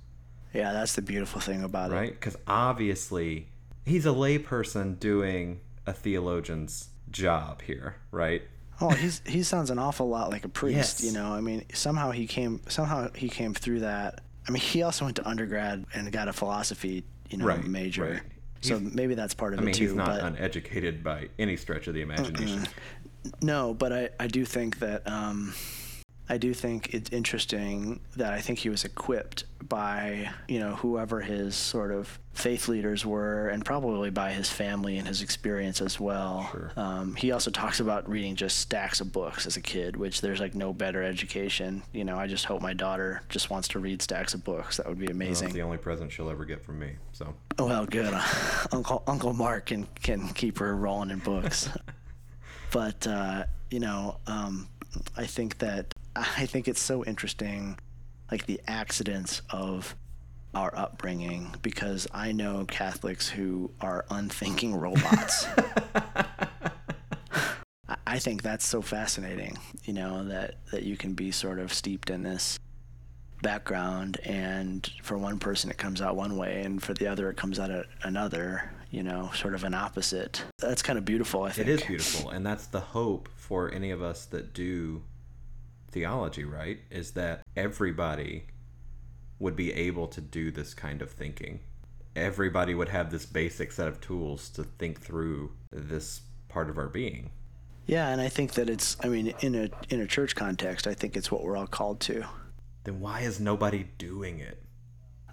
Yeah, 0.54 0.72
that's 0.72 0.94
the 0.94 1.02
beautiful 1.02 1.42
thing 1.42 1.64
about 1.64 1.92
right? 1.92 1.98
it. 1.98 2.00
Right? 2.00 2.12
Because 2.12 2.38
obviously 2.48 3.48
he's 3.86 4.06
a 4.06 4.10
layperson 4.10 5.00
doing 5.00 5.62
a 5.88 5.94
theologian's 5.94 6.90
job 7.12 7.62
here, 7.62 7.98
right? 8.12 8.44
Oh, 8.82 8.90
he's 8.90 9.22
he 9.26 9.44
sounds 9.44 9.70
an 9.70 9.80
awful 9.80 10.10
lot 10.10 10.30
like 10.30 10.44
a 10.44 10.50
priest, 10.50 11.02
yes. 11.02 11.04
you 11.04 11.18
know. 11.18 11.32
I 11.32 11.42
mean, 11.42 11.66
somehow 11.74 12.12
he 12.12 12.28
came 12.28 12.62
somehow 12.68 13.10
he 13.16 13.30
came 13.30 13.54
through 13.54 13.82
that. 13.82 14.22
I 14.48 14.52
mean, 14.52 14.62
he 14.62 14.84
also 14.84 15.06
went 15.06 15.16
to 15.18 15.28
undergrad 15.28 15.86
and 15.94 16.12
got 16.12 16.28
a 16.28 16.34
philosophy, 16.34 17.04
you 17.30 17.38
know, 17.38 17.46
right, 17.46 17.64
major. 17.64 18.04
Right. 18.04 18.22
So 18.62 18.80
he's, 18.80 18.94
maybe 18.94 19.16
that's 19.16 19.34
part 19.34 19.54
of 19.54 19.60
I 19.60 19.64
it 19.64 19.66
mean, 19.66 19.76
too. 19.76 19.84
he's 19.84 19.94
not 19.94 20.08
but, 20.08 20.24
uneducated 20.24 21.04
by 21.04 21.30
any 21.38 21.56
stretch 21.58 21.88
of 21.88 21.94
the 21.94 22.02
imagination. 22.02 22.60
Uh-uh. 22.60 23.30
No, 23.42 23.74
but 23.74 23.92
I, 23.92 24.10
I 24.20 24.28
do 24.28 24.46
think 24.46 24.80
that 24.80 25.08
um, 25.08 25.54
I 26.28 26.38
do 26.38 26.54
think 26.54 26.94
it's 26.94 27.12
interesting 27.12 28.00
that 28.16 28.34
I 28.34 28.42
think 28.42 28.60
he 28.60 28.70
was 28.70 28.84
equipped 28.84 29.44
by, 29.62 30.30
you 30.48 30.60
know, 30.60 30.76
whoever 30.76 31.22
his 31.22 31.56
sort 31.56 31.92
of 31.92 32.20
faith 32.34 32.68
leaders 32.68 33.06
were, 33.06 33.50
and 33.50 33.64
probably 33.64 34.10
by 34.10 34.32
his 34.32 34.50
family 34.50 34.98
and 34.98 35.08
his 35.08 35.22
experience 35.22 35.82
as 35.82 36.00
well. 36.00 36.50
Sure. 36.52 36.72
Um, 36.76 37.16
he 37.16 37.32
also 37.32 37.52
talks 37.52 37.80
about 37.80 38.10
reading 38.10 38.36
just 38.36 38.60
stacks 38.60 39.02
of 39.02 39.12
books 39.12 39.46
as 39.46 39.56
a 39.56 39.62
kid, 39.62 39.96
which 39.96 40.22
there's 40.22 40.40
like 40.40 40.56
no 40.56 40.74
better 40.74 41.04
education. 41.04 41.84
You 41.94 42.04
know, 42.04 42.18
I 42.18 42.28
just 42.28 42.46
hope 42.46 42.62
my 42.62 42.74
daughter 42.74 43.22
just 43.30 43.50
wants 43.50 43.68
to 43.70 43.80
read 43.80 44.02
stacks 44.02 44.34
of 44.34 44.44
books. 44.44 44.78
That 44.78 44.88
would 44.88 45.00
be 45.00 45.08
amazing. 45.08 45.50
Well, 45.50 45.56
the 45.56 45.62
only 45.62 45.78
present 45.78 46.12
she'll 46.12 46.30
ever 46.30 46.46
get 46.46 46.64
from 46.64 46.80
me. 46.80 46.94
So. 47.14 47.34
Oh 47.60 47.68
well, 47.68 47.86
good. 47.86 48.14
Uncle 48.72 49.04
Uncle 49.08 49.34
Mark 49.34 49.68
can 49.68 49.88
can 50.02 50.28
keep 50.30 50.58
her 50.58 50.76
rolling 50.76 51.12
in 51.12 51.20
books. 51.20 51.70
but 52.72 53.06
uh, 53.08 53.46
you 53.70 53.80
know, 53.80 54.18
um, 54.28 54.68
I 55.18 55.26
think 55.26 55.58
that 55.60 55.94
I 56.16 56.46
think 56.46 56.68
it's 56.68 56.82
so 56.82 57.04
interesting, 57.04 57.78
like 58.32 58.46
the 58.46 58.62
accidents 58.68 59.42
of 59.50 59.96
our 60.54 60.74
upbringing, 60.76 61.54
because 61.62 62.08
I 62.14 62.32
know 62.32 62.66
Catholics 62.66 63.28
who 63.28 63.72
are 63.82 64.06
unthinking 64.10 64.76
robots. 64.76 65.48
I 68.08 68.20
think 68.20 68.42
that's 68.42 68.66
so 68.66 68.82
fascinating, 68.82 69.58
you 69.84 69.94
know, 69.94 70.24
that, 70.26 70.56
that 70.72 70.84
you 70.84 70.96
can 70.96 71.14
be 71.14 71.32
sort 71.32 71.60
of 71.60 71.74
steeped 71.74 72.10
in 72.10 72.24
this 72.24 72.60
background 73.42 74.18
and 74.24 74.90
for 75.04 75.18
one 75.18 75.38
person 75.38 75.70
it 75.70 75.78
comes 75.78 76.02
out 76.02 76.16
one 76.16 76.38
way 76.38 76.62
and 76.64 76.82
for 76.82 76.94
the 76.94 77.06
other 77.06 77.30
it 77.30 77.38
comes 77.38 77.60
out 77.60 77.70
another 78.02 78.72
you 78.90 79.04
know 79.04 79.30
sort 79.36 79.54
of 79.54 79.64
an 79.64 79.74
opposite 79.74 80.44
that's 80.58 80.82
kind 80.82 80.98
of 80.98 81.06
beautiful 81.06 81.44
i 81.44 81.52
think 81.52 81.68
it 81.68 81.72
is 81.72 81.84
beautiful 81.84 82.30
and 82.30 82.46
that's 82.46 82.66
the 82.68 82.80
hope 82.80 83.30
for 83.36 83.72
any 83.72 83.92
of 83.92 84.02
us 84.02 84.26
that 84.26 84.54
do 84.54 85.04
theology, 85.92 86.44
right? 86.44 86.80
Is 86.90 87.12
that 87.12 87.42
everybody 87.56 88.46
would 89.40 89.56
be 89.56 89.74
able 89.74 90.08
to 90.08 90.22
do 90.22 90.52
this 90.52 90.74
kind 90.74 91.02
of 91.02 91.12
thinking. 91.12 91.60
Everybody 92.16 92.74
would 92.74 92.90
have 92.90 93.12
this 93.12 93.26
basic 93.26 93.72
set 93.72 93.88
of 93.88 94.00
tools 94.00 94.50
to 94.52 94.64
think 94.64 95.02
through 95.02 95.52
this 95.72 96.22
part 96.48 96.70
of 96.70 96.78
our 96.78 96.88
being. 96.88 97.32
Yeah, 97.86 98.10
and 98.10 98.22
I 98.22 98.30
think 98.30 98.54
that 98.54 98.70
it's 98.70 98.98
I 99.04 99.10
mean 99.10 99.34
in 99.42 99.56
a 99.56 99.70
in 99.94 100.00
a 100.00 100.08
church 100.08 100.36
context, 100.36 100.88
I 100.88 100.94
think 100.94 101.16
it's 101.16 101.32
what 101.32 101.44
we're 101.44 101.58
all 101.58 101.68
called 101.68 102.00
to. 102.02 102.24
Then 102.84 103.00
why 103.00 103.22
is 103.22 103.40
nobody 103.40 103.88
doing 103.98 104.40
it? 104.40 104.62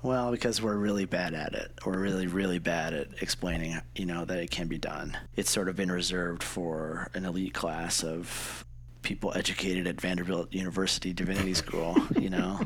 Well, 0.03 0.33
because 0.33 0.61
we're 0.61 0.77
really 0.77 1.05
bad 1.05 1.33
at 1.33 1.55
it. 1.55 1.71
We're 1.87 1.99
really, 1.99 2.27
really 2.27 2.59
bad 2.59 2.93
at 2.93 3.23
explaining, 3.23 3.81
you 3.95 4.05
know, 4.05 4.25
that 4.25 4.38
it 4.38 4.51
can 4.51 4.67
be 4.67 4.79
done. 4.79 5.17
It's 5.37 5.51
sort 5.51 5.69
of 5.69 5.77
been 5.77 5.93
reserved 5.93 6.43
for 6.43 7.09
an 7.15 7.25
elite 7.25 7.55
class 7.55 8.03
of 8.03 8.65
people 9.03 9.33
educated 9.35 9.87
at 9.87 10.01
Vanderbilt 10.01 10.53
University 10.53 11.12
Divinity 11.12 11.55
School, 11.55 11.97
you 12.19 12.31
know. 12.31 12.61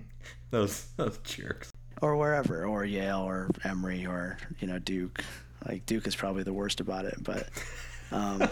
those 0.50 0.86
those 0.96 1.18
jerks. 1.18 1.72
Or 2.00 2.16
wherever, 2.16 2.64
or 2.64 2.84
Yale, 2.84 3.22
or 3.22 3.50
Emory, 3.64 4.06
or 4.06 4.38
you 4.60 4.68
know 4.68 4.78
Duke. 4.78 5.24
Like 5.66 5.84
Duke 5.86 6.06
is 6.06 6.14
probably 6.14 6.44
the 6.44 6.52
worst 6.52 6.80
about 6.80 7.04
it, 7.04 7.16
but 7.20 7.48
um, 8.12 8.42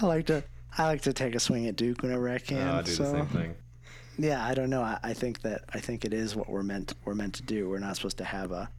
I 0.00 0.06
like 0.06 0.26
to 0.26 0.42
I 0.78 0.86
like 0.86 1.02
to 1.02 1.12
take 1.12 1.34
a 1.34 1.40
swing 1.40 1.66
at 1.66 1.76
Duke 1.76 2.02
whenever 2.02 2.28
I 2.28 2.38
can. 2.38 2.66
Uh, 2.66 2.78
I 2.78 2.82
do 2.82 2.90
so. 2.90 3.02
the 3.04 3.10
same 3.10 3.26
thing. 3.26 3.54
Yeah, 4.18 4.44
I 4.44 4.54
don't 4.54 4.70
know. 4.70 4.82
I, 4.82 4.98
I 5.02 5.12
think 5.12 5.42
that 5.42 5.64
I 5.72 5.80
think 5.80 6.04
it 6.04 6.14
is 6.14 6.34
what 6.34 6.48
we're 6.48 6.62
meant 6.62 6.94
we're 7.04 7.14
meant 7.14 7.34
to 7.34 7.42
do. 7.42 7.68
We're 7.68 7.78
not 7.78 7.96
supposed 7.96 8.18
to 8.18 8.24
have 8.24 8.52
a 8.52 8.70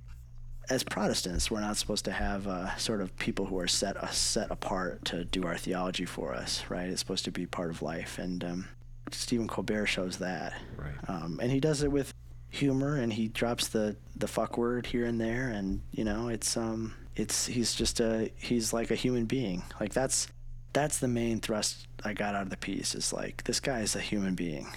as 0.70 0.84
Protestants, 0.84 1.52
we're 1.52 1.62
not 1.62 1.78
supposed 1.78 2.06
to 2.06 2.12
have 2.12 2.48
uh, 2.48 2.76
sort 2.78 3.02
of 3.02 3.16
people 3.18 3.46
who 3.46 3.60
are 3.60 3.68
set 3.68 3.98
uh, 3.98 4.10
set 4.10 4.50
apart 4.52 5.06
to 5.06 5.26
do 5.26 5.46
our 5.46 5.58
theology 5.58 6.06
for 6.06 6.34
us, 6.34 6.64
right? 6.70 6.88
It's 6.90 7.00
supposed 7.00 7.26
to 7.26 7.32
be 7.32 7.46
part 7.46 7.70
of 7.70 7.82
life, 7.82 8.18
and 8.18 8.44
um, 8.44 8.68
Stephen 9.12 9.48
Colbert 9.48 9.88
shows 9.88 10.18
that, 10.18 10.54
right? 10.78 10.94
Um, 11.08 11.40
and 11.42 11.52
he 11.52 11.60
does 11.60 11.84
it 11.84 11.92
with 11.92 12.14
humor, 12.50 12.96
and 12.96 13.12
he 13.12 13.28
drops 13.28 13.68
the 13.68 13.96
the 14.16 14.28
fuck 14.28 14.58
word 14.58 14.86
here 14.86 15.06
and 15.06 15.20
there, 15.20 15.50
and 15.50 15.82
you 15.92 16.04
know, 16.04 16.30
it's 16.30 16.56
um, 16.56 16.94
it's 17.16 17.46
he's 17.46 17.76
just 17.76 18.00
a 18.00 18.32
he's 18.38 18.74
like 18.74 18.92
a 18.92 18.96
human 18.96 19.26
being. 19.26 19.64
Like 19.80 19.94
that's 19.94 20.28
that's 20.72 21.00
the 21.00 21.08
main 21.08 21.40
thrust 21.40 21.88
I 22.04 22.14
got 22.14 22.36
out 22.36 22.44
of 22.44 22.50
the 22.50 22.58
piece. 22.58 22.96
Is 22.96 23.12
like 23.12 23.44
this 23.44 23.60
guy 23.60 23.82
is 23.82 23.96
a 23.96 24.02
human 24.02 24.36
being. 24.36 24.68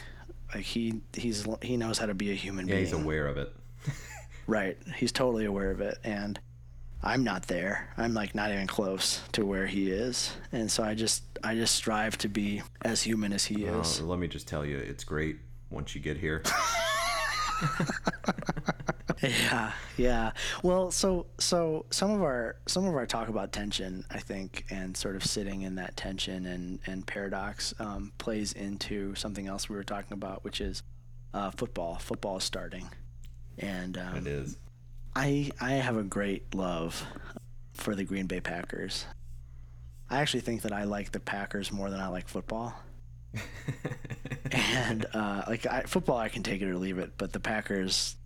Like 0.55 0.65
he 0.65 1.01
he's 1.13 1.47
he 1.63 1.77
knows 1.77 1.99
how 1.99 2.07
to 2.07 2.15
be 2.15 2.31
a 2.31 2.35
human 2.35 2.67
yeah, 2.67 2.75
being. 2.75 2.87
he's 2.87 2.93
aware 2.93 3.27
of 3.29 3.37
it. 3.37 3.55
Right. 4.47 4.79
He's 4.97 5.13
totally 5.13 5.45
aware 5.45 5.71
of 5.71 5.81
it. 5.81 5.99
And 6.05 6.39
I'm 7.03 7.25
not 7.25 7.47
there. 7.47 7.93
I'm 7.97 8.15
like 8.15 8.35
not 8.35 8.51
even 8.51 8.67
close 8.67 9.21
to 9.33 9.45
where 9.45 9.67
he 9.67 9.91
is. 9.91 10.33
And 10.53 10.71
so 10.71 10.83
I 10.83 10.95
just 10.95 11.23
I 11.45 11.55
just 11.55 11.75
strive 11.75 12.19
to 12.19 12.29
be 12.29 12.63
as 12.83 13.03
human 13.03 13.33
as 13.33 13.45
he 13.45 13.65
is. 13.65 14.01
let 14.01 14.19
me 14.19 14.29
just 14.29 14.49
tell 14.49 14.65
you, 14.65 14.79
it's 14.79 15.05
great 15.05 15.37
once 15.71 15.95
you 15.95 16.01
get 16.01 16.17
here. 16.17 16.43
yeah, 19.23 19.73
yeah. 19.97 20.33
Well, 20.63 20.91
so 20.91 21.27
so 21.39 21.87
some 21.91 22.11
of 22.11 22.23
our 22.23 22.57
some 22.67 22.87
of 22.87 22.95
our 22.95 23.07
talk 23.07 23.29
about 23.29 23.53
tension, 23.53 24.05
I 24.11 24.19
think, 24.19 24.65
and 24.71 24.97
sort 24.97 25.17
of 25.17 25.25
sitting 25.25 25.63
in 25.63 25.77
that 25.77 25.97
tension 25.97 26.47
and 26.47 26.81
and 26.87 27.07
paradox 27.07 27.75
um, 27.79 28.13
plays 28.19 28.53
into 28.53 29.15
something 29.15 29.47
else 29.47 29.69
we 29.69 29.77
were 29.77 29.85
talking 29.85 30.13
about, 30.13 30.45
which 30.45 30.61
is 30.61 30.83
uh, 31.35 31.51
football. 31.51 31.97
Football 31.97 32.39
is 32.39 32.45
starting, 32.45 32.89
and 33.59 33.99
um, 33.99 34.17
It 34.17 34.27
is. 34.27 34.57
I 35.15 35.51
I 35.61 35.73
have 35.73 35.97
a 35.97 36.03
great 36.03 36.55
love 36.55 37.05
for 37.75 37.95
the 37.95 38.05
Green 38.05 38.27
Bay 38.27 38.41
Packers. 38.41 39.07
I 40.09 40.19
actually 40.19 40.41
think 40.41 40.63
that 40.63 40.73
I 40.73 40.85
like 40.85 41.13
the 41.13 41.21
Packers 41.21 41.73
more 41.73 41.91
than 41.91 42.01
I 42.01 42.09
like 42.09 42.29
football. 42.29 42.75
and 44.53 45.05
uh, 45.13 45.43
like 45.49 45.67
I, 45.67 45.83
football, 45.83 46.17
I 46.17 46.29
can 46.29 46.43
take 46.43 46.63
it 46.63 46.69
or 46.69 46.77
leave 46.77 46.99
it, 46.99 47.13
but 47.19 47.33
the 47.33 47.41
Packers, 47.41 48.17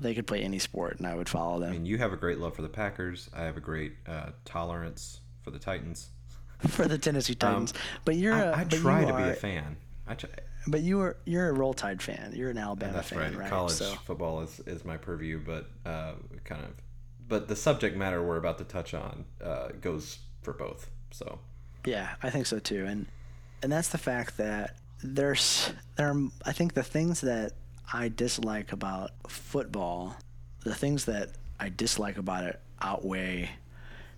they 0.00 0.14
could 0.14 0.26
play 0.26 0.42
any 0.42 0.58
sport, 0.58 0.98
and 0.98 1.06
I 1.06 1.14
would 1.14 1.28
follow 1.28 1.60
them. 1.60 1.70
I 1.70 1.72
mean, 1.72 1.86
you 1.86 1.98
have 1.98 2.12
a 2.12 2.16
great 2.16 2.38
love 2.38 2.56
for 2.56 2.62
the 2.62 2.68
Packers. 2.68 3.30
I 3.32 3.42
have 3.42 3.56
a 3.56 3.60
great 3.60 3.92
uh, 4.06 4.30
tolerance 4.44 5.20
for 5.42 5.50
the 5.50 5.58
Titans. 5.58 6.10
for 6.68 6.86
the 6.86 6.98
Tennessee 6.98 7.34
Titans, 7.34 7.74
but 8.04 8.16
you're 8.16 8.34
Um, 8.34 8.40
I 8.40 8.42
a, 8.42 8.56
I 8.58 8.64
try 8.64 9.00
you 9.00 9.06
to 9.08 9.16
be 9.16 9.22
a 9.22 9.34
fan. 9.34 9.76
I 10.06 10.14
try, 10.14 10.30
But 10.66 10.80
you 10.80 11.00
are 11.00 11.16
you're 11.24 11.48
a 11.48 11.52
Roll 11.52 11.74
Tide 11.74 12.00
fan. 12.00 12.32
You're 12.34 12.50
an 12.50 12.58
Alabama 12.58 12.94
that's 12.94 13.10
fan, 13.10 13.18
right. 13.18 13.36
right? 13.36 13.50
College 13.50 13.72
So 13.72 13.94
football 14.04 14.42
is, 14.42 14.60
is 14.60 14.84
my 14.84 14.96
purview, 14.96 15.40
but 15.44 15.66
uh, 15.84 16.14
kind 16.44 16.64
of. 16.64 16.70
But 17.28 17.48
the 17.48 17.56
subject 17.56 17.96
matter 17.96 18.22
we're 18.22 18.36
about 18.36 18.58
to 18.58 18.64
touch 18.64 18.94
on 18.94 19.24
uh, 19.42 19.68
goes 19.80 20.18
for 20.42 20.52
both. 20.52 20.90
So 21.10 21.38
yeah, 21.86 22.14
I 22.22 22.30
think 22.30 22.46
so 22.46 22.58
too. 22.58 22.84
And 22.86 23.06
and 23.62 23.72
that's 23.72 23.88
the 23.88 23.98
fact 23.98 24.36
that 24.36 24.76
there's 25.02 25.72
there 25.96 26.10
are, 26.10 26.28
I 26.44 26.52
think 26.52 26.74
the 26.74 26.82
things 26.82 27.20
that 27.22 27.52
I 27.92 28.08
dislike 28.08 28.72
about 28.72 29.10
football, 29.28 30.16
the 30.64 30.74
things 30.74 31.06
that 31.06 31.30
I 31.58 31.68
dislike 31.70 32.16
about 32.18 32.44
it 32.44 32.60
outweigh 32.80 33.50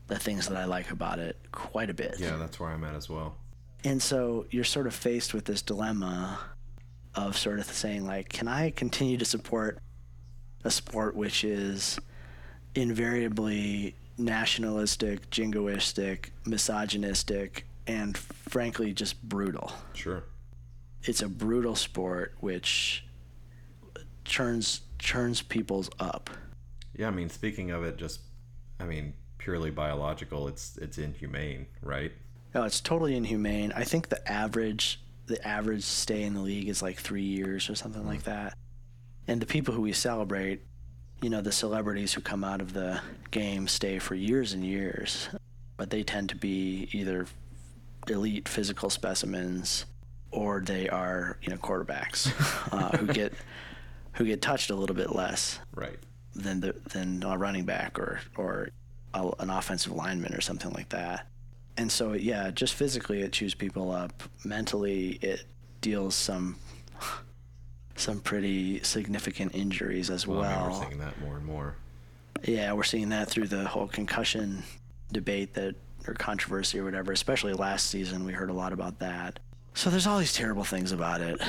the 0.07 0.19
things 0.19 0.49
that 0.49 0.57
I 0.57 0.65
like 0.65 0.91
about 0.91 1.19
it 1.19 1.39
quite 1.53 1.91
a 1.91 1.95
bit. 1.95 2.17
yeah, 2.19 2.37
that's 2.37 2.61
where 2.61 2.71
I'm 2.71 2.85
at 2.85 2.95
as 2.95 3.09
well. 3.09 3.37
And 3.85 4.03
so 4.03 4.47
you're 4.51 4.65
sort 4.65 4.87
of 4.87 4.95
faced 4.95 5.35
with 5.35 5.45
this 5.45 5.63
dilemma 5.63 6.41
of 7.15 7.37
sort 7.37 7.59
of 7.59 7.67
saying 7.67 8.07
like, 8.07 8.29
can 8.31 8.49
I 8.49 8.71
continue 8.71 9.17
to 9.19 9.25
support 9.25 9.79
a 10.65 10.71
sport 10.71 11.15
which 11.15 11.45
is 11.45 11.99
invariably 12.75 13.95
nationalistic, 14.19 15.31
jingoistic, 15.31 16.31
misogynistic, 16.47 17.67
and 17.87 18.17
frankly 18.17 18.93
just 18.93 19.23
brutal. 19.23 19.73
Sure. 19.93 20.25
It's 21.03 21.23
a 21.23 21.29
brutal 21.29 21.75
sport 21.75 22.35
which 22.41 23.05
churns 24.25 24.81
churns 24.99 25.43
people's 25.43 25.91
up. 26.01 26.31
Yeah, 26.97 27.09
I 27.09 27.11
mean, 27.11 27.29
speaking 27.29 27.71
of 27.71 27.85
it, 27.85 27.99
just 27.99 28.21
I 28.81 28.85
mean, 28.85 29.13
purely 29.39 29.71
biological, 29.71 30.49
it's 30.49 30.79
it's 30.79 30.97
inhumane, 30.97 31.67
right? 31.83 32.13
No, 32.55 32.63
it's 32.63 32.81
totally 32.81 33.17
inhumane. 33.17 33.73
I 33.75 33.85
think 33.85 34.09
the 34.09 34.27
average 34.31 35.01
the 35.27 35.47
average 35.47 35.85
stay 35.85 36.23
in 36.23 36.35
the 36.35 36.41
league 36.41 36.69
is 36.69 36.83
like 36.83 36.99
three 36.99 37.23
years 37.23 37.71
or 37.71 37.75
something 37.75 38.07
like 38.07 38.25
that. 38.25 38.55
And 39.27 39.41
the 39.41 39.47
people 39.47 39.73
who 39.73 39.81
we 39.81 39.95
celebrate, 39.95 40.61
you 41.23 41.31
know, 41.31 41.41
the 41.41 41.51
celebrities 41.51 42.13
who 42.13 42.21
come 42.21 42.45
out 42.45 42.61
of 42.61 42.75
the 42.75 43.01
game 43.31 43.67
stay 43.67 43.99
for 43.99 44.15
years 44.15 44.53
and 44.53 44.63
years, 44.63 45.31
but 45.79 45.89
they 45.89 46.03
tend 46.03 46.29
to 46.29 46.37
be 46.37 46.89
either 46.93 47.27
elite 48.07 48.47
physical 48.51 48.91
specimens 48.91 49.87
or 50.31 50.61
they 50.61 50.91
are, 50.91 51.39
you 51.41 51.49
know, 51.49 51.57
quarterbacks 51.57 52.31
uh, 52.71 52.97
who 52.99 53.07
get 53.07 53.33
who 54.13 54.27
get 54.27 54.43
touched 54.43 54.69
a 54.71 54.75
little 54.75 54.95
bit 54.97 55.15
less 55.17 55.59
Right. 55.75 55.99
than 56.35 56.61
the 56.61 56.75
than 56.93 57.23
a 57.23 57.39
running 57.39 57.65
back 57.65 57.99
or 57.99 58.21
or 58.37 58.69
a, 59.15 59.31
an 59.39 59.49
offensive 59.49 59.93
lineman 59.93 60.35
or 60.35 60.43
something 60.43 60.71
like 60.73 60.91
that. 60.91 61.27
And 61.77 61.91
so 61.91 62.13
yeah, 62.13 62.51
just 62.51 62.75
physically 62.75 63.23
it 63.23 63.33
chews 63.33 63.55
people 63.55 63.91
up. 63.91 64.23
Mentally 64.45 65.19
it 65.23 65.45
deals 65.81 66.15
some 66.15 66.57
some 67.97 68.21
pretty 68.21 68.83
significant 68.83 69.55
injuries 69.55 70.11
as 70.11 70.27
Well, 70.27 70.41
well. 70.41 70.71
We're 70.71 70.87
seeing 70.87 70.99
that 70.99 71.21
more 71.21 71.37
and 71.37 71.47
more. 71.47 71.77
Yeah, 72.45 72.73
we're 72.73 72.83
seeing 72.83 73.09
that 73.11 73.29
through 73.29 73.49
the 73.49 73.65
whole 73.65 73.87
concussion 73.87 74.63
debate 75.13 75.55
that 75.55 75.77
or 76.07 76.15
controversy 76.15 76.79
or 76.79 76.85
whatever. 76.85 77.13
Especially 77.13 77.53
last 77.55 77.89
season, 77.89 78.25
we 78.25 78.33
heard 78.33 78.51
a 78.51 78.55
lot 78.55 78.73
about 78.73 78.99
that. 78.99 79.41
So 79.75 79.91
there's 79.91 80.07
all 80.07 80.19
these 80.19 80.35
terrible 80.35 80.65
things 80.65 80.93
about 80.93 81.21
it, 81.21 81.41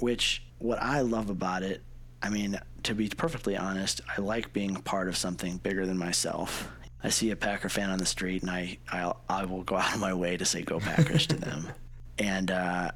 which 0.00 0.42
what 0.58 0.82
I 0.82 1.00
love 1.00 1.30
about 1.30 1.62
it, 1.62 1.82
I 2.22 2.30
mean, 2.30 2.58
to 2.84 2.94
be 2.94 3.08
perfectly 3.08 3.56
honest, 3.56 4.00
I 4.16 4.20
like 4.20 4.52
being 4.52 4.74
part 4.76 5.08
of 5.08 5.16
something 5.16 5.58
bigger 5.58 5.86
than 5.86 5.98
myself. 5.98 6.68
I 7.02 7.10
see 7.10 7.30
a 7.30 7.36
Packer 7.36 7.68
fan 7.68 7.90
on 7.90 7.98
the 7.98 8.06
street, 8.06 8.42
and 8.42 8.50
I 8.50 8.78
I'll, 8.90 9.20
I 9.28 9.44
will 9.44 9.62
go 9.62 9.76
out 9.76 9.94
of 9.94 10.00
my 10.00 10.14
way 10.14 10.36
to 10.36 10.44
say 10.44 10.62
"Go 10.62 10.80
Packers" 10.80 11.26
to 11.28 11.36
them. 11.36 11.68
And 12.18 12.50
uh, 12.50 12.92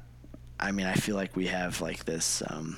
I 0.59 0.71
mean, 0.71 0.87
I 0.87 0.93
feel 0.95 1.15
like 1.15 1.35
we 1.35 1.45
have 1.45 1.79
like 1.79 2.05
this 2.05 2.41
um, 2.47 2.77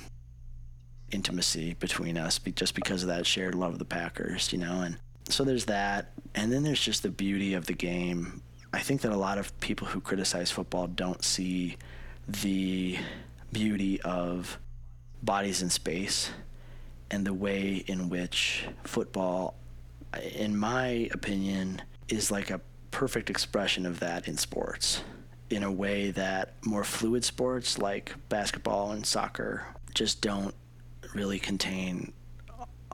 intimacy 1.10 1.74
between 1.74 2.18
us 2.18 2.38
be, 2.38 2.52
just 2.52 2.74
because 2.74 3.02
of 3.02 3.08
that 3.08 3.26
shared 3.26 3.54
love 3.54 3.72
of 3.72 3.78
the 3.78 3.86
Packers, 3.86 4.52
you 4.52 4.58
know. 4.58 4.82
And 4.82 4.98
so 5.28 5.42
there's 5.44 5.64
that, 5.66 6.12
and 6.34 6.52
then 6.52 6.62
there's 6.62 6.80
just 6.80 7.02
the 7.02 7.08
beauty 7.08 7.54
of 7.54 7.64
the 7.64 7.72
game. 7.72 8.42
I 8.74 8.80
think 8.80 9.02
that 9.02 9.12
a 9.12 9.16
lot 9.16 9.38
of 9.38 9.58
people 9.60 9.86
who 9.86 10.00
criticize 10.00 10.50
football 10.50 10.86
don't 10.86 11.24
see 11.24 11.76
the 12.28 12.98
beauty 13.52 14.00
of 14.02 14.58
bodies 15.22 15.62
in 15.62 15.70
space 15.70 16.30
and 17.10 17.26
the 17.26 17.32
way 17.32 17.84
in 17.86 18.08
which 18.08 18.66
football, 18.82 19.54
in 20.18 20.56
my 20.56 21.08
opinion, 21.12 21.82
is 22.08 22.30
like 22.30 22.50
a 22.50 22.60
perfect 22.90 23.30
expression 23.30 23.86
of 23.86 24.00
that 24.00 24.28
in 24.28 24.36
sports 24.36 25.02
in 25.50 25.62
a 25.62 25.70
way 25.70 26.10
that 26.10 26.54
more 26.64 26.84
fluid 26.84 27.24
sports 27.24 27.78
like 27.78 28.14
basketball 28.28 28.92
and 28.92 29.04
soccer 29.04 29.66
just 29.94 30.20
don't 30.20 30.54
really 31.14 31.38
contain 31.38 32.12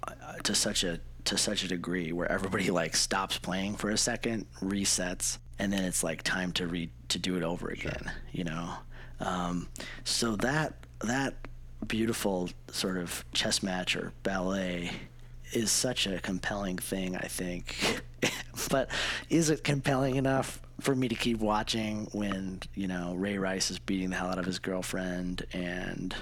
uh, 0.07 0.35
to 0.43 0.55
such 0.55 0.85
a 0.85 1.01
to 1.25 1.37
such 1.37 1.65
a 1.65 1.69
degree 1.69 2.13
where 2.13 2.31
everybody 2.31 2.71
like 2.83 2.97
stops 2.97 3.39
playing 3.39 3.77
for 3.77 3.91
a 3.91 3.97
second, 3.97 4.47
resets, 4.61 5.39
and 5.59 5.73
then 5.73 5.85
it's 5.85 6.03
like 6.03 6.23
time 6.23 6.53
to 6.53 6.67
re 6.67 6.91
to 7.09 7.19
do 7.19 7.37
it 7.37 7.43
over 7.43 7.69
again. 7.69 8.11
You 8.33 8.45
know, 8.45 8.75
um, 9.21 9.69
so 10.05 10.37
that 10.37 10.75
that 11.01 11.35
beautiful 11.87 12.51
sort 12.71 12.99
of 12.99 13.25
chess 13.33 13.63
match 13.63 13.97
or 13.97 14.13
ballet 14.23 14.91
is 15.53 15.71
such 15.71 16.07
a 16.07 16.21
compelling 16.21 16.79
thing, 16.79 17.17
I 17.17 17.27
think. 17.27 18.03
but 18.71 18.91
is 19.29 19.51
it 19.51 19.65
compelling 19.65 20.17
enough 20.17 20.61
for 20.81 20.95
me 20.95 21.09
to 21.09 21.15
keep 21.15 21.39
watching 21.39 22.09
when, 22.13 22.61
you 22.75 22.87
know, 22.87 23.15
Ray 23.17 23.39
Rice 23.39 23.71
is 23.71 23.79
beating 23.79 24.11
the 24.11 24.17
hell 24.17 24.29
out 24.29 24.39
of 24.39 24.47
his 24.47 24.59
girlfriend 24.59 25.45
and 25.53 26.15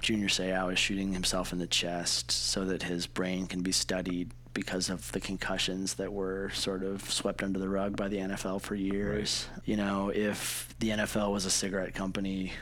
Junior 0.00 0.28
Seau 0.28 0.72
is 0.72 0.78
shooting 0.78 1.12
himself 1.12 1.52
in 1.52 1.58
the 1.58 1.66
chest 1.66 2.30
so 2.30 2.64
that 2.64 2.84
his 2.84 3.06
brain 3.06 3.46
can 3.46 3.62
be 3.62 3.72
studied 3.72 4.30
because 4.54 4.90
of 4.90 5.12
the 5.12 5.20
concussions 5.20 5.94
that 5.94 6.12
were 6.12 6.50
sort 6.50 6.82
of 6.82 7.10
swept 7.10 7.42
under 7.42 7.58
the 7.58 7.68
rug 7.68 7.96
by 7.96 8.08
the 8.08 8.16
NFL 8.16 8.60
for 8.60 8.74
years. 8.74 9.46
You 9.64 9.76
know, 9.76 10.10
if 10.14 10.74
the 10.78 10.90
NFL 10.90 11.32
was 11.32 11.44
a 11.44 11.50
cigarette 11.50 11.94
company, 11.94 12.52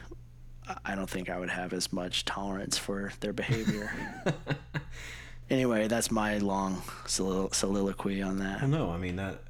I 0.85 0.95
don't 0.95 1.09
think 1.09 1.31
I 1.31 1.39
would 1.39 1.51
have 1.51 1.73
as 1.73 1.93
much 1.93 2.25
tolerance 2.25 2.77
for 2.77 3.13
their 3.21 3.33
behavior. 3.33 3.93
anyway, 5.51 5.89
that's 5.89 6.11
my 6.11 6.39
long 6.39 6.83
solilo- 7.07 7.55
soliloquy 7.55 8.23
on 8.23 8.39
that. 8.39 8.69
No, 8.69 8.91
I 8.91 8.99
mean 8.99 9.17
that 9.17 9.43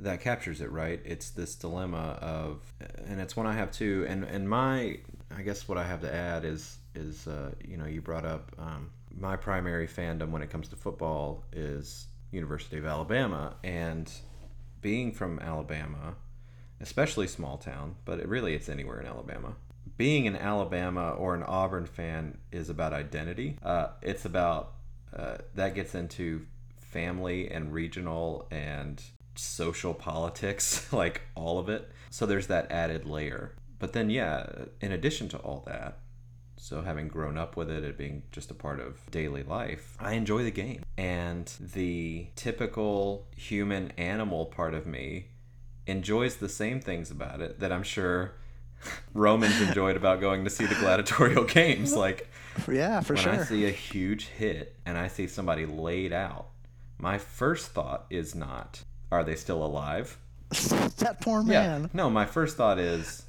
that 0.00 0.20
captures 0.20 0.60
it, 0.60 0.70
right? 0.70 1.00
It's 1.04 1.30
this 1.30 1.54
dilemma 1.54 2.18
of, 2.20 2.60
and 3.06 3.20
it's 3.20 3.36
one 3.36 3.46
I 3.46 3.52
have 3.54 3.70
too. 3.70 4.06
And 4.08 4.24
and 4.24 4.48
my, 4.48 4.98
I 5.34 5.42
guess 5.42 5.68
what 5.68 5.78
I 5.78 5.84
have 5.84 6.00
to 6.02 6.14
add 6.14 6.44
is 6.44 6.78
is 6.94 7.26
uh, 7.26 7.52
you 7.66 7.76
know 7.76 7.86
you 7.86 8.00
brought 8.00 8.24
up 8.24 8.52
um, 8.58 8.90
my 9.16 9.36
primary 9.36 9.86
fandom 9.86 10.30
when 10.30 10.42
it 10.42 10.50
comes 10.50 10.68
to 10.68 10.76
football 10.76 11.44
is 11.52 12.06
University 12.30 12.78
of 12.78 12.86
Alabama, 12.86 13.54
and 13.62 14.10
being 14.80 15.12
from 15.12 15.38
Alabama, 15.38 16.14
especially 16.80 17.26
small 17.26 17.56
town, 17.56 17.96
but 18.04 18.18
it 18.18 18.28
really 18.28 18.54
it's 18.54 18.68
anywhere 18.68 19.00
in 19.00 19.06
Alabama. 19.06 19.54
Being 19.96 20.26
an 20.26 20.34
Alabama 20.34 21.10
or 21.12 21.36
an 21.36 21.44
Auburn 21.44 21.86
fan 21.86 22.38
is 22.50 22.68
about 22.68 22.92
identity. 22.92 23.56
Uh, 23.62 23.88
it's 24.02 24.24
about 24.24 24.72
uh, 25.14 25.36
that 25.54 25.74
gets 25.74 25.94
into 25.94 26.46
family 26.76 27.50
and 27.50 27.72
regional 27.72 28.46
and 28.50 29.02
social 29.34 29.94
politics, 29.94 30.92
like 30.92 31.22
all 31.34 31.58
of 31.58 31.68
it. 31.68 31.90
So 32.10 32.26
there's 32.26 32.46
that 32.48 32.70
added 32.70 33.06
layer. 33.06 33.54
But 33.78 33.92
then, 33.92 34.10
yeah, 34.10 34.46
in 34.80 34.92
addition 34.92 35.28
to 35.30 35.38
all 35.38 35.62
that, 35.66 35.98
so 36.56 36.80
having 36.80 37.08
grown 37.08 37.36
up 37.36 37.56
with 37.56 37.70
it, 37.70 37.84
it 37.84 37.98
being 37.98 38.22
just 38.32 38.50
a 38.50 38.54
part 38.54 38.80
of 38.80 38.98
daily 39.10 39.42
life, 39.42 39.96
I 40.00 40.12
enjoy 40.14 40.44
the 40.44 40.50
game. 40.50 40.82
And 40.96 41.52
the 41.60 42.28
typical 42.36 43.26
human 43.36 43.90
animal 43.98 44.46
part 44.46 44.72
of 44.72 44.86
me 44.86 45.26
enjoys 45.86 46.36
the 46.36 46.48
same 46.48 46.80
things 46.80 47.10
about 47.10 47.40
it 47.40 47.60
that 47.60 47.70
I'm 47.70 47.82
sure 47.82 48.36
Romans 49.12 49.60
enjoyed 49.60 49.96
about 49.96 50.20
going 50.20 50.44
to 50.44 50.50
see 50.50 50.66
the 50.66 50.74
gladiatorial 50.76 51.44
games. 51.44 51.94
Like, 51.94 52.30
Yeah, 52.70 53.00
for 53.00 53.14
when 53.14 53.22
sure. 53.22 53.32
I 53.32 53.44
see 53.44 53.66
a 53.66 53.70
huge 53.70 54.26
hit 54.26 54.76
and 54.86 54.96
I 54.98 55.08
see 55.08 55.26
somebody 55.26 55.66
laid 55.66 56.12
out, 56.12 56.46
my 56.98 57.18
first 57.18 57.68
thought 57.72 58.06
is 58.10 58.34
not, 58.34 58.82
are 59.10 59.24
they 59.24 59.34
still 59.36 59.64
alive? 59.64 60.18
that 60.98 61.20
poor 61.20 61.42
man. 61.42 61.90
No, 61.92 62.08
my 62.10 62.26
first 62.26 62.56
thought 62.56 62.78
is, 62.78 63.22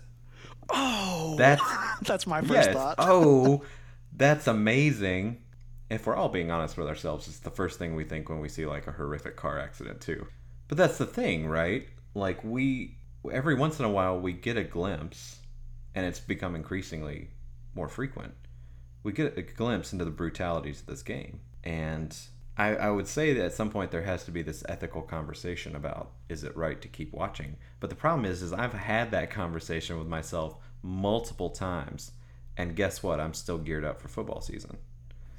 Oh, 0.70 1.36
that's, 1.38 1.62
that's 2.02 2.26
my 2.28 2.42
first 2.42 2.54
yes, 2.54 2.74
thought. 2.74 2.96
oh, 3.00 3.64
that's 4.16 4.48
amazing. 4.48 5.42
If 5.90 6.08
we're 6.08 6.16
all 6.16 6.30
being 6.30 6.50
honest 6.50 6.78
with 6.78 6.88
ourselves, 6.88 7.28
it's 7.28 7.40
the 7.40 7.52
first 7.52 7.78
thing 7.78 7.96
we 7.96 8.04
think 8.04 8.30
when 8.30 8.40
we 8.40 8.50
see 8.50 8.66
like 8.66 8.88
a 8.88 8.92
horrific 8.92 9.36
car 9.36 9.60
accident 9.60 10.02
too. 10.02 10.26
But 10.68 10.78
that's 10.80 10.98
the 10.98 11.06
thing, 11.06 11.48
right? 11.48 11.88
Like 12.16 12.44
we 12.44 12.98
every 13.32 13.54
once 13.56 13.80
in 13.80 13.86
a 13.86 13.90
while 13.90 14.20
we 14.20 14.34
get 14.34 14.58
a 14.58 14.64
glimpse 14.64 15.40
and 15.96 16.06
it's 16.06 16.20
become 16.20 16.56
increasingly 16.56 17.30
more 17.74 17.88
frequent. 17.88 18.34
We 19.04 19.14
get 19.14 19.38
a 19.38 19.42
glimpse 19.42 19.94
into 19.94 20.06
the 20.06 20.12
brutalities 20.12 20.82
of 20.82 20.88
this 20.88 21.02
game. 21.02 21.40
And 21.64 22.16
I, 22.58 22.76
I 22.76 22.90
would 22.90 23.08
say 23.08 23.34
that 23.34 23.46
at 23.46 23.54
some 23.54 23.70
point 23.70 23.92
there 23.92 24.04
has 24.04 24.24
to 24.26 24.32
be 24.32 24.42
this 24.42 24.64
ethical 24.70 25.02
conversation 25.02 25.76
about 25.76 26.12
is 26.30 26.44
it 26.44 26.56
right 26.56 26.82
to 26.82 26.88
keep 26.88 27.14
watching? 27.14 27.58
But 27.80 27.90
the 27.90 27.96
problem 27.96 28.26
is 28.26 28.42
is 28.42 28.54
I've 28.54 28.74
had 28.74 29.12
that 29.12 29.32
conversation 29.32 29.98
with 29.98 30.08
myself 30.08 30.58
multiple 30.84 31.50
times 31.50 32.12
and 32.58 32.76
guess 32.76 33.04
what? 33.04 33.20
I'm 33.20 33.34
still 33.34 33.58
geared 33.58 33.84
up 33.84 34.02
for 34.02 34.08
football 34.08 34.42
season. 34.42 34.78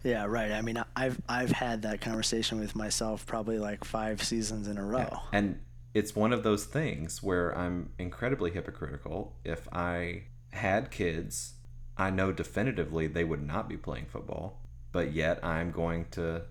Yeah, 0.03 0.27
right. 0.27 0.53
I 0.53 0.61
mean, 0.61 0.83
I've 0.95 1.21
I've 1.29 1.51
had 1.51 1.83
that 1.83 2.01
conversation 2.01 2.61
with 2.61 2.77
myself 2.77 3.27
probably 3.27 3.59
like 3.59 3.85
five 3.85 4.23
seasons 4.23 4.69
in 4.69 4.79
a 4.79 4.85
row. 4.85 5.09
Yeah. 5.11 5.19
And 5.33 5.61
it's 5.95 6.15
one 6.15 6.33
of 6.33 6.43
those 6.43 6.65
things 6.65 7.23
where 7.23 7.57
I'm 7.57 7.91
incredibly 7.99 8.51
hypocritical. 8.51 9.35
If 9.45 9.67
I 9.73 10.25
had 10.57 10.91
kids, 10.91 11.55
I 11.97 12.11
know 12.11 12.33
definitively 12.33 13.07
they 13.07 13.25
would 13.25 13.47
not 13.47 13.69
be 13.69 13.77
playing 13.77 14.07
football, 14.07 14.61
but 14.93 15.13
yet 15.13 15.45
I'm 15.45 15.71
going 15.71 16.07
to 16.13 16.43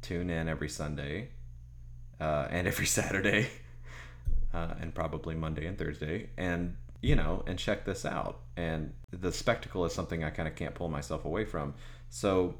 tune 0.00 0.30
in 0.30 0.48
every 0.48 0.68
Sunday 0.68 1.30
uh, 2.20 2.48
and 2.50 2.66
every 2.66 2.86
Saturday 2.98 3.48
uh, 4.52 4.74
and 4.80 4.94
probably 4.94 5.34
Monday 5.34 5.66
and 5.66 5.78
Thursday 5.78 6.30
and 6.36 6.76
you 7.00 7.16
know 7.16 7.42
and 7.46 7.58
check 7.58 7.84
this 7.84 8.04
out. 8.04 8.40
And 8.56 8.92
the 9.10 9.32
spectacle 9.32 9.84
is 9.84 9.92
something 9.92 10.22
I 10.22 10.30
kind 10.30 10.48
of 10.48 10.54
can't 10.54 10.74
pull 10.74 10.88
myself 10.88 11.24
away 11.24 11.44
from. 11.44 11.74
So 12.10 12.54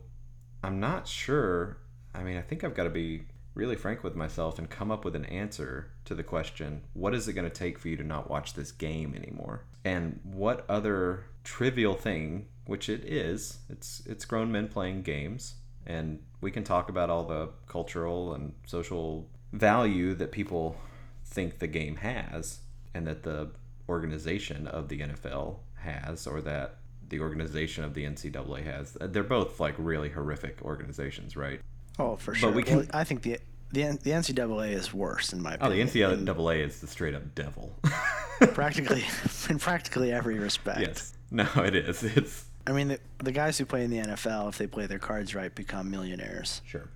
I'm 0.65 0.81
not 0.81 1.07
sure 1.07 1.79
I 2.15 2.23
mean 2.23 2.37
I 2.37 2.43
think 2.43 2.65
I've 2.65 2.75
got 2.75 2.85
to 2.85 2.91
be 2.91 3.25
really 3.55 3.77
frank 3.77 4.03
with 4.03 4.15
myself 4.15 4.59
and 4.59 4.71
come 4.71 4.91
up 4.91 5.05
with 5.05 5.15
an 5.15 5.25
answer 5.27 5.91
to 6.05 6.15
the 6.15 6.23
question 6.23 6.83
what 6.95 7.15
is 7.15 7.29
it 7.29 7.35
going 7.35 7.49
to 7.49 7.55
take 7.55 7.79
for 7.79 7.89
you 7.89 7.97
to 7.97 8.05
not 8.05 8.31
watch 8.31 8.55
this 8.55 8.73
game 8.73 9.15
anymore 9.15 9.65
and 9.85 10.19
what 10.25 10.65
other 10.69 11.25
trivial 11.45 11.95
thing 11.95 12.47
which 12.67 12.89
it 12.89 13.05
is 13.05 13.59
it's 13.69 14.03
it's 14.07 14.25
grown 14.25 14.51
men 14.51 14.69
playing 14.69 15.03
games 15.03 15.57
and 15.87 16.21
we 16.41 16.51
can 16.51 16.65
talk 16.65 16.89
about 16.89 17.11
all 17.11 17.25
the 17.25 17.49
cultural 17.67 18.35
and 18.35 18.53
social 18.67 19.29
value 19.53 20.15
that 20.15 20.33
people 20.33 20.77
think 21.25 21.59
the 21.59 21.67
game 21.67 21.97
has 21.97 22.61
and 22.95 23.07
that 23.07 23.23
the 23.23 23.51
organization 23.89 24.67
of 24.67 24.89
the 24.89 25.01
NFL 25.01 25.57
has 25.75 26.27
or 26.27 26.41
that 26.43 26.77
the 27.09 27.21
organization 27.21 27.85
of 27.85 27.95
the 27.95 28.05
NCAA 28.05 28.65
has. 28.65 28.97
They're 29.01 29.23
both 29.23 29.61
like 29.61 29.75
really 29.79 30.09
horrific 30.09 30.63
organizations, 30.63 31.37
right? 31.37 31.61
Oh, 31.99 32.17
for 32.17 32.35
sure. 32.35 32.51
But 32.51 32.57
we 32.57 32.63
can, 32.63 32.77
well, 32.79 32.87
I 32.93 33.05
think 33.05 33.23
the 33.23 33.39
the 33.73 33.83
the 34.03 34.11
NCAA 34.11 34.73
is 34.73 34.93
worse 34.93 35.33
in 35.33 35.43
my 35.43 35.55
opinion. 35.55 35.89
Oh, 35.89 35.91
the 35.91 36.01
NCAA 36.01 36.65
is 36.65 36.81
the 36.81 36.87
straight 36.87 37.15
up 37.15 37.35
devil. 37.35 37.75
practically, 38.49 39.05
in 39.49 39.59
practically 39.59 40.13
every 40.13 40.39
respect. 40.39 40.81
Yes. 40.81 41.15
No, 41.31 41.47
it 41.57 41.75
is. 41.75 42.03
It's. 42.03 42.45
I 42.67 42.73
mean, 42.73 42.89
the, 42.89 43.01
the 43.19 43.33
guys 43.33 43.59
who 43.59 43.65
play 43.65 43.85
in 43.85 43.91
the 43.91 43.99
NFL, 43.99 44.49
if 44.51 44.59
they 44.59 44.67
play 44.67 44.87
their 44.87 44.99
cards 44.99 45.35
right, 45.35 45.53
become 45.53 45.91
millionaires. 45.91 46.61
Sure. 46.67 46.89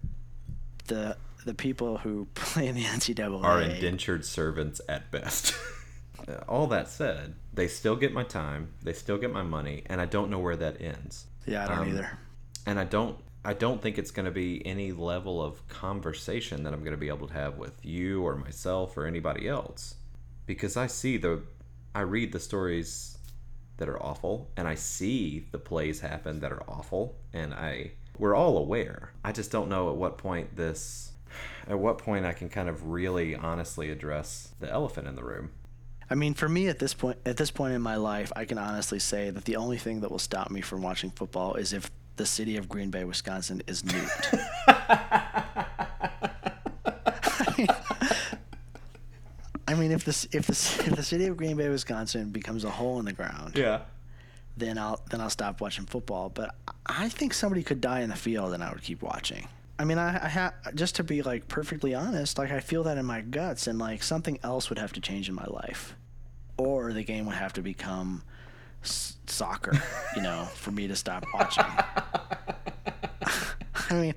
The 0.86 1.16
the 1.44 1.54
people 1.54 1.98
who 1.98 2.26
play 2.34 2.66
in 2.66 2.74
the 2.74 2.84
NCAA 2.84 3.42
are 3.42 3.62
indentured 3.62 4.24
servants 4.24 4.80
at 4.88 5.10
best. 5.10 5.54
All 6.48 6.66
that 6.68 6.88
said, 6.88 7.34
they 7.54 7.68
still 7.68 7.94
get 7.94 8.12
my 8.12 8.24
time, 8.24 8.72
they 8.82 8.92
still 8.92 9.18
get 9.18 9.32
my 9.32 9.42
money, 9.42 9.84
and 9.86 10.00
I 10.00 10.06
don't 10.06 10.30
know 10.30 10.38
where 10.38 10.56
that 10.56 10.80
ends. 10.80 11.26
Yeah, 11.46 11.64
I 11.64 11.68
don't 11.68 11.78
um, 11.78 11.88
either. 11.88 12.18
And 12.66 12.80
I 12.80 12.84
don't 12.84 13.16
I 13.46 13.52
don't 13.52 13.80
think 13.80 13.96
it's 13.96 14.10
going 14.10 14.26
to 14.26 14.32
be 14.32 14.66
any 14.66 14.90
level 14.90 15.40
of 15.40 15.68
conversation 15.68 16.64
that 16.64 16.72
I'm 16.72 16.80
going 16.80 16.90
to 16.90 16.96
be 16.96 17.06
able 17.06 17.28
to 17.28 17.34
have 17.34 17.58
with 17.58 17.78
you 17.86 18.26
or 18.26 18.34
myself 18.34 18.96
or 18.96 19.06
anybody 19.06 19.48
else 19.48 19.94
because 20.46 20.76
I 20.76 20.88
see 20.88 21.16
the 21.16 21.42
I 21.94 22.00
read 22.00 22.32
the 22.32 22.40
stories 22.40 23.18
that 23.76 23.88
are 23.88 24.02
awful 24.02 24.50
and 24.56 24.66
I 24.66 24.74
see 24.74 25.46
the 25.52 25.60
plays 25.60 26.00
happen 26.00 26.40
that 26.40 26.50
are 26.50 26.64
awful 26.68 27.14
and 27.32 27.54
I 27.54 27.92
we're 28.18 28.34
all 28.34 28.58
aware. 28.58 29.12
I 29.24 29.30
just 29.30 29.52
don't 29.52 29.68
know 29.68 29.90
at 29.90 29.96
what 29.96 30.18
point 30.18 30.56
this 30.56 31.12
at 31.68 31.78
what 31.78 31.98
point 31.98 32.26
I 32.26 32.32
can 32.32 32.48
kind 32.48 32.68
of 32.68 32.88
really 32.88 33.36
honestly 33.36 33.90
address 33.90 34.54
the 34.58 34.68
elephant 34.68 35.06
in 35.06 35.14
the 35.14 35.22
room. 35.22 35.52
I 36.10 36.16
mean, 36.16 36.34
for 36.34 36.48
me 36.48 36.66
at 36.66 36.80
this 36.80 36.94
point 36.94 37.18
at 37.24 37.36
this 37.36 37.52
point 37.52 37.74
in 37.74 37.80
my 37.82 37.94
life, 37.94 38.32
I 38.34 38.44
can 38.44 38.58
honestly 38.58 38.98
say 38.98 39.30
that 39.30 39.44
the 39.44 39.54
only 39.54 39.78
thing 39.78 40.00
that 40.00 40.10
will 40.10 40.18
stop 40.18 40.50
me 40.50 40.62
from 40.62 40.82
watching 40.82 41.10
football 41.12 41.54
is 41.54 41.72
if 41.72 41.92
the 42.16 42.26
city 42.26 42.56
of 42.56 42.68
Green 42.68 42.90
Bay, 42.90 43.04
Wisconsin 43.04 43.62
is 43.66 43.82
nuked. 43.82 44.66
I 49.68 49.74
mean, 49.74 49.90
if 49.90 50.04
this 50.04 50.26
if 50.32 50.46
the 50.46 50.52
if 50.86 50.96
the 50.96 51.02
city 51.02 51.26
of 51.26 51.36
Green 51.36 51.56
Bay, 51.56 51.68
Wisconsin 51.68 52.30
becomes 52.30 52.64
a 52.64 52.70
hole 52.70 52.98
in 52.98 53.04
the 53.04 53.12
ground, 53.12 53.56
yeah, 53.56 53.80
then 54.56 54.78
I'll 54.78 55.00
then 55.10 55.20
I'll 55.20 55.30
stop 55.30 55.60
watching 55.60 55.86
football. 55.86 56.28
But 56.28 56.54
I 56.86 57.08
think 57.08 57.34
somebody 57.34 57.62
could 57.62 57.80
die 57.80 58.00
in 58.00 58.10
the 58.10 58.16
field, 58.16 58.54
and 58.54 58.62
I 58.62 58.70
would 58.70 58.82
keep 58.82 59.02
watching. 59.02 59.48
I 59.78 59.84
mean, 59.84 59.98
I, 59.98 60.24
I 60.24 60.28
have 60.28 60.54
just 60.74 60.94
to 60.96 61.04
be 61.04 61.22
like 61.22 61.48
perfectly 61.48 61.94
honest, 61.94 62.38
like 62.38 62.50
I 62.50 62.60
feel 62.60 62.84
that 62.84 62.96
in 62.96 63.04
my 63.04 63.20
guts, 63.20 63.66
and 63.66 63.78
like 63.78 64.02
something 64.02 64.38
else 64.42 64.70
would 64.70 64.78
have 64.78 64.92
to 64.94 65.00
change 65.00 65.28
in 65.28 65.34
my 65.34 65.46
life, 65.46 65.94
or 66.56 66.92
the 66.92 67.02
game 67.02 67.26
would 67.26 67.36
have 67.36 67.52
to 67.54 67.62
become 67.62 68.22
s- 68.86 69.16
soccer, 69.26 69.72
you 70.14 70.22
know, 70.22 70.44
for 70.54 70.70
me 70.70 70.88
to 70.88 70.96
stop 70.96 71.24
watching. 71.34 71.64
I 73.90 73.94
mean, 73.94 74.14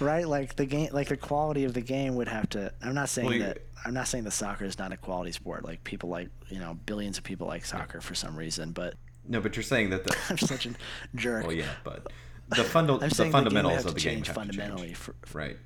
right? 0.00 0.26
Like 0.26 0.56
the 0.56 0.66
game, 0.66 0.90
like 0.92 1.08
the 1.08 1.16
quality 1.16 1.64
of 1.64 1.74
the 1.74 1.80
game 1.80 2.16
would 2.16 2.28
have 2.28 2.48
to. 2.50 2.72
I'm 2.82 2.94
not 2.94 3.08
saying 3.08 3.28
well, 3.28 3.38
that. 3.40 3.58
I'm 3.84 3.94
not 3.94 4.08
saying 4.08 4.24
that 4.24 4.32
soccer 4.32 4.64
is 4.64 4.78
not 4.78 4.92
a 4.92 4.96
quality 4.96 5.32
sport. 5.32 5.64
Like 5.64 5.84
people 5.84 6.08
like, 6.08 6.28
you 6.48 6.58
know, 6.58 6.74
billions 6.86 7.18
of 7.18 7.24
people 7.24 7.46
like 7.46 7.64
soccer 7.64 8.00
for 8.00 8.14
some 8.14 8.36
reason, 8.36 8.72
but. 8.72 8.94
No, 9.28 9.40
but 9.40 9.56
you're 9.56 9.62
saying 9.62 9.90
that 9.90 10.04
the. 10.04 10.16
I'm 10.30 10.38
such 10.38 10.66
a 10.66 10.70
jerk. 11.14 11.46
Well, 11.46 11.56
yeah, 11.56 11.66
but 11.84 12.12
the, 12.48 12.64
funda- 12.64 12.98
the 12.98 13.08
fundamentals 13.30 13.82
the 13.82 13.88
of 13.88 13.94
the 13.94 14.00
game 14.00 14.24
have 14.24 14.34
fundamentally. 14.34 14.94
For, 14.94 15.14
for, 15.22 15.38
right. 15.38 15.56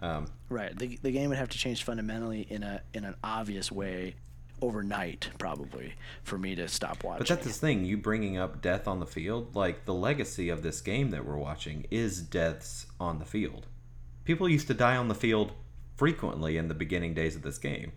Um, 0.00 0.26
right. 0.48 0.76
The, 0.76 0.98
the 1.02 1.10
game 1.12 1.28
would 1.28 1.38
have 1.38 1.48
to 1.50 1.58
change 1.58 1.84
fundamentally 1.84 2.46
in 2.48 2.62
a 2.62 2.82
in 2.92 3.04
an 3.04 3.14
obvious 3.22 3.70
way 3.70 4.16
overnight 4.62 5.28
probably 5.38 5.94
for 6.22 6.38
me 6.38 6.54
to 6.54 6.68
stop 6.68 7.04
watching. 7.04 7.18
But 7.18 7.28
that's 7.28 7.46
the 7.46 7.52
thing, 7.52 7.84
you 7.84 7.96
bringing 7.96 8.38
up 8.38 8.62
death 8.62 8.86
on 8.86 9.00
the 9.00 9.06
field, 9.06 9.54
like 9.54 9.84
the 9.84 9.94
legacy 9.94 10.48
of 10.48 10.62
this 10.62 10.80
game 10.80 11.10
that 11.10 11.26
we're 11.26 11.36
watching 11.36 11.86
is 11.90 12.22
deaths 12.22 12.86
on 13.00 13.18
the 13.18 13.24
field. 13.24 13.66
People 14.24 14.48
used 14.48 14.68
to 14.68 14.74
die 14.74 14.96
on 14.96 15.08
the 15.08 15.14
field 15.14 15.52
frequently 15.96 16.56
in 16.56 16.68
the 16.68 16.74
beginning 16.74 17.12
days 17.12 17.34
of 17.36 17.42
this 17.42 17.58
game. 17.58 17.92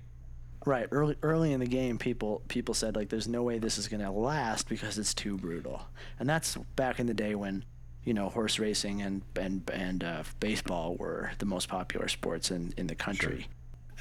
Right, 0.65 0.88
early 0.91 1.15
early 1.21 1.54
in 1.54 1.60
the 1.60 1.67
game, 1.67 1.99
people 1.99 2.41
people 2.47 2.73
said 2.73 2.95
like, 2.95 3.10
"There's 3.10 3.28
no 3.28 3.43
way 3.43 3.60
this 3.60 3.78
is 3.78 3.88
going 3.88 4.01
to 4.01 4.10
last 4.10 4.67
because 4.67 4.97
it's 4.97 5.13
too 5.13 5.38
brutal," 5.38 5.84
and 6.19 6.28
that's 6.28 6.56
back 6.75 6.99
in 6.99 7.06
the 7.06 7.13
day 7.13 7.36
when, 7.36 7.63
you 8.04 8.15
know, 8.15 8.30
horse 8.30 8.58
racing 8.58 8.99
and 9.04 9.21
and 9.36 9.69
and 9.71 10.04
uh, 10.04 10.23
baseball 10.39 10.95
were 10.95 11.32
the 11.38 11.45
most 11.45 11.69
popular 11.69 12.08
sports 12.08 12.49
in 12.49 12.73
in 12.78 12.88
the 12.88 12.95
country. 12.95 13.47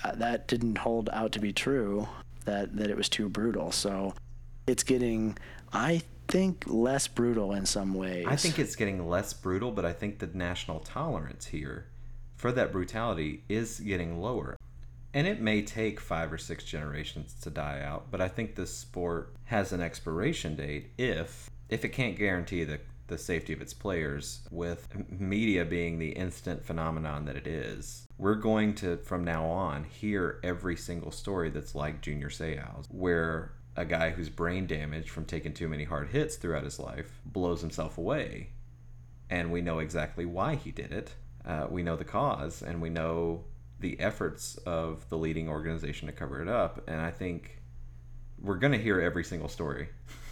Sure. 0.00 0.11
Uh, 0.11 0.14
that 0.16 0.48
didn't 0.48 0.79
hold 0.79 1.11
out 1.12 1.33
to 1.33 1.38
be 1.38 1.53
true 1.53 2.09
that 2.44 2.76
that 2.76 2.90
it 2.90 2.96
was 2.96 3.09
too 3.09 3.28
brutal. 3.28 3.72
So 3.72 4.14
it's 4.66 4.83
getting, 4.83 5.38
I 5.72 6.02
think, 6.28 6.64
less 6.66 7.07
brutal 7.07 7.52
in 7.52 7.66
some 7.66 7.94
ways. 7.94 8.26
I 8.28 8.37
think 8.37 8.59
it's 8.59 8.76
getting 8.76 9.09
less 9.09 9.33
brutal, 9.33 9.70
but 9.70 9.85
I 9.85 9.92
think 9.92 10.18
the 10.18 10.28
national 10.33 10.80
tolerance 10.80 11.46
here 11.46 11.87
for 12.37 12.52
that 12.52 12.72
brutality 12.72 13.44
is 13.48 13.80
getting 13.80 14.20
lower. 14.20 14.57
And 15.12 15.26
it 15.26 15.40
may 15.40 15.62
take 15.62 16.00
five 16.00 16.33
or 16.33 16.38
six 16.38 16.64
generations 16.64 17.35
to 17.42 17.50
die 17.50 17.80
out, 17.80 18.11
but 18.11 18.20
I 18.20 18.26
think 18.28 18.57
this 18.57 18.76
sport 18.76 19.35
has 19.44 19.72
an 19.72 19.80
expiration 19.80 20.57
date 20.57 20.90
if 20.98 21.50
if 21.68 21.85
it 21.85 21.90
can't 21.90 22.16
guarantee 22.16 22.64
the 22.64 22.80
the 23.06 23.18
safety 23.18 23.52
of 23.52 23.60
its 23.60 23.74
players 23.74 24.40
with 24.50 24.88
media 25.10 25.64
being 25.64 25.98
the 25.98 26.10
instant 26.10 26.64
phenomenon 26.64 27.24
that 27.24 27.37
it 27.37 27.46
is 27.46 28.06
we're 28.16 28.35
going 28.35 28.74
to 28.74 28.96
from 28.98 29.24
now 29.24 29.44
on 29.44 29.85
hear 29.85 30.40
every 30.42 30.76
single 30.76 31.10
story 31.10 31.50
that's 31.50 31.74
like 31.74 32.00
junior 32.00 32.31
seau's 32.31 32.87
where 32.88 33.52
a 33.76 33.85
guy 33.85 34.10
who's 34.10 34.29
brain 34.29 34.66
damaged 34.66 35.10
from 35.10 35.24
taking 35.24 35.52
too 35.52 35.68
many 35.68 35.85
hard 35.85 36.08
hits 36.08 36.37
throughout 36.37 36.64
his 36.64 36.79
life 36.79 37.20
blows 37.24 37.60
himself 37.60 37.98
away. 37.98 38.50
And 39.31 39.50
we 39.50 39.60
know 39.60 39.81
exactly 39.81 40.24
why 40.24 40.54
he 40.54 40.70
did 40.70 40.92
it. 40.92 41.14
Uh, 41.44 41.66
we 41.68 41.83
know 41.83 41.96
the 41.96 42.04
cause 42.04 42.62
and 42.62 42.81
we 42.81 42.90
know 42.90 43.44
the 43.81 43.98
efforts 43.98 44.56
of 44.58 45.08
the 45.08 45.18
leading 45.18 45.48
organization 45.48 46.06
to 46.06 46.12
cover 46.12 46.40
it 46.40 46.48
up. 46.48 46.83
And 46.87 47.00
i 47.00 47.10
think 47.10 47.60
we're 48.40 48.56
going 48.56 48.72
to 48.72 48.79
hear 48.79 49.00
every 49.00 49.24
single 49.24 49.48
story 49.48 49.88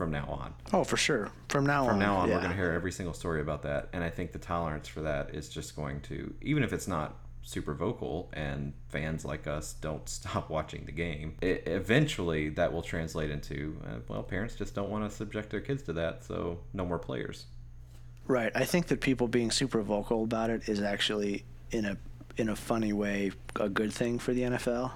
from 0.00 0.10
now 0.10 0.24
on. 0.30 0.54
Oh, 0.72 0.82
for 0.82 0.96
sure. 0.96 1.30
From 1.50 1.66
now 1.66 1.84
from 1.84 1.96
on. 1.96 1.98
now 1.98 2.16
on, 2.16 2.28
yeah. 2.30 2.36
we're 2.36 2.40
going 2.40 2.52
to 2.52 2.56
hear 2.56 2.72
every 2.72 2.90
single 2.90 3.12
story 3.12 3.42
about 3.42 3.60
that, 3.64 3.90
and 3.92 4.02
I 4.02 4.08
think 4.08 4.32
the 4.32 4.38
tolerance 4.38 4.88
for 4.88 5.02
that 5.02 5.34
is 5.34 5.50
just 5.50 5.76
going 5.76 6.00
to, 6.02 6.32
even 6.40 6.62
if 6.62 6.72
it's 6.72 6.88
not 6.88 7.16
super 7.42 7.74
vocal 7.74 8.30
and 8.32 8.72
fans 8.88 9.26
like 9.26 9.46
us 9.46 9.74
don't 9.74 10.08
stop 10.08 10.48
watching 10.48 10.86
the 10.86 10.92
game, 10.92 11.34
it, 11.42 11.64
eventually 11.66 12.48
that 12.48 12.72
will 12.72 12.80
translate 12.80 13.30
into, 13.30 13.76
uh, 13.86 13.96
well, 14.08 14.22
parents 14.22 14.54
just 14.54 14.74
don't 14.74 14.88
want 14.88 15.04
to 15.04 15.14
subject 15.14 15.50
their 15.50 15.60
kids 15.60 15.82
to 15.82 15.92
that, 15.92 16.24
so 16.24 16.60
no 16.72 16.86
more 16.86 16.98
players. 16.98 17.44
Right. 18.26 18.52
I 18.54 18.64
think 18.64 18.86
that 18.86 19.02
people 19.02 19.28
being 19.28 19.50
super 19.50 19.82
vocal 19.82 20.24
about 20.24 20.48
it 20.48 20.66
is 20.66 20.80
actually 20.80 21.44
in 21.72 21.84
a 21.84 21.98
in 22.38 22.48
a 22.48 22.56
funny 22.56 22.94
way 22.94 23.32
a 23.56 23.68
good 23.68 23.92
thing 23.92 24.18
for 24.18 24.32
the 24.32 24.42
NFL 24.42 24.92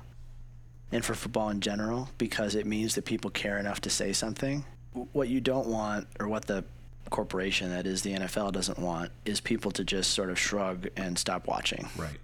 and 0.93 1.05
for 1.05 1.15
football 1.15 1.51
in 1.51 1.61
general 1.61 2.09
because 2.17 2.55
it 2.55 2.65
means 2.65 2.95
that 2.95 3.05
people 3.05 3.31
care 3.31 3.59
enough 3.59 3.83
to 3.83 3.91
say 3.91 4.15
something. 4.15 4.65
What 5.13 5.29
you 5.29 5.41
don't 5.41 5.67
want 5.67 6.07
or 6.21 6.29
what 6.29 6.47
the 6.47 6.65
corporation 7.11 7.71
that 7.71 7.87
is 7.87 8.03
the 8.03 8.13
NFL 8.13 8.53
doesn't 8.53 8.79
want 8.79 9.11
is 9.25 9.41
people 9.41 9.71
to 9.73 9.85
just 9.85 10.13
sort 10.13 10.31
of 10.31 10.39
shrug 10.39 10.89
and 10.97 11.19
stop 11.19 11.47
watching. 11.47 11.89
Right. 11.97 12.19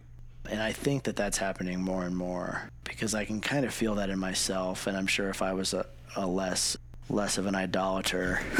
And 0.49 0.63
I 0.63 0.73
think 0.73 1.05
that 1.05 1.17
that's 1.17 1.39
happening 1.39 1.81
more 1.81 2.05
and 2.05 2.17
more 2.17 2.69
because 2.85 3.15
I 3.15 3.25
can 3.25 3.41
kind 3.41 3.65
of 3.65 3.75
feel 3.75 3.97
that 3.97 4.11
in 4.11 4.19
myself 4.19 4.87
and 4.87 4.97
I'm 4.97 5.07
sure 5.07 5.29
if 5.29 5.43
I 5.43 5.53
was 5.53 5.75
a, 5.75 5.87
a 6.17 6.27
less 6.27 6.77
less 7.11 7.39
of 7.39 7.47
an 7.47 7.55
idolater. 7.55 8.41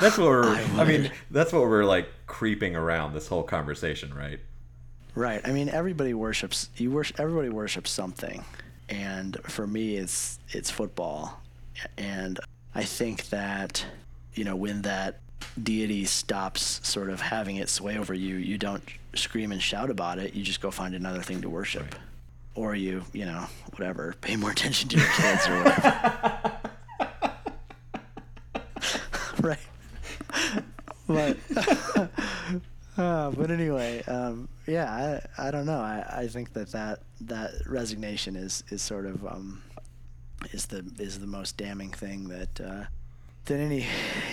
that's 0.00 0.18
what 0.18 0.26
we're. 0.26 0.44
I, 0.54 0.64
I 0.78 0.84
mean, 0.84 1.10
that's 1.30 1.52
what 1.52 1.62
we're 1.62 1.84
like 1.84 2.08
creeping 2.26 2.74
around 2.74 3.14
this 3.14 3.28
whole 3.28 3.42
conversation, 3.42 4.12
right? 4.14 4.40
Right. 5.14 5.40
I 5.44 5.52
mean, 5.52 5.68
everybody 5.68 6.14
worships. 6.14 6.70
You 6.76 6.90
worship. 6.90 7.20
Everybody 7.20 7.50
worships 7.50 7.90
something, 7.90 8.44
and 8.88 9.36
for 9.44 9.66
me, 9.66 9.96
it's 9.96 10.38
it's 10.50 10.70
football, 10.70 11.40
and 11.98 12.40
I 12.74 12.84
think 12.84 13.28
that 13.30 13.84
you 14.34 14.44
know 14.44 14.56
when 14.56 14.82
that 14.82 15.20
deity 15.60 16.04
stops 16.04 16.80
sort 16.86 17.10
of 17.10 17.20
having 17.20 17.56
its 17.56 17.72
sway 17.72 17.98
over 17.98 18.14
you, 18.14 18.36
you 18.36 18.58
don't 18.58 18.82
scream 19.14 19.52
and 19.52 19.62
shout 19.62 19.90
about 19.90 20.18
it. 20.18 20.34
You 20.34 20.42
just 20.42 20.60
go 20.60 20.70
find 20.70 20.94
another 20.94 21.22
thing 21.22 21.40
to 21.42 21.50
worship. 21.50 21.82
Right. 21.82 21.94
Or 22.56 22.74
you, 22.74 23.04
you 23.12 23.24
know, 23.24 23.46
whatever, 23.76 24.14
pay 24.20 24.36
more 24.36 24.50
attention 24.50 24.88
to 24.90 24.98
your 24.98 25.06
kids 25.16 25.48
or 25.48 25.62
whatever. 25.62 26.52
right. 29.40 29.58
But 31.06 31.38
uh, 32.98 33.30
but 33.30 33.50
anyway, 33.50 34.02
um, 34.04 34.48
yeah, 34.66 35.20
I, 35.38 35.46
I 35.48 35.50
don't 35.50 35.66
know. 35.66 35.80
I, 35.80 36.04
I 36.08 36.28
think 36.28 36.52
that, 36.52 36.70
that 36.72 37.00
that 37.22 37.52
resignation 37.66 38.36
is 38.36 38.62
is 38.70 38.82
sort 38.82 39.06
of 39.06 39.24
um, 39.26 39.62
is 40.52 40.66
the 40.66 40.84
is 40.98 41.18
the 41.18 41.26
most 41.26 41.56
damning 41.56 41.90
thing 41.90 42.28
that 42.28 42.60
uh, 42.60 42.84
that 43.46 43.58
any 43.58 43.86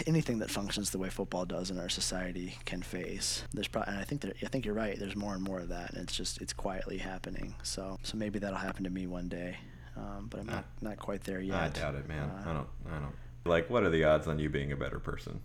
anything 0.05 0.39
that 0.39 0.49
functions 0.49 0.91
the 0.91 0.97
way 0.97 1.09
football 1.09 1.45
does 1.45 1.71
in 1.71 1.79
our 1.79 1.89
society 1.89 2.55
can 2.65 2.81
face. 2.81 3.43
There's 3.53 3.67
probably, 3.67 3.93
and 3.93 4.01
I 4.01 4.03
think 4.03 4.21
that 4.21 4.35
I 4.43 4.47
think 4.47 4.65
you're 4.65 4.73
right. 4.73 4.97
There's 4.97 5.15
more 5.15 5.33
and 5.33 5.43
more 5.43 5.59
of 5.59 5.69
that, 5.69 5.93
and 5.93 6.03
it's 6.03 6.15
just 6.15 6.41
it's 6.41 6.53
quietly 6.53 6.97
happening. 6.97 7.55
So 7.63 7.97
so 8.03 8.17
maybe 8.17 8.39
that'll 8.39 8.57
happen 8.57 8.83
to 8.83 8.89
me 8.89 9.07
one 9.07 9.29
day, 9.29 9.57
um, 9.95 10.27
but 10.29 10.39
I'm 10.39 10.47
not 10.47 10.65
not 10.81 10.97
quite 10.97 11.23
there 11.23 11.41
yet. 11.41 11.55
I 11.55 11.69
doubt 11.69 11.95
it, 11.95 12.07
man. 12.07 12.29
Uh, 12.29 12.49
I 12.49 12.53
don't. 12.53 12.67
I 12.89 12.99
don't. 12.99 13.15
Like, 13.45 13.69
what 13.69 13.83
are 13.83 13.89
the 13.89 14.03
odds 14.03 14.27
on 14.27 14.39
you 14.39 14.49
being 14.49 14.71
a 14.73 14.75
better 14.75 14.99
person? 14.99 15.41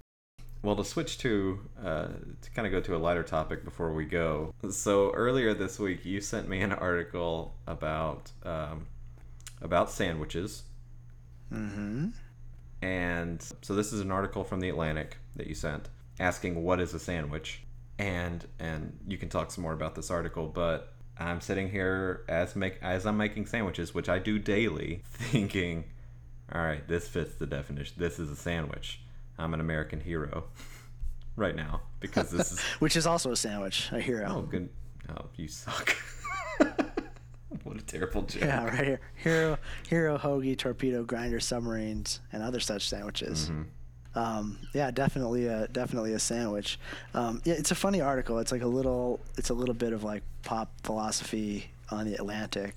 Well, 0.63 0.77
to 0.77 0.85
switch 0.85 1.19
to 1.19 1.59
uh, 1.85 2.09
to 2.41 2.51
kind 2.55 2.67
of 2.67 2.73
go 2.73 2.81
to 2.81 2.97
a 2.97 2.99
lighter 2.99 3.25
topic 3.25 3.65
before 3.65 3.93
we 3.93 4.05
go. 4.05 4.55
So 4.71 5.13
earlier 5.13 5.55
this 5.55 5.79
week, 5.79 6.05
you 6.05 6.21
sent 6.21 6.49
me 6.49 6.63
an 6.63 6.73
article 6.73 7.55
about 7.67 8.31
um, 8.45 8.87
about 9.63 9.91
sandwiches, 9.91 10.65
Mm-hmm. 11.53 12.09
and 12.81 13.43
so 13.63 13.75
this 13.75 13.93
is 13.93 14.01
an 14.01 14.11
article 14.11 14.43
from 14.45 14.61
the 14.61 14.69
Atlantic 14.69 15.19
that 15.37 15.47
you 15.47 15.55
sent 15.55 15.89
asking 16.21 16.63
what 16.63 16.81
is 16.81 16.95
a 16.95 16.99
sandwich, 16.99 17.63
and 17.99 18.47
and 18.59 18.99
you 19.07 19.17
can 19.19 19.29
talk 19.29 19.51
some 19.51 19.63
more 19.63 19.73
about 19.73 19.95
this 19.95 20.11
article, 20.11 20.47
but. 20.49 20.89
I'm 21.19 21.43
sitting 21.43 21.71
here 21.71 22.25
as 22.27 22.57
make 22.57 22.79
as 22.83 23.05
I'm 23.05 23.19
making 23.19 23.45
sandwiches, 23.47 23.93
which 23.95 24.09
I 24.09 24.19
do 24.19 24.39
daily, 24.39 25.03
thinking, 25.13 25.85
all 26.51 26.63
right, 26.63 26.89
this 26.89 27.07
fits 27.07 27.35
the 27.35 27.47
definition. 27.47 27.95
This 27.99 28.19
is 28.19 28.31
a 28.31 28.35
sandwich. 28.35 29.03
I'm 29.39 29.53
an 29.53 29.61
American 29.61 30.01
hero 30.01 30.45
right 31.37 31.55
now 31.55 31.83
because 32.01 32.31
this 32.31 32.51
is 32.53 32.61
Which 32.81 32.97
is 32.97 33.07
also 33.07 33.31
a 33.31 33.37
sandwich, 33.37 33.91
a 33.93 34.01
hero. 34.01 34.27
oh 34.39 34.41
good. 34.43 34.71
Oh, 35.11 35.27
you 35.37 35.49
suck. 35.49 35.95
What 37.73 37.81
a 37.81 37.85
terrible 37.85 38.23
joke. 38.23 38.43
Yeah, 38.43 38.65
right 38.65 38.85
here. 38.85 39.01
Hero, 39.15 39.59
hero, 39.89 40.19
hoagie, 40.19 40.57
torpedo, 40.59 41.05
grinder, 41.05 41.41
submarines, 41.41 42.21
and 42.33 42.43
other 42.43 42.61
such 42.61 42.89
sandwiches. 42.89 43.49
Mm-hmm. 43.49 43.63
Um, 44.15 44.59
yeah, 44.75 44.91
definitely 44.91 45.47
a 45.47 45.69
definitely 45.69 46.13
a 46.13 46.19
sandwich. 46.19 46.79
Um, 47.15 47.41
yeah, 47.45 47.55
it's 47.55 47.71
a 47.71 47.75
funny 47.75 48.03
article. 48.03 48.39
It's 48.39 48.53
like 48.53 48.63
a 48.63 48.67
little 48.67 49.21
it's 49.39 49.49
a 49.49 49.55
little 49.55 49.75
bit 49.75 49.95
of 49.95 50.05
like 50.05 50.23
pop 50.43 50.71
philosophy 50.83 51.71
on 51.91 52.05
the 52.05 52.15
Atlantic, 52.15 52.75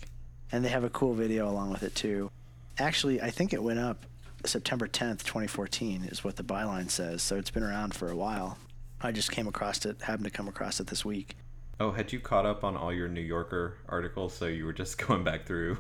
and 0.52 0.64
they 0.64 0.70
have 0.70 0.86
a 0.86 0.90
cool 0.90 1.14
video 1.14 1.50
along 1.50 1.72
with 1.72 1.84
it 1.84 1.94
too. 1.94 2.32
Actually, 2.80 3.22
I 3.22 3.32
think 3.32 3.54
it 3.54 3.62
went 3.62 3.80
up 3.80 4.06
September 4.46 4.88
10th, 4.88 5.24
2014, 5.24 6.06
is 6.06 6.24
what 6.24 6.36
the 6.36 6.44
byline 6.44 6.90
says. 6.90 7.22
So 7.24 7.36
it's 7.38 7.50
been 7.50 7.64
around 7.64 7.96
for 7.96 8.10
a 8.10 8.16
while. 8.16 8.58
I 9.02 9.12
just 9.12 9.32
came 9.32 9.48
across 9.48 9.86
it, 9.86 10.02
happened 10.02 10.26
to 10.26 10.32
come 10.32 10.48
across 10.48 10.80
it 10.80 10.88
this 10.88 11.04
week. 11.04 11.36
Oh, 11.80 11.92
had 11.92 12.14
you 12.14 12.20
caught 12.20 12.46
up 12.46 12.64
on 12.64 12.78
all 12.78 12.94
your 12.94 13.08
New 13.08 13.22
Yorker 13.22 13.78
articles? 13.90 14.34
So 14.34 14.46
you 14.46 14.66
were 14.66 14.74
just 14.74 14.98
going 15.08 15.24
back 15.24 15.46
through. 15.46 15.78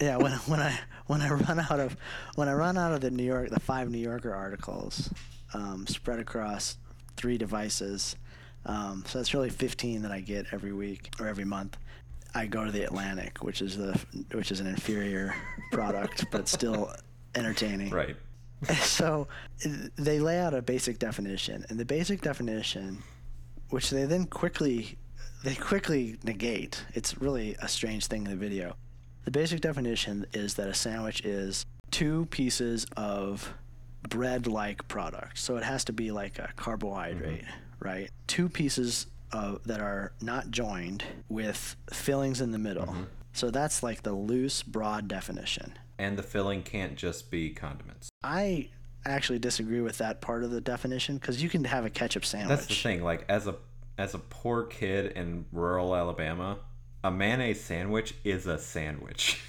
yeah, 0.00 0.16
when 0.16 0.32
when 0.32 0.60
I 0.60 0.78
when 1.06 1.20
I 1.22 1.30
run 1.30 1.58
out 1.58 1.80
of 1.80 1.96
when 2.36 2.48
I 2.48 2.52
run 2.52 2.76
out 2.78 2.92
of 2.92 3.00
the 3.00 3.10
New 3.10 3.24
York 3.24 3.50
the 3.50 3.60
five 3.60 3.90
New 3.90 3.98
Yorker 3.98 4.34
articles 4.34 5.10
um, 5.54 5.86
spread 5.86 6.18
across 6.20 6.76
three 7.16 7.38
devices, 7.38 8.14
um, 8.66 9.04
so 9.06 9.18
that's 9.18 9.34
really 9.34 9.50
15 9.50 10.02
that 10.02 10.12
I 10.12 10.20
get 10.20 10.46
every 10.52 10.72
week 10.72 11.10
or 11.18 11.26
every 11.26 11.44
month. 11.44 11.76
I 12.34 12.46
go 12.46 12.64
to 12.64 12.70
the 12.70 12.84
Atlantic, 12.84 13.42
which 13.42 13.60
is 13.62 13.76
the 13.76 13.98
which 14.32 14.52
is 14.52 14.60
an 14.60 14.66
inferior 14.68 15.34
product, 15.72 16.26
but 16.30 16.46
still 16.46 16.92
entertaining. 17.34 17.90
Right. 17.90 18.16
So 18.82 19.26
they 19.96 20.20
lay 20.20 20.38
out 20.38 20.52
a 20.52 20.60
basic 20.60 20.98
definition, 20.98 21.64
and 21.70 21.80
the 21.80 21.84
basic 21.86 22.20
definition, 22.20 23.02
which 23.70 23.90
they 23.90 24.04
then 24.04 24.26
quickly 24.26 24.98
they 25.42 25.54
quickly 25.54 26.18
negate. 26.22 26.84
It's 26.94 27.18
really 27.18 27.56
a 27.62 27.68
strange 27.68 28.06
thing 28.06 28.24
in 28.24 28.30
the 28.30 28.36
video. 28.36 28.76
The 29.24 29.30
basic 29.30 29.60
definition 29.60 30.26
is 30.32 30.54
that 30.54 30.68
a 30.68 30.74
sandwich 30.74 31.24
is 31.24 31.64
two 31.90 32.26
pieces 32.26 32.86
of 32.96 33.54
bread-like 34.08 34.86
product. 34.88 35.38
So 35.38 35.56
it 35.56 35.62
has 35.62 35.84
to 35.84 35.92
be 35.92 36.10
like 36.10 36.38
a 36.38 36.50
carbohydrate, 36.56 37.42
mm-hmm. 37.42 37.88
right? 37.88 38.10
Two 38.26 38.48
pieces 38.48 39.06
of, 39.32 39.62
that 39.64 39.80
are 39.80 40.12
not 40.20 40.50
joined 40.50 41.04
with 41.28 41.76
fillings 41.92 42.40
in 42.40 42.52
the 42.52 42.58
middle. 42.58 42.86
Mm-hmm. 42.86 43.04
So 43.32 43.50
that's 43.50 43.82
like 43.82 44.02
the 44.02 44.12
loose, 44.12 44.62
broad 44.62 45.08
definition. 45.08 45.74
And 45.98 46.18
the 46.18 46.22
filling 46.22 46.62
can't 46.62 46.96
just 46.96 47.30
be 47.30 47.50
condiments. 47.50 48.08
I 48.22 48.70
actually 49.04 49.38
disagree 49.38 49.80
with 49.80 49.98
that 49.98 50.20
part 50.20 50.44
of 50.44 50.50
the 50.50 50.60
definition 50.60 51.16
because 51.16 51.42
you 51.42 51.48
can 51.48 51.64
have 51.64 51.84
a 51.84 51.90
ketchup 51.90 52.24
sandwich. 52.24 52.48
That's 52.58 52.66
the 52.68 52.74
thing. 52.74 53.02
Like 53.02 53.24
as 53.28 53.46
a 53.46 53.56
as 53.98 54.14
a 54.14 54.18
poor 54.18 54.64
kid 54.64 55.12
in 55.12 55.44
rural 55.52 55.94
Alabama, 55.94 56.58
a 57.04 57.10
mayonnaise 57.10 57.60
sandwich 57.60 58.14
is 58.24 58.46
a 58.46 58.58
sandwich. 58.58 59.40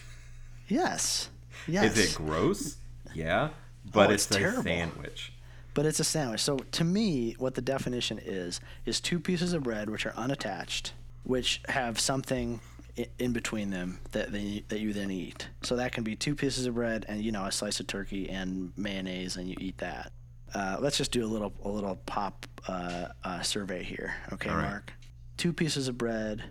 Yes. 0.68 1.30
Yes. 1.68 1.98
Is 1.98 2.12
it 2.14 2.18
gross? 2.18 2.78
Yeah, 3.14 3.50
but 3.92 4.10
Oh, 4.10 4.14
it's, 4.14 4.32
it's 4.32 4.38
a 4.38 4.62
sandwich. 4.62 5.34
But 5.74 5.86
it's 5.86 6.00
a 6.00 6.04
sandwich. 6.06 6.40
So 6.40 6.58
to 6.60 6.84
me, 6.86 7.36
what 7.40 7.56
the 7.56 7.62
definition 7.62 8.20
is 8.24 8.62
is 8.86 9.02
two 9.02 9.20
pieces 9.20 9.52
of 9.52 9.64
bread 9.64 9.90
which 9.90 10.06
are 10.06 10.14
unattached, 10.16 10.94
which 11.26 11.62
have 11.68 12.00
something 12.00 12.62
i- 12.62 12.71
in 13.20 13.34
between 13.34 13.70
them 13.70 14.00
that 14.12 14.32
they, 14.32 14.64
that 14.68 14.80
you 14.80 14.94
then 14.94 15.12
eat. 15.12 15.48
So 15.62 15.76
that 15.76 15.92
can 15.92 16.04
be 16.04 16.16
two 16.16 16.36
pieces 16.36 16.66
of 16.66 16.76
bread 16.76 17.06
and 17.08 17.22
you 17.22 17.32
know 17.32 17.46
a 17.46 17.52
slice 17.52 17.80
of 17.80 17.88
turkey 17.88 18.30
and 18.30 18.72
mayonnaise, 18.78 19.38
and 19.38 19.48
you 19.48 19.56
eat 19.60 19.78
that. 19.80 20.12
Uh, 20.54 20.78
let's 20.80 20.98
just 20.98 21.12
do 21.12 21.26
a 21.26 21.28
little 21.28 21.54
a 21.64 21.70
little 21.70 21.96
pop 22.06 22.46
uh, 22.68 23.08
uh, 23.24 23.42
survey 23.42 23.84
here, 23.84 24.16
okay, 24.34 24.50
right. 24.50 24.62
Mark? 24.62 24.94
Two 25.38 25.54
pieces 25.54 25.88
of 25.88 25.98
bread 25.98 26.44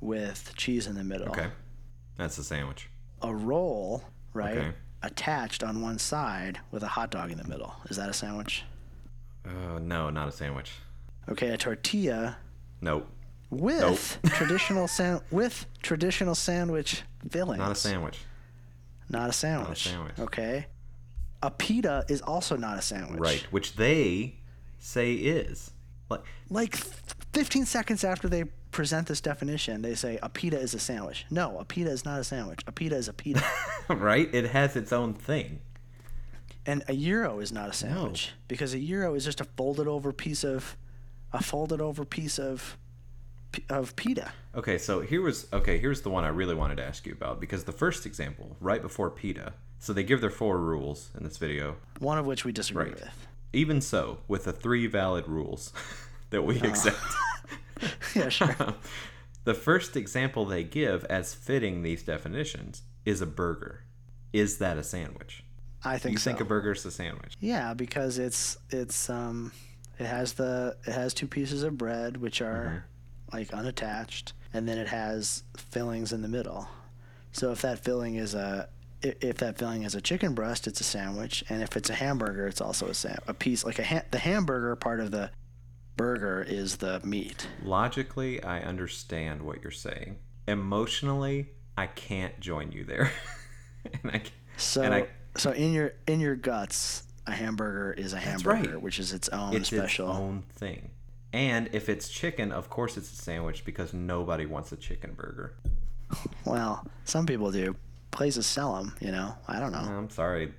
with 0.00 0.52
cheese 0.56 0.86
in 0.86 0.94
the 0.94 1.04
middle. 1.04 1.28
Okay, 1.28 1.48
that's 2.16 2.38
a 2.38 2.44
sandwich. 2.44 2.88
A 3.22 3.34
roll, 3.34 4.04
right? 4.32 4.58
Okay. 4.58 4.72
Attached 5.02 5.64
on 5.64 5.80
one 5.80 5.98
side 5.98 6.60
with 6.70 6.82
a 6.82 6.88
hot 6.88 7.10
dog 7.10 7.30
in 7.30 7.38
the 7.38 7.48
middle. 7.48 7.74
Is 7.88 7.96
that 7.96 8.10
a 8.10 8.12
sandwich? 8.12 8.64
Uh, 9.44 9.78
no, 9.80 10.10
not 10.10 10.28
a 10.28 10.32
sandwich. 10.32 10.72
Okay, 11.28 11.48
a 11.48 11.56
tortilla 11.56 12.36
Nope, 12.80 13.08
with 13.50 14.18
traditional 14.24 14.88
san- 14.88 15.20
with 15.30 15.66
traditional 15.82 16.34
sandwich 16.34 17.02
fillings. 17.30 17.58
not 17.58 17.72
a 17.72 17.74
sandwich. 17.74 18.18
Not 19.08 19.28
a 19.30 19.32
sandwich. 19.32 19.68
Not 19.68 19.76
a 19.76 19.80
sandwich. 19.96 20.18
Okay. 20.20 20.66
A 21.42 21.50
pita 21.50 22.04
is 22.08 22.20
also 22.20 22.56
not 22.56 22.78
a 22.78 22.82
sandwich. 22.82 23.18
Right, 23.18 23.42
which 23.50 23.74
they 23.76 24.36
say 24.78 25.14
is 25.14 25.72
like 26.08 26.20
Like 26.48 26.76
15 27.32 27.64
seconds 27.66 28.04
after 28.04 28.28
they 28.28 28.44
present 28.70 29.08
this 29.08 29.20
definition, 29.20 29.82
they 29.82 29.94
say 29.94 30.18
a 30.22 30.28
pita 30.28 30.58
is 30.58 30.74
a 30.74 30.78
sandwich. 30.78 31.26
No, 31.30 31.58
a 31.58 31.64
pita 31.64 31.90
is 31.90 32.04
not 32.04 32.20
a 32.20 32.24
sandwich. 32.24 32.60
A 32.66 32.72
pita 32.72 32.94
is 32.96 33.08
a 33.08 33.12
pita. 33.12 33.42
right. 33.88 34.32
It 34.32 34.46
has 34.50 34.76
its 34.76 34.92
own 34.92 35.14
thing. 35.14 35.60
and 36.66 36.84
a 36.86 36.94
gyro 36.94 37.40
is 37.40 37.50
not 37.50 37.68
a 37.68 37.72
sandwich 37.72 38.32
because 38.46 38.74
a 38.74 38.78
gyro 38.78 39.14
is 39.14 39.24
just 39.24 39.40
a 39.40 39.44
folded 39.56 39.88
over 39.88 40.12
piece 40.12 40.44
of 40.44 40.76
a 41.32 41.42
folded 41.42 41.80
over 41.80 42.04
piece 42.04 42.38
of 42.38 42.76
of 43.68 43.96
pita. 43.96 44.32
Okay, 44.54 44.78
so 44.78 45.00
here 45.00 45.22
was 45.22 45.46
okay. 45.52 45.78
Here's 45.78 46.02
the 46.02 46.10
one 46.10 46.24
I 46.24 46.28
really 46.28 46.54
wanted 46.54 46.76
to 46.76 46.84
ask 46.84 47.06
you 47.06 47.12
about 47.12 47.40
because 47.40 47.64
the 47.64 47.72
first 47.72 48.06
example, 48.06 48.56
right 48.60 48.82
before 48.82 49.10
pita, 49.10 49.52
So 49.78 49.92
they 49.92 50.02
give 50.02 50.20
their 50.20 50.30
four 50.30 50.58
rules 50.58 51.10
in 51.16 51.24
this 51.24 51.36
video. 51.38 51.76
One 52.00 52.18
of 52.18 52.26
which 52.26 52.44
we 52.44 52.52
disagree 52.52 52.86
Right. 52.90 52.94
with. 53.00 53.26
even 53.52 53.80
so, 53.80 54.18
with 54.28 54.44
the 54.44 54.52
three 54.52 54.86
valid 54.86 55.26
rules 55.26 55.72
that 56.30 56.42
we 56.42 56.60
accept, 56.60 56.98
yeah, 58.14 58.28
sure. 58.28 58.54
the 59.44 59.54
first 59.54 59.96
example 59.96 60.44
they 60.44 60.64
give 60.64 61.04
as 61.04 61.34
fitting 61.34 61.82
these 61.82 62.02
definitions 62.02 62.82
is 63.04 63.20
a 63.20 63.26
burger. 63.26 63.84
Is 64.32 64.58
that 64.58 64.76
a 64.76 64.82
sandwich? 64.84 65.42
I 65.82 65.96
think 65.98 66.12
You 66.12 66.18
so. 66.18 66.30
think 66.30 66.40
a 66.40 66.44
burger's 66.44 66.84
a 66.84 66.90
sandwich? 66.90 67.36
Yeah, 67.40 67.72
because 67.74 68.18
it's 68.18 68.58
it's 68.68 69.08
um 69.08 69.50
it 69.98 70.06
has 70.06 70.34
the 70.34 70.76
it 70.86 70.92
has 70.92 71.14
two 71.14 71.26
pieces 71.26 71.62
of 71.62 71.78
bread 71.78 72.18
which 72.18 72.40
are 72.42 72.84
like 73.32 73.52
unattached 73.52 74.32
and 74.52 74.68
then 74.68 74.78
it 74.78 74.88
has 74.88 75.44
fillings 75.56 76.12
in 76.12 76.22
the 76.22 76.28
middle. 76.28 76.68
So 77.32 77.52
if 77.52 77.62
that 77.62 77.78
filling 77.84 78.16
is 78.16 78.34
a 78.34 78.68
if 79.02 79.38
that 79.38 79.56
filling 79.56 79.84
is 79.84 79.94
a 79.94 80.00
chicken 80.00 80.34
breast, 80.34 80.66
it's 80.66 80.80
a 80.80 80.84
sandwich, 80.84 81.42
and 81.48 81.62
if 81.62 81.74
it's 81.76 81.88
a 81.88 81.94
hamburger, 81.94 82.46
it's 82.46 82.60
also 82.60 82.86
a 82.88 82.94
sam- 82.94 83.18
a 83.26 83.32
piece 83.32 83.64
like 83.64 83.78
a 83.78 83.84
ha- 83.84 84.02
the 84.10 84.18
hamburger 84.18 84.76
part 84.76 85.00
of 85.00 85.10
the 85.10 85.30
burger 85.96 86.42
is 86.46 86.76
the 86.78 87.00
meat. 87.04 87.46
Logically, 87.62 88.42
I 88.42 88.60
understand 88.60 89.42
what 89.42 89.62
you're 89.62 89.70
saying. 89.70 90.18
Emotionally, 90.46 91.48
I 91.78 91.86
can't 91.86 92.38
join 92.40 92.72
you 92.72 92.84
there. 92.84 93.10
and 94.02 94.12
I, 94.12 94.22
So 94.58 94.82
and 94.82 94.92
I, 94.94 95.06
so 95.36 95.52
in 95.52 95.72
your 95.72 95.92
in 96.06 96.20
your 96.20 96.36
guts, 96.36 97.04
a 97.26 97.32
hamburger 97.32 97.92
is 97.92 98.12
a 98.12 98.16
right. 98.16 98.24
hamburger, 98.24 98.78
which 98.78 98.98
is 98.98 99.12
its 99.14 99.28
own 99.30 99.54
it's 99.54 99.68
special. 99.68 100.10
its 100.10 100.18
own 100.18 100.42
thing. 100.52 100.90
And 101.32 101.68
if 101.72 101.88
it's 101.88 102.08
chicken, 102.08 102.50
of 102.52 102.68
course 102.70 102.96
it's 102.96 103.12
a 103.12 103.16
sandwich 103.16 103.64
because 103.64 103.92
nobody 103.94 104.46
wants 104.46 104.72
a 104.72 104.76
chicken 104.76 105.12
burger. 105.14 105.54
Well, 106.44 106.84
some 107.04 107.24
people 107.26 107.52
do. 107.52 107.76
Places 108.10 108.46
sell 108.46 108.74
them, 108.74 108.94
you 109.00 109.12
know. 109.12 109.34
I 109.46 109.60
don't 109.60 109.70
know. 109.70 109.78
I'm 109.78 110.10
sorry, 110.10 110.52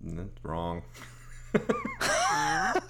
that's 0.00 0.44
wrong. 0.44 0.82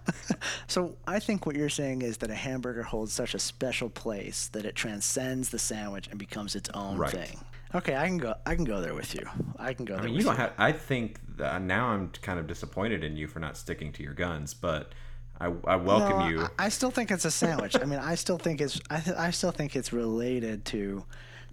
So 0.67 0.97
I 1.07 1.21
think 1.21 1.47
what 1.47 1.55
you're 1.55 1.69
saying 1.69 2.03
is 2.03 2.17
that 2.19 2.31
a 2.31 2.35
hamburger 2.35 2.83
holds 2.83 3.13
such 3.13 3.35
a 3.35 3.39
special 3.39 3.89
place 3.91 4.49
that 4.49 4.65
it 4.65 4.75
transcends 4.75 5.51
the 5.51 5.59
sandwich 5.59 6.09
and 6.09 6.19
becomes 6.19 6.57
its 6.57 6.69
own 6.71 6.97
Right. 6.97 7.11
thing. 7.13 7.39
Okay, 7.75 7.95
I 7.97 8.07
can 8.07 8.19
go. 8.19 8.35
I 8.47 8.55
can 8.55 8.65
go 8.65 8.81
there 8.81 8.95
with 8.95 9.15
you. 9.15 9.25
I 9.59 9.75
can 9.75 9.85
go 9.85 9.95
I 9.95 9.97
there. 9.99 10.05
mean, 10.07 10.15
with 10.15 10.23
you 10.23 10.27
don't 10.27 10.37
have. 10.37 10.53
I 10.59 10.73
think 10.73 11.21
now 11.39 11.89
I'm 11.89 12.09
kind 12.23 12.39
of 12.41 12.47
disappointed 12.47 13.05
in 13.05 13.17
you 13.17 13.27
for 13.29 13.39
not 13.41 13.57
sticking 13.57 13.93
to 13.93 14.03
your 14.03 14.15
guns, 14.15 14.55
but 14.55 14.93
I, 15.41 15.47
I 15.67 15.77
welcome 15.77 16.19
No, 16.21 16.29
you. 16.29 16.43
I, 16.43 16.67
I 16.67 16.69
still 16.69 16.91
think 16.91 17.11
it's 17.11 17.25
a 17.25 17.31
sandwich. 17.31 17.77
I 17.81 17.85
mean, 17.85 17.99
I 17.99 18.15
still 18.15 18.39
think 18.39 18.61
it's. 18.61 18.81
I, 18.91 19.01
th- 19.01 19.17
I 19.17 19.31
still 19.31 19.51
think 19.51 19.75
it's 19.77 19.93
related 19.93 20.65
to, 20.67 21.05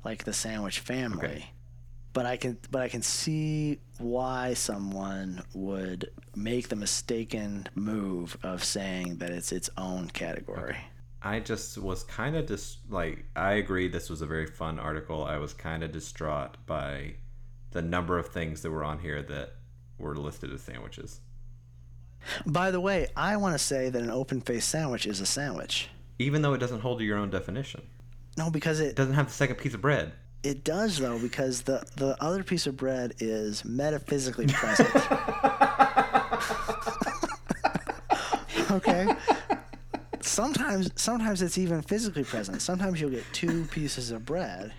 like 0.03 0.23
the 0.23 0.33
sandwich 0.33 0.79
family. 0.79 1.27
Okay. 1.27 1.45
But 2.13 2.25
I 2.25 2.37
can. 2.37 2.57
But 2.69 2.81
I 2.81 2.89
can 2.89 3.01
see 3.01 3.79
why 3.97 4.53
someone 4.53 5.43
would 5.53 6.11
make 6.35 6.69
the 6.69 6.75
mistaken 6.75 7.67
move 7.75 8.37
of 8.43 8.63
saying 8.63 9.17
that 9.17 9.31
it's 9.31 9.51
its 9.51 9.69
own 9.77 10.09
category. 10.09 10.71
Okay. 10.71 10.79
I 11.23 11.39
just 11.39 11.77
was 11.77 12.03
kind 12.03 12.35
of 12.35 12.47
just 12.47 12.79
like 12.89 13.25
I 13.35 13.53
agree 13.53 13.87
this 13.87 14.09
was 14.09 14.21
a 14.21 14.25
very 14.25 14.47
fun 14.47 14.79
article. 14.79 15.23
I 15.23 15.37
was 15.37 15.53
kind 15.53 15.83
of 15.83 15.91
distraught 15.91 16.57
by 16.65 17.15
the 17.71 17.81
number 17.81 18.17
of 18.17 18.29
things 18.29 18.61
that 18.61 18.71
were 18.71 18.83
on 18.83 18.99
here 18.99 19.21
that 19.21 19.55
were 19.97 20.15
listed 20.15 20.51
as 20.51 20.61
sandwiches. 20.61 21.21
By 22.45 22.71
the 22.71 22.79
way, 22.79 23.07
I 23.15 23.37
want 23.37 23.53
to 23.55 23.59
say 23.59 23.89
that 23.89 24.01
an 24.01 24.11
open 24.11 24.41
faced 24.41 24.69
sandwich 24.69 25.05
is 25.05 25.19
a 25.21 25.25
sandwich. 25.25 25.89
Even 26.19 26.41
though 26.41 26.53
it 26.53 26.59
doesn't 26.59 26.81
hold 26.81 26.99
to 26.99 27.05
your 27.05 27.17
own 27.17 27.29
definition. 27.29 27.81
No, 28.37 28.49
because 28.49 28.79
it 28.79 28.87
It 28.89 28.95
doesn't 28.95 29.15
have 29.15 29.27
the 29.27 29.33
second 29.33 29.55
piece 29.57 29.73
of 29.73 29.81
bread. 29.81 30.13
it 30.43 30.63
does 30.63 30.97
though 30.99 31.19
because 31.19 31.63
the 31.63 31.83
the 31.97 32.15
other 32.23 32.43
piece 32.43 32.65
of 32.67 32.77
bread 32.77 33.13
is 33.19 33.65
metaphysically 33.65 34.47
present. 34.47 34.89
okay. 38.71 39.13
Sometimes 40.21 40.89
sometimes 40.95 41.41
it's 41.41 41.57
even 41.57 41.81
physically 41.81 42.23
present. 42.23 42.61
Sometimes 42.61 43.01
you'll 43.01 43.09
get 43.09 43.23
two 43.33 43.65
pieces 43.65 44.11
of 44.11 44.25
bread, 44.25 44.71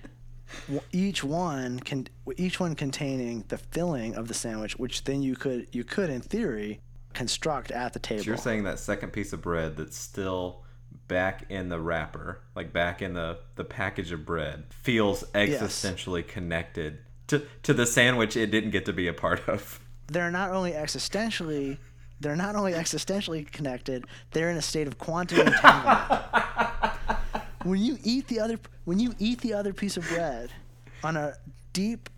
w- 0.69 0.81
each 0.93 1.25
one 1.25 1.81
can 1.81 2.07
each 2.37 2.61
one 2.61 2.75
containing 2.75 3.45
the 3.49 3.59
filling 3.59 4.15
of 4.15 4.29
the 4.29 4.35
sandwich, 4.35 4.79
which 4.79 5.05
then 5.05 5.23
you 5.23 5.35
could 5.37 5.67
you 5.73 5.85
could 5.85 6.11
in 6.11 6.21
theory 6.21 6.81
construct 7.15 7.71
at 7.71 7.93
the 7.93 7.99
table. 7.99 8.23
So 8.23 8.29
you're 8.29 8.37
saying 8.37 8.65
that 8.65 8.79
second 8.79 9.13
piece 9.13 9.33
of 9.33 9.43
bread 9.43 9.77
that's 9.77 9.97
still 9.97 10.63
back 11.09 11.45
in 11.51 11.69
the 11.69 11.81
wrapper, 11.81 12.41
like 12.55 12.73
back 12.73 13.03
in 13.03 13.15
the, 13.15 13.39
the 13.57 13.65
package 13.65 14.13
of 14.13 14.25
bread, 14.25 14.65
feels 14.71 15.25
existentially 15.35 16.27
connected 16.27 16.99
to, 17.29 17.43
to 17.63 17.73
the 17.73 17.87
sandwich 17.87 18.37
it 18.37 18.51
didn't 18.51 18.71
get 18.71 18.85
to 18.87 18.93
be 18.93 19.09
a 19.09 19.13
part 19.13 19.49
of. 19.49 19.81
they're 20.09 20.31
not 20.31 20.51
only 20.51 20.73
existentially 20.73 21.79
they're 22.21 22.37
not 22.37 22.55
only 22.55 22.73
existentially 22.73 23.51
connected 23.51 24.05
they're 24.33 24.51
in 24.51 24.57
a 24.57 24.63
state 24.63 24.87
of 24.87 24.99
quantum 24.99 25.47
entanglement 25.47 26.23
when 27.65 27.81
you 27.81 27.97
eat 28.03 28.29
the 28.29 28.39
other 28.39 28.59
when 28.85 28.99
you 29.01 29.15
eat 29.19 29.41
the 29.41 29.55
other 29.55 29.73
piece 29.73 29.97
of 29.97 30.07
bread 30.09 30.51
on 31.03 31.17
a 31.17 31.35
deep 31.73 32.11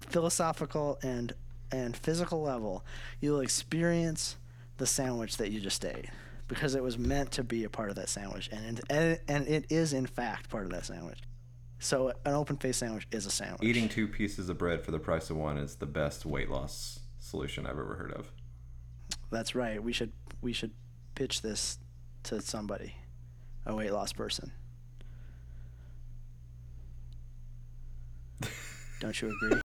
philosophical 0.00 0.98
and 1.02 1.34
and 1.74 1.96
physical 1.96 2.42
level 2.42 2.84
you'll 3.20 3.40
experience 3.40 4.36
the 4.78 4.86
sandwich 4.86 5.36
that 5.36 5.50
you 5.50 5.60
just 5.60 5.84
ate 5.84 6.06
because 6.46 6.74
it 6.74 6.82
was 6.82 6.98
meant 6.98 7.30
to 7.30 7.42
be 7.42 7.64
a 7.64 7.70
part 7.70 7.90
of 7.90 7.96
that 7.96 8.08
sandwich 8.08 8.48
and 8.52 8.80
and, 8.90 9.18
and 9.28 9.46
it 9.48 9.66
is 9.70 9.92
in 9.92 10.06
fact 10.06 10.50
part 10.50 10.64
of 10.64 10.70
that 10.70 10.84
sandwich 10.84 11.20
so 11.78 12.08
an 12.24 12.34
open 12.34 12.56
faced 12.56 12.78
sandwich 12.78 13.06
is 13.10 13.26
a 13.26 13.30
sandwich 13.30 13.62
Eating 13.62 13.88
two 13.88 14.08
pieces 14.08 14.48
of 14.48 14.58
bread 14.58 14.82
for 14.82 14.90
the 14.90 14.98
price 14.98 15.30
of 15.30 15.36
one 15.36 15.58
is 15.58 15.76
the 15.76 15.86
best 15.86 16.24
weight 16.24 16.50
loss 16.50 17.00
solution 17.24 17.66
I've 17.66 17.78
ever 17.78 17.96
heard 17.96 18.12
of. 18.12 18.30
That's 19.30 19.54
right. 19.54 19.82
We 19.82 19.92
should 19.92 20.12
we 20.40 20.52
should 20.52 20.72
pitch 21.14 21.42
this 21.42 21.78
to 22.24 22.40
somebody, 22.40 22.94
a 23.66 23.74
weight 23.74 23.92
loss 23.92 24.12
person. 24.12 24.52
Don't 29.00 29.20
you 29.20 29.28
agree? 29.28 29.63